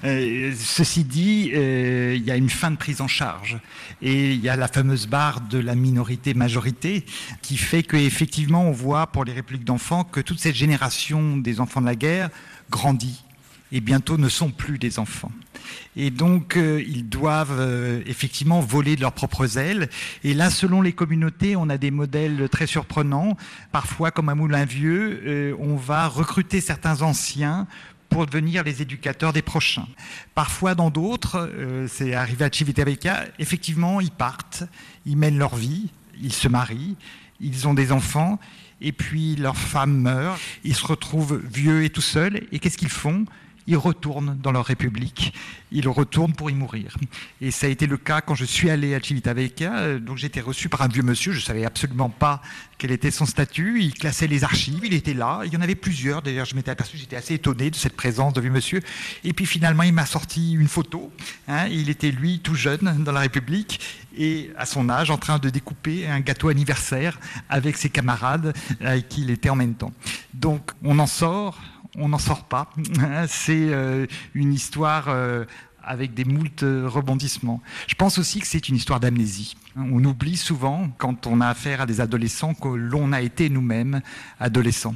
Euh, 0.03 0.53
ceci 0.57 1.05
dit, 1.05 1.51
euh, 1.55 2.15
il 2.17 2.25
y 2.25 2.31
a 2.31 2.37
une 2.37 2.51
fin 2.51 2.71
de 2.71 2.77
prise 2.77 3.01
en 3.01 3.09
charge 3.09 3.59
et 4.03 4.33
il 4.33 4.41
y 4.41 4.49
a 4.49 4.57
la 4.57 4.69
fameuse 4.69 5.07
barre 5.07 5.41
de 5.41 5.59
la 5.59 5.75
minorité-majorité 5.75 7.05
qui 7.41 7.57
fait 7.57 7.83
qu'effectivement, 7.83 8.69
on 8.69 8.73
voit 8.73 9.07
pour 9.07 9.25
les 9.25 9.33
républiques 9.33 9.65
d'enfants 9.65 10.05
que 10.05 10.21
toute 10.21 10.41
cette 10.41 10.57
génération 10.57 11.37
des 11.37 11.61
enfants 11.61 11.81
de 11.81 11.87
la 11.87 11.95
guerre 11.95 12.29
grandit 12.71 13.25
et 13.73 13.81
bientôt 13.81 14.19
ne 14.19 14.29
sont 14.29 14.51
plus 14.51 14.79
des 14.79 14.99
enfants. 14.99 15.33
Et 15.97 16.11
donc, 16.11 16.57
euh, 16.57 16.83
ils 16.87 17.09
doivent 17.09 18.03
effectivement 18.07 18.61
voler 18.61 18.97
de 18.97 19.01
leurs 19.01 19.13
propres 19.13 19.59
ailes. 19.59 19.89
Et 20.23 20.35
là, 20.35 20.51
selon 20.51 20.83
les 20.83 20.93
communautés, 20.93 21.57
on 21.57 21.69
a 21.71 21.79
des 21.79 21.91
modèles 21.91 22.49
très 22.51 22.67
surprenants. 22.67 23.37
Parfois, 23.73 24.11
comme 24.11 24.29
à 24.29 24.35
Moulin 24.35 24.65
Vieux, 24.65 25.57
on 25.59 25.77
va 25.77 26.09
recruter 26.09 26.61
certains 26.61 27.01
anciens 27.03 27.67
pour 28.15 28.27
devenir 28.27 28.63
les 28.63 28.81
éducateurs 28.81 29.33
des 29.33 29.43
prochains. 29.43 29.89
Parfois, 30.37 30.77
dans 30.77 30.89
d'autres, 30.89 31.51
c'est 31.89 32.15
arrivé 32.15 32.45
à 32.45 32.49
Civitavecchia, 32.49 33.25
effectivement, 33.41 34.01
ils 34.01 34.13
partent, 34.13 34.63
ils 35.05 35.17
mènent 35.17 35.37
leur 35.37 35.57
vie, 35.57 35.89
ils 36.23 36.33
se 36.33 36.47
marient, 36.47 36.95
ils 37.41 37.67
ont 37.67 37.75
des 37.75 37.91
enfants, 37.91 38.39
et 38.81 38.93
puis 38.93 39.35
leur 39.35 39.57
femme 39.57 40.01
meurt, 40.01 40.41
ils 40.63 40.77
se 40.77 40.87
retrouvent 40.87 41.43
vieux 41.45 41.83
et 41.83 41.91
tout 41.91 42.01
seuls, 42.01 42.47
et 42.53 42.61
qu'est-ce 42.61 42.79
qu'ils 42.79 42.89
font? 42.89 43.25
Ils 43.67 43.77
retournent 43.77 44.39
dans 44.43 44.53
leur 44.53 44.67
république, 44.67 45.33
ils 45.73 45.89
retournent 45.89 46.35
pour 46.35 46.51
y 46.51 46.55
mourir. 46.55 46.97
Et 47.41 47.51
ça 47.51 47.67
a 47.67 47.71
été 47.71 47.87
le 47.87 47.97
cas 47.97 48.21
quand 48.21 48.35
je 48.35 48.45
suis 48.45 48.71
allé 48.71 48.95
à 48.95 49.01
Civitavecchia, 49.01 49.99
donc 49.99 50.19
j'étais 50.19 50.41
reçu 50.41 50.69
par 50.69 50.83
un 50.83 50.89
vieux 50.89 51.03
monsieur, 51.03 51.33
je 51.33 51.39
ne 51.39 51.45
savais 51.45 51.65
absolument 51.65 52.11
pas 52.11 52.43
quel 52.79 52.91
était 52.91 53.11
son 53.11 53.27
statut, 53.27 53.83
il 53.83 53.95
classait 53.95 54.27
les 54.27 54.45
archives, 54.45 54.81
il 54.85 54.95
était 54.95 55.15
là, 55.15 55.43
il 55.45 55.53
y 55.53 55.57
en 55.57 55.61
avait 55.61 55.75
plusieurs, 55.75 56.23
d'ailleurs. 56.23 56.45
Je 56.45 56.57
m'étais 56.57 56.71
aperçu, 56.71 56.97
j'étais 56.97 57.17
assez 57.17 57.35
étonné 57.35 57.71
de 57.71 57.77
cette 57.77 57.97
présence 57.97 58.33
de 58.33 58.41
vieux 58.41 58.51
monsieur, 58.51 58.81
et 59.23 59.33
puis 59.33 59.47
finalement 59.47 59.85
il 59.85 59.93
m'a 59.93 60.07
sorti 60.07 60.53
une 60.53 60.69
photo, 60.69 61.13
hein, 61.49 61.67
il 61.69 61.89
était 61.89 62.11
lui 62.11 62.41
tout 62.41 62.55
jeune 62.55 63.03
dans 63.05 63.13
la 63.13 63.21
République, 63.21 63.81
et 64.17 64.51
à 64.57 64.67
son 64.67 64.89
âge 64.89 65.11
en 65.11 65.19
train 65.19 65.39
de 65.39 65.51
découper 65.51 66.07
un 66.07 66.21
gâteau 66.21 66.49
anniversaire 66.49 67.19
avec 67.49 67.77
ses 67.77 67.89
camarades 67.89 68.55
avec 68.81 69.09
qui 69.09 69.23
il 69.23 69.31
était 69.31 69.49
en 69.49 69.57
même 69.57 69.75
temps. 69.75 69.93
Donc 70.35 70.71
on 70.83 70.99
en 70.99 71.07
sort, 71.07 71.59
on 71.99 72.09
n'en 72.09 72.19
sort 72.19 72.45
pas. 72.45 72.71
C'est 73.29 73.69
euh, 73.71 74.07
une 74.35 74.53
histoire 74.53 75.09
euh, 75.09 75.45
avec 75.83 76.15
des 76.15 76.25
moultes 76.25 76.65
rebondissements. 76.65 77.61
Je 77.87 77.95
pense 77.95 78.19
aussi 78.19 78.41
que 78.41 78.47
c'est 78.47 78.71
une 78.71 78.77
histoire 78.77 79.01
d'amnésie. 79.01 79.55
On 79.77 80.03
oublie 80.03 80.39
souvent, 80.39 80.89
quand 80.97 81.27
on 81.27 81.43
a 81.43 81.49
affaire 81.49 81.83
à 81.83 81.87
des 81.87 82.01
adolescents, 82.01 82.55
que 82.55 82.69
l'on 82.69 83.13
a 83.13 83.21
été 83.21 83.51
nous-mêmes 83.51 84.01
adolescents. 84.41 84.95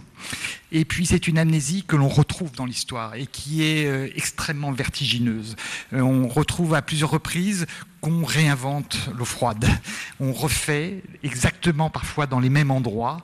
Et 0.73 0.87
puis 0.87 1.05
c'est 1.05 1.29
une 1.29 1.37
amnésie 1.37 1.85
que 1.87 1.95
l'on 1.95 2.09
retrouve 2.09 2.53
dans 2.53 2.65
l'histoire 2.65 3.17
et 3.17 3.27
qui 3.27 3.65
est 3.65 3.87
euh, 3.87 4.09
extrêmement 4.15 4.73
vertigineuse. 4.73 5.57
on 5.93 6.27
retrouve 6.27 6.75
à 6.75 6.81
plusieurs 6.81 7.11
reprises 7.11 7.67
qu'on 8.01 8.25
réinvente 8.25 9.11
l'eau 9.15 9.27
froide. 9.27 9.69
On 10.21 10.33
refait 10.33 11.03
exactement 11.23 11.91
parfois 11.91 12.27
dans 12.27 12.41
les 12.41 12.51
mêmes 12.51 12.71
endroits 12.71 13.19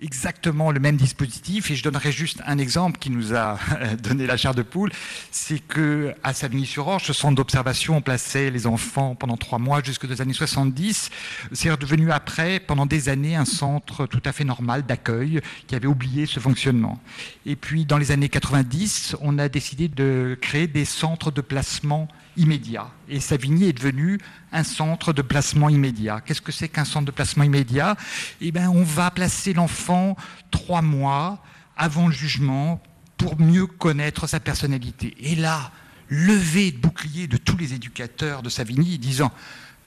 exactement 0.00 0.70
le 0.70 0.80
même 0.80 0.96
dispositif 0.96 1.70
et 1.70 1.76
je 1.76 1.82
donnerai 1.82 2.10
juste 2.10 2.42
un 2.46 2.58
exemple 2.58 2.98
qui 2.98 3.10
nous 3.10 3.34
a 3.34 3.58
donné 4.02 4.26
la 4.26 4.36
chair 4.36 4.54
de 4.54 4.62
poule, 4.62 4.90
c'est 5.30 5.60
que 5.60 6.14
à 6.22 6.34
Savigny-sur-Orge, 6.34 7.04
ce 7.04 7.12
centre 7.12 7.36
d'observation, 7.36 7.96
on 7.96 8.00
plaçait 8.00 8.50
les 8.50 8.66
enfants 8.66 9.14
pendant 9.14 9.36
trois 9.36 9.58
mois 9.58 9.82
jusque 9.82 10.06
des 10.06 10.20
années 10.20 10.32
70. 10.32 11.10
C'est 11.52 11.70
redevenu 11.70 12.10
après, 12.10 12.60
pendant 12.60 12.86
des 12.86 13.08
années, 13.08 13.36
un 13.36 13.44
centre 13.44 14.06
tout 14.06 14.22
à 14.24 14.32
fait 14.32 14.44
normal 14.44 14.84
d'accueil 14.84 15.40
qui 15.66 15.74
avait 15.74 15.86
oublié 15.86 16.26
ce 16.26 16.40
fonctionnement. 16.40 17.00
Et 17.46 17.56
puis 17.56 17.84
dans 17.84 17.98
les 17.98 18.10
années 18.10 18.28
90, 18.28 19.16
on 19.20 19.38
a 19.38 19.48
décidé 19.48 19.88
de 19.88 20.36
créer 20.40 20.66
des 20.66 20.84
centres 20.84 21.30
de 21.30 21.40
placement 21.40 22.08
immédiat. 22.36 22.90
Et 23.08 23.20
Savigny 23.20 23.68
est 23.68 23.72
devenu 23.72 24.18
un 24.52 24.64
centre 24.64 25.12
de 25.12 25.22
placement 25.22 25.68
immédiat. 25.68 26.20
Qu'est-ce 26.20 26.40
que 26.40 26.52
c'est 26.52 26.68
qu'un 26.68 26.84
centre 26.84 27.06
de 27.06 27.10
placement 27.10 27.44
immédiat? 27.44 27.96
Eh 28.40 28.52
bien, 28.52 28.70
on 28.70 28.82
va 28.82 29.10
placer 29.10 29.52
l'enfant 29.52 30.16
trois 30.50 30.82
mois 30.82 31.42
avant 31.76 32.08
le 32.08 32.12
jugement 32.12 32.82
pour 33.16 33.40
mieux 33.40 33.66
connaître 33.66 34.26
sa 34.26 34.40
personnalité. 34.40 35.16
Et 35.20 35.34
là, 35.34 35.70
levé 36.08 36.72
de 36.72 36.78
bouclier 36.78 37.26
de 37.26 37.36
tous 37.36 37.56
les 37.56 37.74
éducateurs 37.74 38.42
de 38.42 38.48
Savigny 38.48 38.98
disant 38.98 39.32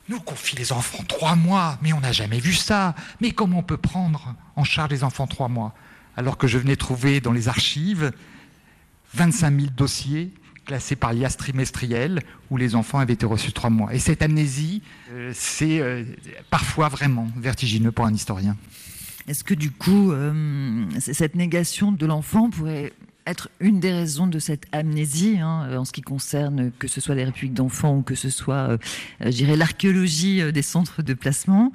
nous 0.10 0.20
confie 0.22 0.56
les 0.56 0.72
enfants 0.72 1.04
trois 1.06 1.36
mois, 1.36 1.78
mais 1.82 1.91
on 1.91 2.00
n'a 2.00 2.14
jamais 2.14 2.39
vu 2.39 2.54
ça. 2.54 2.95
Mais 3.20 3.32
comment 3.32 3.60
on 3.60 3.64
peut 3.64 3.78
prendre 3.78 4.36
en 4.56 4.64
charge 4.64 4.91
les 4.91 5.04
enfants 5.04 5.28
trois 5.28 5.50
mois? 5.50 5.74
Alors 6.16 6.38
que 6.38 6.48
je 6.48 6.58
venais 6.58 6.78
trouver 6.78 7.20
dans 7.20 7.34
les 7.34 7.50
archives 7.50 8.14
25 9.14 9.60
000 9.60 9.72
dossiers 9.76 10.34
classé 10.68 10.95
par 10.95 11.13
l'IAS 11.13 11.36
trimestriel, 11.38 12.22
où 12.51 12.57
les 12.57 12.76
enfants 12.76 12.99
avaient 12.99 13.13
été 13.13 13.26
reçus 13.26 13.53
trois 13.53 13.70
mois. 13.70 13.93
Et 13.93 13.99
cette 13.99 14.22
amnésie, 14.22 14.82
euh, 15.11 15.32
c'est 15.34 15.80
euh, 15.80 16.03
parfois 16.51 16.89
vraiment 16.89 17.28
vertigineux 17.38 17.91
pour 17.91 18.05
un 18.05 18.13
historien. 18.13 18.55
Est-ce 19.28 19.43
que 19.43 19.53
du 19.53 19.72
coup, 19.72 20.11
euh, 20.11 20.86
cette 20.99 21.36
négation 21.36 21.91
de 21.91 22.05
l'enfant 22.05 22.49
pourrait 22.49 22.93
être 23.26 23.49
une 23.59 23.80
des 23.80 23.91
raisons 23.91 24.28
de 24.28 24.39
cette 24.39 24.68
amnésie 24.72 25.38
hein, 25.39 25.78
en 25.78 25.84
ce 25.84 25.91
qui 25.91 26.01
concerne 26.01 26.72
que 26.80 26.88
ce 26.88 27.01
soit 27.01 27.15
les 27.15 27.26
républiques 27.26 27.53
d'enfants 27.53 27.97
ou 27.97 28.01
que 28.01 28.15
ce 28.15 28.30
soit, 28.30 28.78
euh, 29.22 29.55
l'archéologie 29.55 30.51
des 30.51 30.61
centres 30.61 31.01
de 31.01 31.13
placement? 31.13 31.74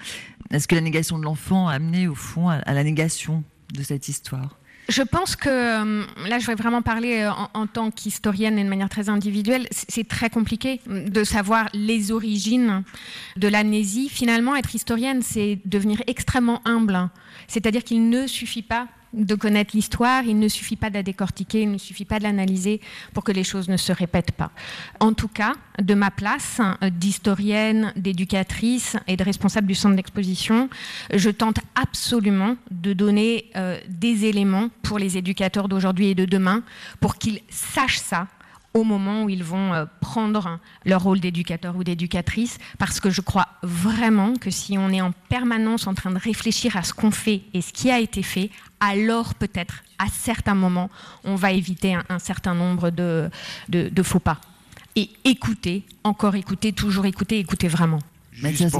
Est-ce 0.50 0.68
que 0.68 0.74
la 0.74 0.80
négation 0.80 1.18
de 1.18 1.24
l'enfant 1.24 1.68
a 1.68 1.74
amené 1.74 2.08
au 2.08 2.14
fond 2.14 2.48
à 2.48 2.72
la 2.72 2.84
négation 2.84 3.42
de 3.72 3.82
cette 3.82 4.08
histoire? 4.08 4.58
Je 4.92 5.02
pense 5.02 5.36
que 5.36 5.48
euh, 5.48 6.04
là, 6.28 6.38
je 6.38 6.46
vais 6.46 6.54
vraiment 6.54 6.82
parler 6.82 7.22
euh, 7.22 7.30
en, 7.54 7.66
tant 7.66 7.90
qu'historienne 7.90 8.58
et 8.58 8.64
de 8.64 8.68
manière 8.68 8.88
très 8.88 9.08
individuelle. 9.08 9.66
C'est 9.70 10.06
très 10.06 10.28
compliqué 10.28 10.80
de 10.86 11.24
savoir 11.24 11.68
les 11.72 12.12
origines 12.12 12.84
de 13.36 13.48
l'amnésie. 13.48 14.08
Finalement, 14.10 14.54
être 14.54 14.74
historienne, 14.74 15.22
c'est 15.22 15.58
devenir 15.64 16.02
extrêmement 16.06 16.60
humble. 16.66 17.08
C'est-à-dire 17.48 17.84
qu'il 17.84 18.08
ne 18.10 18.26
suffit 18.26 18.62
pas 18.62 18.86
de 19.12 19.34
connaître 19.34 19.72
l'histoire, 19.74 20.24
il 20.24 20.38
ne 20.38 20.48
suffit 20.48 20.76
pas 20.76 20.88
de 20.90 20.94
la 20.94 21.02
décortiquer, 21.02 21.62
il 21.62 21.70
ne 21.70 21.78
suffit 21.78 22.04
pas 22.04 22.18
de 22.18 22.24
l'analyser 22.24 22.80
pour 23.12 23.24
que 23.24 23.32
les 23.32 23.44
choses 23.44 23.68
ne 23.68 23.76
se 23.76 23.92
répètent 23.92 24.32
pas. 24.32 24.50
En 25.00 25.12
tout 25.12 25.28
cas, 25.28 25.54
de 25.80 25.94
ma 25.94 26.10
place 26.10 26.60
euh, 26.82 26.90
d'historienne, 26.90 27.92
d'éducatrice 27.96 28.96
et 29.06 29.16
de 29.16 29.24
responsable 29.24 29.66
du 29.66 29.74
centre 29.74 29.96
d'exposition, 29.96 30.68
je 31.12 31.30
tente 31.30 31.58
absolument 31.74 32.56
de 32.70 32.92
donner 32.92 33.50
euh, 33.56 33.78
des 33.88 34.24
éléments 34.24 34.68
pour 34.82 34.98
les 34.98 35.18
éducateurs 35.18 35.68
d'aujourd'hui 35.68 36.08
et 36.08 36.14
de 36.14 36.24
demain 36.24 36.62
pour 37.00 37.16
qu'ils 37.16 37.40
sachent 37.48 38.00
ça, 38.00 38.28
au 38.74 38.84
moment 38.84 39.24
où 39.24 39.28
ils 39.28 39.44
vont 39.44 39.74
euh, 39.74 39.84
prendre 40.00 40.58
leur 40.84 41.02
rôle 41.02 41.20
d'éducateur 41.20 41.76
ou 41.76 41.84
d'éducatrice, 41.84 42.58
parce 42.78 43.00
que 43.00 43.10
je 43.10 43.20
crois 43.20 43.48
vraiment 43.62 44.36
que 44.36 44.50
si 44.50 44.78
on 44.78 44.90
est 44.90 45.00
en 45.00 45.12
permanence 45.28 45.86
en 45.86 45.94
train 45.94 46.10
de 46.10 46.18
réfléchir 46.18 46.76
à 46.76 46.82
ce 46.82 46.92
qu'on 46.92 47.10
fait 47.10 47.42
et 47.54 47.60
ce 47.60 47.72
qui 47.72 47.90
a 47.90 48.00
été 48.00 48.22
fait, 48.22 48.50
alors 48.82 49.34
peut-être, 49.34 49.84
à 49.98 50.08
certains 50.08 50.56
moments, 50.56 50.90
on 51.24 51.36
va 51.36 51.52
éviter 51.52 51.94
un, 51.94 52.18
certain 52.18 52.54
nombre 52.54 52.90
de, 52.90 53.30
de, 53.68 54.02
faux 54.02 54.18
pas. 54.18 54.40
Et 54.96 55.08
écouter, 55.24 55.84
encore 56.04 56.34
écouter, 56.34 56.72
toujours 56.72 57.06
écouter, 57.06 57.38
écouter 57.38 57.68
vraiment. 57.68 58.00
Mathias 58.42 58.74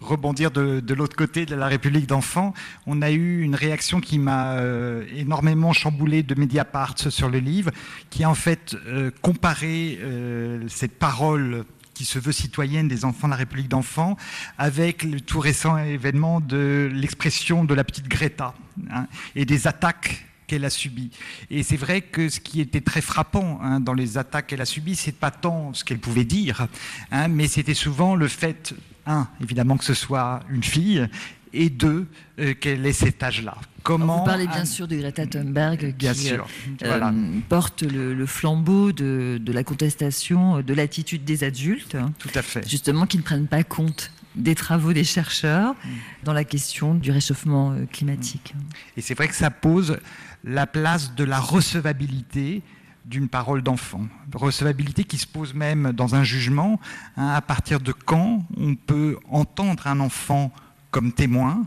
rebondir 0.00 0.50
de, 0.50 0.94
l'autre 0.94 1.16
côté 1.16 1.44
de 1.44 1.54
la 1.54 1.66
République 1.66 2.06
d'enfants, 2.06 2.54
on 2.86 3.02
a 3.02 3.10
eu 3.10 3.42
une 3.42 3.54
réaction 3.54 4.00
qui 4.00 4.18
m'a 4.18 4.52
euh, 4.52 5.04
énormément 5.16 5.72
chamboulé 5.72 6.22
de 6.22 6.34
Mediapart 6.34 6.96
sur 6.96 7.28
le 7.28 7.38
livre, 7.38 7.70
qui 8.10 8.24
a 8.24 8.30
en 8.30 8.34
fait 8.34 8.76
euh, 8.86 9.10
comparé 9.22 9.98
euh, 10.00 10.62
cette 10.68 10.98
parole 10.98 11.64
qui 11.98 12.04
se 12.04 12.20
veut 12.20 12.30
citoyenne 12.30 12.86
des 12.86 13.04
enfants 13.04 13.26
de 13.26 13.32
la 13.32 13.38
République 13.38 13.66
d'enfants, 13.66 14.16
avec 14.56 15.02
le 15.02 15.20
tout 15.20 15.40
récent 15.40 15.76
événement 15.78 16.40
de 16.40 16.88
l'expression 16.94 17.64
de 17.64 17.74
la 17.74 17.82
petite 17.82 18.06
Greta 18.06 18.54
hein, 18.92 19.08
et 19.34 19.44
des 19.44 19.66
attaques 19.66 20.24
qu'elle 20.46 20.64
a 20.64 20.70
subies. 20.70 21.10
Et 21.50 21.64
c'est 21.64 21.76
vrai 21.76 22.02
que 22.02 22.28
ce 22.28 22.38
qui 22.38 22.60
était 22.60 22.82
très 22.82 23.00
frappant 23.00 23.58
hein, 23.64 23.80
dans 23.80 23.94
les 23.94 24.16
attaques 24.16 24.46
qu'elle 24.46 24.60
a 24.60 24.64
subies, 24.64 24.94
c'est 24.94 25.10
pas 25.10 25.32
tant 25.32 25.74
ce 25.74 25.82
qu'elle 25.82 25.98
pouvait 25.98 26.24
dire, 26.24 26.68
hein, 27.10 27.26
mais 27.26 27.48
c'était 27.48 27.74
souvent 27.74 28.14
le 28.14 28.28
fait 28.28 28.76
un, 29.04 29.26
évidemment 29.42 29.76
que 29.76 29.84
ce 29.84 29.94
soit 29.94 30.38
une 30.50 30.62
fille, 30.62 31.04
et 31.52 31.68
deux, 31.68 32.06
euh, 32.38 32.54
qu'elle 32.54 32.86
ait 32.86 32.92
cet 32.92 33.24
âge-là. 33.24 33.56
Comment 33.88 34.18
Vous 34.18 34.24
parlez 34.24 34.46
bien 34.46 34.66
sûr 34.66 34.86
de 34.86 34.96
Greta 34.96 35.26
Thunberg 35.26 35.94
qui 35.96 36.30
euh, 36.30 36.36
euh, 36.82 37.10
porte 37.48 37.82
le, 37.82 38.26
flambeau 38.26 38.92
de, 38.92 39.40
la 39.46 39.64
contestation 39.64 40.60
de 40.60 40.74
l'attitude 40.74 41.24
des 41.24 41.42
adultes. 41.42 41.96
Tout 42.18 42.28
à 42.34 42.42
fait. 42.42 42.68
Justement, 42.68 43.06
qui 43.06 43.16
ne 43.16 43.22
prennent 43.22 43.46
pas 43.46 43.64
compte 43.64 44.12
des 44.36 44.54
travaux 44.54 44.92
des 44.92 45.04
chercheurs 45.04 45.72
mm. 45.72 45.88
dans 46.24 46.34
la 46.34 46.44
question 46.44 46.92
du 46.92 47.10
réchauffement 47.10 47.74
climatique. 47.90 48.54
Et 48.98 49.00
c'est 49.00 49.14
vrai 49.14 49.26
que 49.26 49.34
ça 49.34 49.50
pose 49.50 49.96
la 50.44 50.66
place 50.66 51.14
de 51.14 51.24
la 51.24 51.40
recevabilité 51.40 52.60
d'une 53.06 53.30
parole 53.30 53.62
d'enfant. 53.62 54.02
Recevabilité 54.34 55.04
qui 55.04 55.16
se 55.16 55.26
pose 55.26 55.54
même 55.54 55.92
dans 55.92 56.14
un 56.14 56.24
jugement, 56.24 56.78
hein, 57.16 57.28
à 57.28 57.40
partir 57.40 57.80
de 57.80 57.92
quand 57.92 58.44
on 58.54 58.74
peut 58.74 59.16
entendre 59.30 59.86
un 59.86 60.00
enfant 60.00 60.52
comme 60.90 61.12
témoin, 61.12 61.66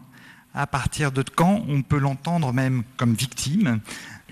à 0.54 0.68
partir 0.68 1.12
de 1.12 1.24
quand 1.24 1.64
on 1.68 1.82
peut 1.82 2.00
l'entendre 2.00 2.54
même 2.54 2.84
comme 2.98 3.14
victime, 3.14 3.80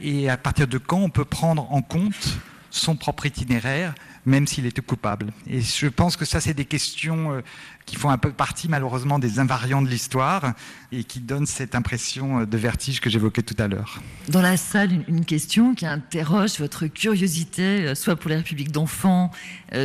et 0.01 0.29
à 0.29 0.37
partir 0.37 0.67
de 0.67 0.77
quand 0.77 0.99
on 0.99 1.09
peut 1.09 1.25
prendre 1.25 1.71
en 1.71 1.81
compte 1.81 2.39
son 2.71 2.95
propre 2.95 3.25
itinéraire, 3.25 3.95
même 4.25 4.47
s'il 4.47 4.65
était 4.65 4.81
coupable. 4.81 5.31
Et 5.47 5.61
je 5.61 5.87
pense 5.87 6.15
que 6.15 6.25
ça, 6.25 6.39
c'est 6.39 6.53
des 6.53 6.65
questions 6.65 7.33
euh, 7.33 7.41
qui 7.85 7.95
font 7.95 8.09
un 8.09 8.17
peu 8.17 8.31
partie, 8.31 8.67
malheureusement, 8.69 9.17
des 9.17 9.39
invariants 9.39 9.81
de 9.81 9.89
l'histoire 9.89 10.53
et 10.91 11.03
qui 11.03 11.19
donnent 11.19 11.47
cette 11.47 11.73
impression 11.73 12.41
euh, 12.41 12.45
de 12.45 12.57
vertige 12.57 13.01
que 13.01 13.09
j'évoquais 13.09 13.41
tout 13.41 13.55
à 13.57 13.67
l'heure. 13.67 14.01
Dans 14.27 14.41
la 14.41 14.57
salle, 14.57 15.03
une 15.07 15.25
question 15.25 15.73
qui 15.73 15.85
interroge 15.85 16.59
votre 16.59 16.85
curiosité, 16.87 17.87
euh, 17.87 17.95
soit 17.95 18.15
pour 18.15 18.29
les 18.29 18.37
républiques 18.37 18.71
d'enfants, 18.71 19.31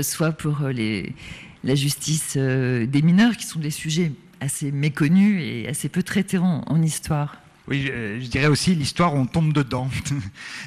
soit 0.03 0.33
pour 0.33 0.69
la 1.65 1.75
justice 1.75 2.37
des 2.37 3.03
mineurs, 3.03 3.37
qui 3.37 3.47
sont 3.47 3.61
des 3.61 3.71
sujets 3.71 4.13
assez 4.41 4.73
méconnus 4.73 5.43
et 5.43 5.69
assez 5.69 5.89
peu 5.89 6.03
traités 6.03 6.39
en 6.39 6.83
histoire. 6.83 7.44
Oui, 7.67 7.87
je 7.87 8.27
dirais 8.27 8.49
aussi 8.49 8.75
l'histoire, 8.75 9.15
on 9.15 9.27
tombe 9.27 9.53
dedans. 9.53 9.89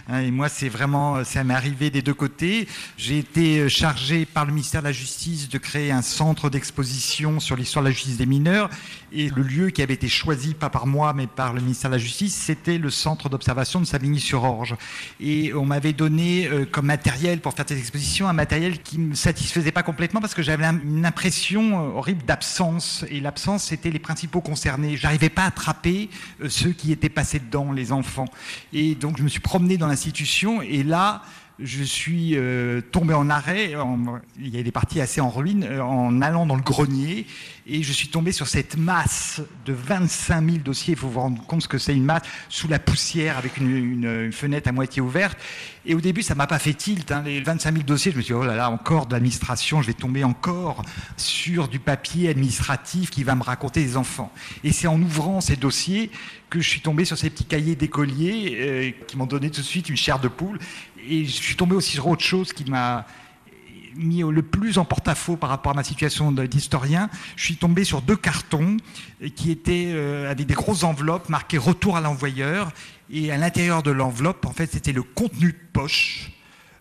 Hein, 0.09 0.21
et 0.21 0.31
moi, 0.31 0.47
c'est 0.47 0.69
vraiment, 0.69 1.25
ça 1.25 1.43
m'est 1.43 1.53
arrivé 1.53 1.89
des 1.89 2.01
deux 2.01 2.13
côtés. 2.13 2.65
J'ai 2.95 3.17
été 3.17 3.67
chargé 3.67 4.25
par 4.25 4.45
le 4.45 4.53
ministère 4.53 4.81
de 4.81 4.87
la 4.87 4.93
Justice 4.93 5.49
de 5.49 5.57
créer 5.57 5.91
un 5.91 6.01
centre 6.01 6.49
d'exposition 6.49 7.41
sur 7.41 7.57
l'histoire 7.57 7.83
de 7.83 7.89
la 7.89 7.93
justice 7.93 8.15
des 8.15 8.25
mineurs. 8.25 8.69
Et 9.11 9.29
le 9.29 9.41
lieu 9.41 9.69
qui 9.69 9.81
avait 9.81 9.93
été 9.93 10.07
choisi, 10.07 10.53
pas 10.53 10.69
par 10.69 10.87
moi, 10.87 11.13
mais 11.13 11.27
par 11.27 11.53
le 11.53 11.61
ministère 11.61 11.89
de 11.89 11.95
la 11.95 12.01
Justice, 12.01 12.35
c'était 12.35 12.77
le 12.77 12.89
centre 12.89 13.29
d'observation 13.29 13.79
de 13.79 13.85
Savigny-sur-Orge. 13.85 14.75
Et 15.19 15.53
on 15.53 15.65
m'avait 15.65 15.93
donné 15.93 16.47
euh, 16.47 16.65
comme 16.65 16.87
matériel 16.87 17.39
pour 17.39 17.53
faire 17.53 17.65
cette 17.67 17.77
exposition 17.77 18.27
un 18.27 18.33
matériel 18.33 18.81
qui 18.81 18.97
ne 18.97 19.09
me 19.09 19.15
satisfaisait 19.15 19.71
pas 19.71 19.83
complètement 19.83 20.21
parce 20.21 20.33
que 20.33 20.41
j'avais 20.41 20.65
une 20.65 21.05
impression 21.05 21.79
euh, 21.79 21.97
horrible 21.97 22.23
d'absence. 22.25 23.05
Et 23.09 23.19
l'absence, 23.19 23.63
c'était 23.65 23.91
les 23.91 23.99
principaux 23.99 24.41
concernés. 24.41 24.97
J'arrivais 24.97 25.29
pas 25.29 25.43
à 25.43 25.47
attraper 25.47 26.09
euh, 26.43 26.49
ceux 26.49 26.71
qui 26.71 26.86
étaient 26.91 27.09
passés 27.09 27.39
dedans, 27.39 27.71
les 27.71 27.91
enfants. 27.91 28.27
Et 28.73 28.95
donc 28.95 29.17
je 29.17 29.23
me 29.23 29.29
suis 29.29 29.39
promené 29.39 29.77
dans 29.77 29.87
l'institution 29.87 30.61
et 30.61 30.83
là, 30.83 31.23
je 31.59 31.83
suis 31.83 32.33
euh, 32.35 32.81
tombé 32.81 33.13
en 33.13 33.29
arrêt, 33.29 33.73
il 34.39 34.55
y 34.55 34.59
a 34.59 34.63
des 34.63 34.71
parties 34.71 35.01
assez 35.01 35.21
en 35.21 35.29
ruine, 35.29 35.63
euh, 35.63 35.81
en 35.81 36.21
allant 36.21 36.45
dans 36.45 36.55
le 36.55 36.61
grenier, 36.61 37.25
et 37.65 37.81
je 37.83 37.91
suis 37.91 38.09
tombé 38.09 38.31
sur 38.31 38.47
cette 38.47 38.77
masse 38.77 39.41
de 39.65 39.73
25 39.73 40.45
000 40.45 40.57
dossiers, 40.59 40.93
il 40.93 40.97
faut 40.99 41.07
vous 41.07 41.19
rendre 41.19 41.43
compte 41.45 41.63
ce 41.63 41.67
que 41.67 41.77
c'est 41.77 41.95
une 41.95 42.05
masse, 42.05 42.23
sous 42.49 42.67
la 42.67 42.79
poussière, 42.79 43.37
avec 43.37 43.57
une, 43.57 44.31
fenêtre 44.31 44.69
à 44.69 44.71
moitié 44.71 45.01
ouverte. 45.01 45.37
Et 45.89 45.95
au 45.95 46.01
début, 46.01 46.21
ça 46.21 46.35
m'a 46.35 46.47
pas 46.47 46.59
fait 46.59 46.73
tilt, 46.73 47.09
hein, 47.13 47.23
les 47.25 47.39
25 47.39 47.71
000 47.71 47.83
dossiers, 47.85 48.11
je 48.11 48.17
me 48.17 48.21
suis 48.21 48.33
dit, 48.33 48.39
oh 48.39 48.45
là 48.45 48.57
là, 48.57 48.69
encore 48.69 49.05
de 49.05 49.13
l'administration, 49.13 49.81
je 49.81 49.87
vais 49.87 49.93
tomber 49.93 50.25
encore 50.25 50.83
sur 51.15 51.69
du 51.69 51.79
papier 51.79 52.27
administratif 52.27 53.09
qui 53.09 53.23
va 53.23 53.35
me 53.35 53.43
raconter 53.43 53.81
des 53.85 53.95
enfants. 53.95 54.29
Et 54.65 54.73
c'est 54.73 54.87
en 54.87 55.01
ouvrant 55.01 55.39
ces 55.39 55.55
dossiers 55.55 56.11
que 56.49 56.59
je 56.59 56.67
suis 56.67 56.81
tombé 56.81 57.05
sur 57.05 57.17
ces 57.17 57.29
petits 57.29 57.45
cahiers 57.45 57.77
d'écoliers 57.77 58.57
euh, 58.59 58.91
qui 59.07 59.15
m'ont 59.15 59.27
donné 59.27 59.49
tout 59.49 59.61
de 59.61 59.65
suite 59.65 59.87
une 59.87 59.95
chair 59.95 60.19
de 60.19 60.27
poule 60.27 60.59
et 61.09 61.23
je 61.23 61.31
suis 61.31 61.55
tombé 61.55 61.73
aussi 61.73 61.91
sur 61.91 62.07
autre 62.07 62.23
chose 62.23 62.51
qui 62.51 62.69
m'a 62.69 63.05
mis 63.95 64.21
le 64.21 64.41
plus 64.43 64.77
en 64.77 64.85
porte-à-faux 64.85 65.37
par 65.37 65.49
rapport 65.49 65.71
à 65.71 65.75
ma 65.75 65.83
situation 65.83 66.31
d'historien. 66.31 67.09
Je 67.35 67.45
suis 67.45 67.55
tombé 67.55 67.83
sur 67.83 68.01
deux 68.01 68.15
cartons 68.15 68.77
qui 69.35 69.51
étaient 69.51 69.87
euh, 69.87 70.29
avec 70.29 70.45
des 70.45 70.53
grosses 70.53 70.83
enveloppes 70.83 71.29
marquées 71.29 71.57
retour 71.57 71.97
à 71.97 72.01
l'envoyeur. 72.01 72.71
Et 73.09 73.31
à 73.31 73.37
l'intérieur 73.37 73.83
de 73.83 73.91
l'enveloppe, 73.91 74.45
en 74.45 74.51
fait, 74.51 74.71
c'était 74.71 74.91
le 74.91 75.03
contenu 75.03 75.53
de 75.53 75.57
poche 75.73 76.31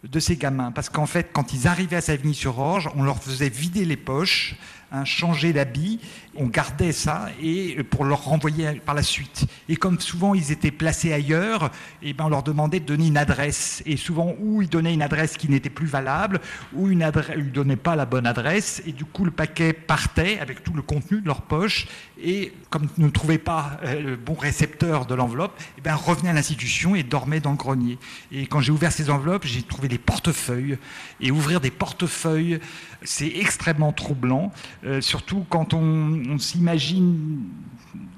de 0.05 0.21
ces 0.21 0.37
gamins. 0.37 0.73
Parce 0.73 0.89
qu'en 0.89 1.07
fait, 1.07 1.31
quand 1.33 1.53
ils 1.53 1.67
arrivaient 1.69 1.97
à 1.97 2.01
Savigny-sur-Orge, 2.01 2.91
on 2.95 3.03
leur 3.03 3.23
faisait 3.23 3.49
vider 3.49 3.85
les 3.85 3.97
poches 3.97 4.57
un 4.93 5.05
changer 5.05 5.53
d'habit, 5.53 6.01
on 6.39 6.47
gardait 6.47 6.93
ça 6.93 7.29
et 7.43 7.83
pour 7.85 8.05
leur 8.05 8.25
renvoyer 8.25 8.81
par 8.85 8.95
la 8.95 9.03
suite. 9.03 9.47
Et 9.69 9.77
comme 9.77 10.01
souvent 10.01 10.35
ils 10.35 10.53
étaient 10.53 10.71
placés 10.71 11.13
ailleurs, 11.13 11.71
et 12.03 12.11
eh 12.11 12.13
ben 12.13 12.27
on 12.27 12.29
leur 12.29 12.43
demandait 12.43 12.81
de 12.81 12.85
donner 12.85 13.07
une 13.09 13.17
adresse. 13.17 13.83
Et 13.87 13.97
souvent, 13.97 14.35
ou 14.41 14.63
ils 14.63 14.69
donnaient 14.69 14.95
une 14.95 15.03
adresse 15.03 15.37
qui 15.37 15.49
n'était 15.49 15.71
plus 15.71 15.87
valable, 15.87 16.41
ou 16.73 16.89
une 16.89 17.03
adresse, 17.03 17.37
ils 17.37 17.47
ne 17.47 17.51
donnaient 17.51 17.77
pas 17.77 17.97
la 17.97 18.07
bonne 18.07 18.27
adresse, 18.27 18.83
et 18.87 18.93
du 18.93 19.05
coup 19.05 19.25
le 19.25 19.31
paquet 19.31 19.73
partait 19.73 20.39
avec 20.39 20.63
tout 20.63 20.73
le 20.73 20.83
contenu 20.83 21.21
de 21.21 21.27
leur 21.27 21.43
poche. 21.43 21.87
Et 22.23 22.53
comme 22.71 22.89
ils 22.97 23.05
ne 23.05 23.11
trouvaient 23.11 23.39
pas 23.39 23.79
euh, 23.85 24.01
le 24.01 24.17
bon 24.17 24.35
récepteur 24.35 25.07
de 25.07 25.15
l'enveloppe, 25.15 25.55
et 25.59 25.75
eh 25.79 25.81
ben 25.83 25.95
revenaient 25.95 26.31
à 26.31 26.33
l'institution 26.33 26.95
et 26.95 27.03
dormaient 27.03 27.41
dans 27.41 27.51
le 27.51 27.57
grenier. 27.57 27.99
Et 28.33 28.47
quand 28.47 28.61
j'ai 28.61 28.73
ouvert 28.73 28.93
ces 28.93 29.11
enveloppes, 29.11 29.45
j'ai 29.45 29.63
trouvé 29.63 29.89
des 29.89 29.99
portefeuilles. 29.99 30.79
Et 31.21 31.31
ouvrir 31.31 31.61
des 31.61 31.71
portefeuilles, 31.71 32.61
c'est 33.03 33.33
extrêmement 33.37 33.93
troublant. 33.93 34.53
Euh, 34.85 35.01
surtout 35.01 35.45
quand 35.49 35.75
on, 35.75 36.23
s'imagine 36.39 37.45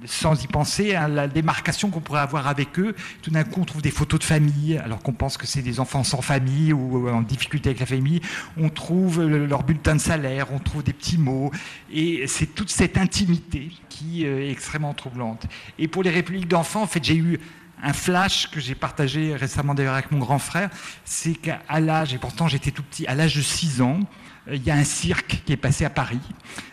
sans 0.05 0.43
y 0.43 0.47
penser 0.47 0.95
à 0.95 1.09
la 1.09 1.29
démarcation 1.29 1.91
qu'on 1.91 2.01
pourrait 2.01 2.21
avoir 2.21 2.47
avec 2.47 2.79
eux. 2.79 2.95
Tout 3.23 3.31
d'un 3.31 3.45
coup, 3.45 3.61
on 3.61 3.65
trouve 3.65 3.83
des 3.83 3.91
photos 3.91 4.21
de 4.21 4.25
famille, 4.25 4.79
alors 4.79 5.03
qu'on 5.03 5.13
pense 5.13 5.37
que 5.37 5.47
c'est 5.47 5.63
des 5.63 5.81
enfants 5.81 6.05
sans 6.05 6.23
famille 6.23 6.73
ou 6.73 7.09
en 7.09 7.23
difficulté 7.23 7.71
avec 7.71 7.81
la 7.81 7.87
famille. 7.87 8.21
On 8.57 8.69
trouve 8.69 9.23
leur 9.23 9.65
bulletin 9.65 9.97
de 9.97 10.01
salaire, 10.01 10.49
on 10.53 10.59
trouve 10.59 10.83
des 10.83 10.93
petits 10.93 11.19
mots. 11.19 11.51
Et 11.93 12.27
c'est 12.27 12.47
toute 12.47 12.71
cette 12.71 12.97
intimité 12.97 13.71
qui 13.89 14.25
euh, 14.25 14.41
est 14.41 14.51
extrêmement 14.51 14.95
troublante. 14.95 15.47
Et 15.79 15.89
pour 15.89 16.03
les 16.03 16.11
républiques 16.11 16.49
d'enfants, 16.49 16.83
en 16.83 16.87
fait, 16.87 17.03
j'ai 17.03 17.17
eu 17.17 17.39
un 17.83 17.93
flash 17.93 18.51
que 18.51 18.61
j'ai 18.61 18.75
partagé 18.75 19.35
récemment 19.37 19.73
avec 19.73 20.11
mon 20.11 20.19
grand 20.19 20.39
frère, 20.41 20.69
c'est 21.05 21.35
qu'à 21.35 21.61
l'âge, 21.79 22.13
et 22.13 22.19
pourtant 22.19 22.49
j'étais 22.49 22.73
tout 22.73 22.83
petit, 22.83 23.07
à 23.07 23.15
l'âge 23.15 23.37
de 23.37 23.43
6 23.43 23.83
ans, 23.83 24.01
euh, 24.01 24.05
il 24.53 24.62
y 24.62 24.70
a 24.70 24.74
un 24.74 24.84
cirque 24.84 25.42
qui 25.44 25.53
est 25.53 25.57
passé 25.57 25.84
à 25.84 25.90
Paris, 25.90 26.20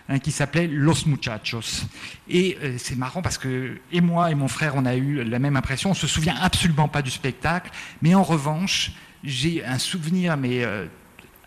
hein, 0.10 0.20
qui 0.20 0.32
s'appelait 0.32 0.68
Los 0.68 1.06
Muchachos. 1.06 1.86
Et 2.30 2.58
euh, 2.62 2.76
c'est 2.78 2.96
marrant 2.96 3.22
parce 3.22 3.38
que, 3.38 3.80
et 3.92 4.02
moi 4.02 4.32
et 4.32 4.36
mon 4.36 4.48
frère, 4.48 4.76
on 4.76 4.86
a 4.86 4.96
eu 4.96 5.24
la 5.24 5.40
même 5.40 5.56
impression, 5.56 5.92
on 5.92 5.96
se 5.96 6.08
souvient 6.08 6.36
absolument 6.42 6.88
pas 6.88 7.02
du 7.02 7.12
spectacle, 7.12 7.72
mais 8.02 8.16
en 8.16 8.24
revanche, 8.24 8.92
j'ai 9.24 9.66
un 9.66 9.80
souvenir, 9.80 10.38
mais 10.38 10.64
euh, 10.64 10.86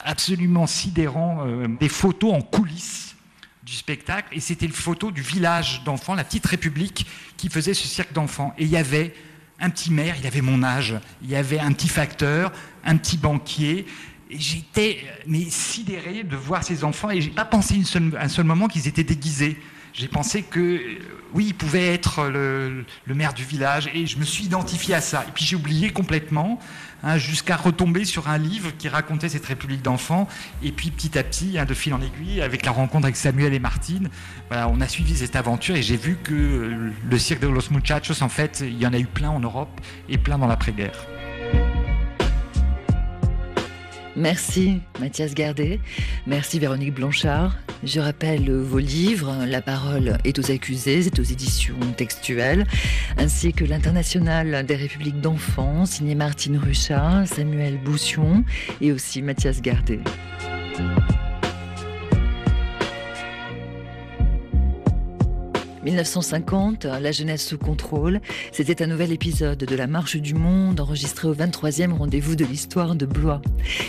absolument 0.01 0.67
sidérant, 0.67 1.47
des 1.81 1.89
photos 1.89 2.35
en 2.35 2.41
coulisses 2.41 3.17
du 3.65 3.75
spectacle, 3.75 4.29
et 4.33 4.41
c'était 4.41 4.67
une 4.67 4.73
photo 4.73 5.11
du 5.11 5.21
village 5.21 5.83
d'enfants, 5.85 6.15
la 6.15 6.25
petite 6.25 6.47
République, 6.47 7.07
qui 7.37 7.51
faisait 7.51 7.75
ce 7.75 7.87
cirque 7.87 8.13
d'enfants. 8.15 8.55
Et 8.57 8.65
il 8.65 8.71
y 8.71 8.77
avait 8.77 9.15
un 9.61 9.71
petit 9.71 9.93
maire, 9.93 10.17
il 10.19 10.27
avait 10.27 10.41
mon 10.41 10.63
âge, 10.63 10.95
il 11.23 11.31
y 11.31 11.37
avait 11.37 11.59
un 11.59 11.73
petit 11.73 11.89
facteur, 11.89 12.53
un 12.85 12.97
petit 12.97 13.17
banquier. 13.17 13.87
J'étais 14.31 14.99
mais 15.27 15.45
sidéré 15.49 16.23
de 16.23 16.37
voir 16.37 16.63
ces 16.63 16.85
enfants 16.85 17.11
et 17.11 17.21
j'ai 17.21 17.31
pas 17.31 17.45
pensé 17.45 17.81
un 18.19 18.29
seul 18.29 18.45
moment 18.45 18.69
qu'ils 18.69 18.89
étaient 18.89 19.05
déguisés. 19.05 19.57
J'ai 19.95 20.09
pensé 20.09 20.43
que 20.43 20.81
oui, 21.35 21.47
il 21.49 21.55
pouvait 21.55 21.95
être 21.95 22.29
le, 22.29 22.85
maire 23.07 23.33
du 23.33 23.45
village 23.45 23.91
et 23.95 24.07
je 24.07 24.19
me 24.19 24.25
suis 24.25 24.45
identifié 24.45 24.95
à 24.95 25.01
ça. 25.01 25.25
Et 25.27 25.33
puis 25.33 25.45
j'ai 25.45 25.57
oublié 25.57 25.91
complètement 25.91 26.61
Hein, 27.05 27.17
jusqu'à 27.17 27.57
retomber 27.57 28.05
sur 28.05 28.29
un 28.29 28.39
livre 28.39 28.73
qui 28.77 28.89
racontait 28.89 29.29
cette 29.29 29.47
République 29.47 29.83
d'enfants. 29.83 30.27
Et 30.65 30.73
puis 30.73 30.91
petit 30.91 31.17
à 31.17 31.23
petit, 31.23 31.57
hein, 31.57 31.65
de 31.65 31.75
fil 31.75 31.95
en 31.95 32.01
aiguille, 32.01 32.43
avec 32.43 32.65
la 32.67 32.73
rencontre 32.73 33.05
avec 33.05 33.17
Samuel 33.17 33.55
et 33.55 33.61
Martine, 33.61 34.09
on 34.51 34.81
a 34.81 34.89
suivi 34.89 35.17
cette 35.17 35.37
aventure 35.37 35.77
et 35.77 35.83
j'ai 35.83 35.97
vu 35.97 36.17
que 36.17 36.91
le 37.09 37.19
cirque 37.19 37.41
de 37.41 37.49
Los 37.49 37.71
Muchachos, 37.71 38.23
en 38.23 38.29
fait, 38.29 38.65
il 38.67 38.79
y 38.79 38.87
en 38.87 38.93
a 38.93 38.99
eu 38.99 39.07
plein 39.07 39.31
en 39.31 39.41
Europe 39.41 39.81
et 40.09 40.19
plein 40.19 40.39
dans 40.39 40.47
l'après-guerre. 40.47 41.07
Merci 44.19 44.81
Mathias 44.99 45.33
Gardet, 45.33 45.79
merci 46.27 46.59
Véronique 46.59 46.93
Blanchard. 46.93 47.57
Je 47.85 48.01
rappelle 48.01 48.51
vos 48.51 48.81
livres, 48.81 49.33
La 49.47 49.63
parole 49.63 50.19
est 50.25 50.37
aux 50.41 50.51
accusés, 50.51 51.03
c'est 51.03 51.21
aux 51.21 51.23
éditions 51.23 51.79
textuelles, 51.97 52.67
ainsi 53.17 53.53
que 53.53 53.65
l'International 53.65 54.67
des 54.67 54.75
Républiques 54.75 55.21
d'enfants, 55.21 55.87
signé 55.87 56.17
Martine 56.17 56.59
Ruchat, 56.59 57.27
Samuel 57.27 57.79
Boussion 57.79 58.45
et 58.81 58.91
aussi 58.91 59.23
Mathias 59.23 59.63
Gardet. 59.63 60.01
1950, 65.89 66.85
La 66.85 67.13
jeunesse 67.13 67.47
sous 67.47 67.57
contrôle, 67.57 68.21
c'était 68.53 68.83
un 68.83 68.87
nouvel 68.87 69.11
épisode 69.11 69.57
de 69.59 69.75
La 69.75 69.87
Marche 69.87 70.17
du 70.17 70.35
Monde 70.35 70.81
enregistré 70.81 71.29
au 71.29 71.35
23e 71.35 71.93
rendez-vous 71.93 72.37
de 72.37 72.45
l'histoire 72.45 72.95
de 72.95 73.07
Blois. 73.07 73.41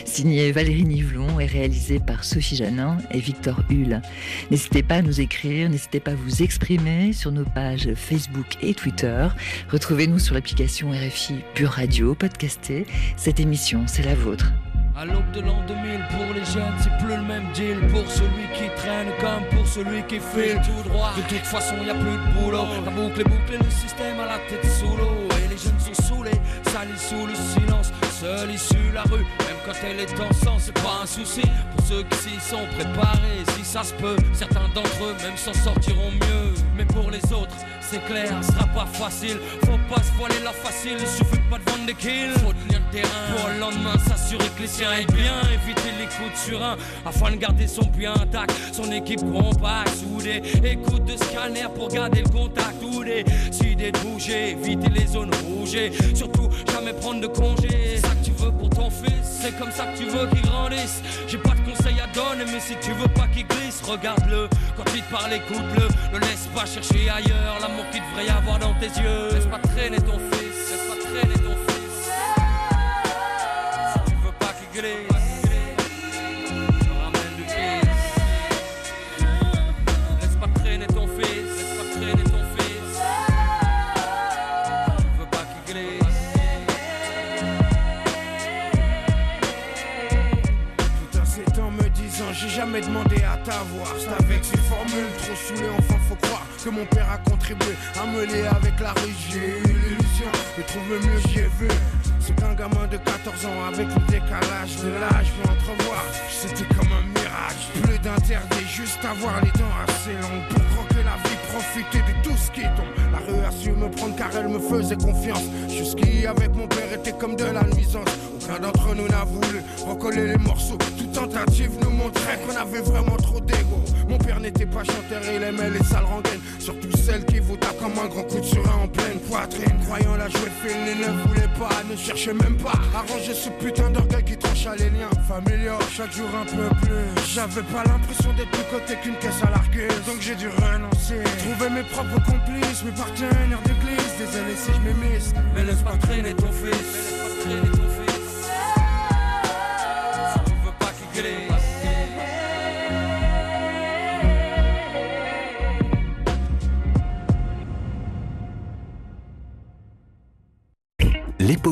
Signé 0.06 0.54
Valérie 0.54 0.86
Nivelon 0.86 1.42
et 1.42 1.46
réalisé 1.46 2.00
par 2.00 2.24
Sophie 2.24 2.56
Janin 2.56 3.00
et 3.12 3.20
Victor 3.20 3.62
Hull. 3.70 4.02
N'hésitez 4.50 4.82
pas 4.82 4.96
à 4.96 5.02
nous 5.02 5.20
écrire, 5.20 5.70
n'hésitez 5.70 6.00
pas 6.00 6.12
à 6.12 6.16
vous 6.16 6.42
exprimer 6.42 7.12
sur 7.12 7.34
nos 7.34 7.44
pages 7.46 7.90
Facebook 7.96 8.58
et 8.62 8.74
Twitter. 8.74 9.28
Retrouvez-nous 9.70 10.20
sur 10.20 10.36
l'application 10.36 10.92
RFI 10.92 11.36
Pure 11.54 11.72
Radio, 11.72 12.16
podcasté. 12.16 12.86
Cette 13.18 13.42
émission, 13.42 13.84
c'est 13.88 14.04
la 14.04 14.16
vôtre. 14.16 14.54
À 15.00 15.06
l'aube 15.06 15.32
de 15.32 15.40
l'an 15.40 15.64
2000, 15.66 16.08
pour 16.10 16.34
les 16.36 16.44
jeunes, 16.44 16.76
c'est 16.78 16.92
plus 16.98 17.16
le 17.16 17.22
même 17.22 17.50
deal. 17.54 17.80
Pour 17.88 18.06
celui 18.12 18.52
qui 18.54 18.68
traîne 18.76 19.08
comme 19.22 19.48
pour 19.56 19.66
celui 19.66 20.04
qui 20.04 20.20
file 20.20 20.60
tout 20.60 20.90
droit. 20.90 21.14
De 21.16 21.22
toute 21.22 21.46
façon, 21.46 21.76
y 21.88 21.90
a 21.90 21.94
plus 21.94 22.18
de 22.18 22.34
boulot. 22.34 22.66
La 22.84 22.92
boucle 22.92 23.22
est 23.22 23.24
bouclée, 23.24 23.60
le 23.64 23.72
système 23.72 24.20
à 24.20 24.26
la 24.26 24.40
tête 24.50 24.70
sous 24.70 24.98
l'eau. 24.98 25.24
Et 25.42 25.48
les 25.48 25.58
jeunes 25.58 25.80
sont 25.80 26.04
saoulés, 26.04 26.42
salis 26.66 27.00
sous 27.00 27.26
le 27.26 27.34
silence. 27.34 27.94
Seule 28.12 28.52
issue 28.52 28.92
la 28.94 29.04
rue, 29.04 29.24
même 29.48 29.60
quand 29.66 29.80
elle 29.88 30.02
est 30.02 30.20
en 30.20 30.34
sang, 30.34 30.58
c'est 30.60 30.74
pas 30.74 31.00
un 31.04 31.06
souci. 31.06 31.44
Pour 31.74 31.86
ceux 31.88 32.04
qui 32.04 32.18
s'y 32.18 32.40
sont 32.42 32.68
préparés, 32.78 33.46
si 33.56 33.64
ça 33.64 33.84
se 33.86 33.94
peut, 33.94 34.18
certains 34.34 34.68
d'entre 34.76 35.02
eux 35.02 35.16
même 35.24 35.38
s'en 35.38 35.54
sortiront 35.54 36.12
mieux. 36.12 36.54
Mais 36.76 36.84
pour 36.84 37.10
les 37.10 37.24
autres, 37.32 37.56
c'est 37.80 38.04
clair, 38.06 38.34
ce 38.42 38.52
sera 38.52 38.66
pas 38.68 38.86
facile. 38.86 39.38
Faut 39.62 39.80
pas 39.96 40.04
se 40.04 40.12
voiler 40.18 40.40
la 40.44 40.52
facile, 40.52 40.98
il 41.00 41.08
suffit 41.08 41.40
pas 41.50 41.58
de 41.58 41.69
des. 41.86 41.94
Faut 41.94 42.54
tenir 42.54 42.80
le 42.80 42.92
terrain 42.92 43.36
pour 43.36 43.50
le 43.50 43.60
lendemain 43.60 43.98
s'assurer 44.08 44.50
que 44.56 44.62
les 44.62 44.68
siens 44.68 44.90
aillent 44.90 45.06
bien. 45.08 45.42
Éviter 45.54 45.92
les 46.00 46.06
coups 46.06 46.32
de 46.32 46.50
surin 46.50 46.78
afin 47.06 47.32
de 47.32 47.38
garder 47.38 47.68
son 47.68 47.86
puits 47.86 48.08
intact. 48.08 48.54
Son 48.72 48.92
équipe 48.92 49.22
compacte, 49.32 49.96
soudée. 49.96 50.42
Écoute 50.64 51.06
de 51.06 51.18
scanner 51.18 51.68
pour 51.76 51.90
garder 51.90 52.22
le 52.22 52.30
contact. 52.30 52.76
Ou 52.84 53.04
décider 53.04 53.92
de 53.92 54.00
bouger, 54.00 54.52
éviter 54.52 54.90
les 54.90 55.08
zones 55.08 55.32
rouges. 55.46 55.78
Surtout, 56.16 56.50
jamais 56.72 56.94
prendre 56.94 57.22
de 57.22 57.28
congé. 57.28 57.68
C'est 57.96 58.08
ça 58.08 58.16
que 58.16 58.26
tu 58.26 58.32
veux 58.32 58.52
pour 58.52 58.70
ton 58.70 58.90
fils, 58.90 59.40
c'est 59.42 59.58
comme 59.58 59.72
ça 59.72 59.86
que 59.86 59.98
tu 59.98 60.06
veux 60.06 60.28
qu'il 60.28 60.42
grandisse. 60.42 61.02
J'ai 61.28 61.38
pas 61.38 61.54
de 61.54 61.62
conseils 61.70 62.00
à 62.00 62.08
donner, 62.14 62.46
mais 62.52 62.60
si 62.60 62.76
tu 62.82 62.92
veux 62.94 63.08
pas 63.10 63.28
qu'il 63.28 63.46
glisse, 63.48 63.82
regarde-le. 63.84 64.50
Quand 64.76 64.86
il 64.96 65.02
te 65.02 65.12
parle, 65.12 65.34
écoute-le. 65.34 65.88
Ne 66.14 66.20
laisse 66.20 66.48
pas 66.56 66.66
chercher 66.66 67.10
ailleurs 67.10 67.58
l'amour 67.62 67.86
qu'il 67.92 68.02
devrait 68.02 68.26
y 68.26 68.30
avoir 68.30 68.60
dans 68.60 68.74
tes 68.76 68.88
yeux. 69.00 69.30
Laisse 69.34 69.46
pas 69.46 69.60
traîner 69.60 69.98
ton 69.98 70.18
fils, 70.32 70.49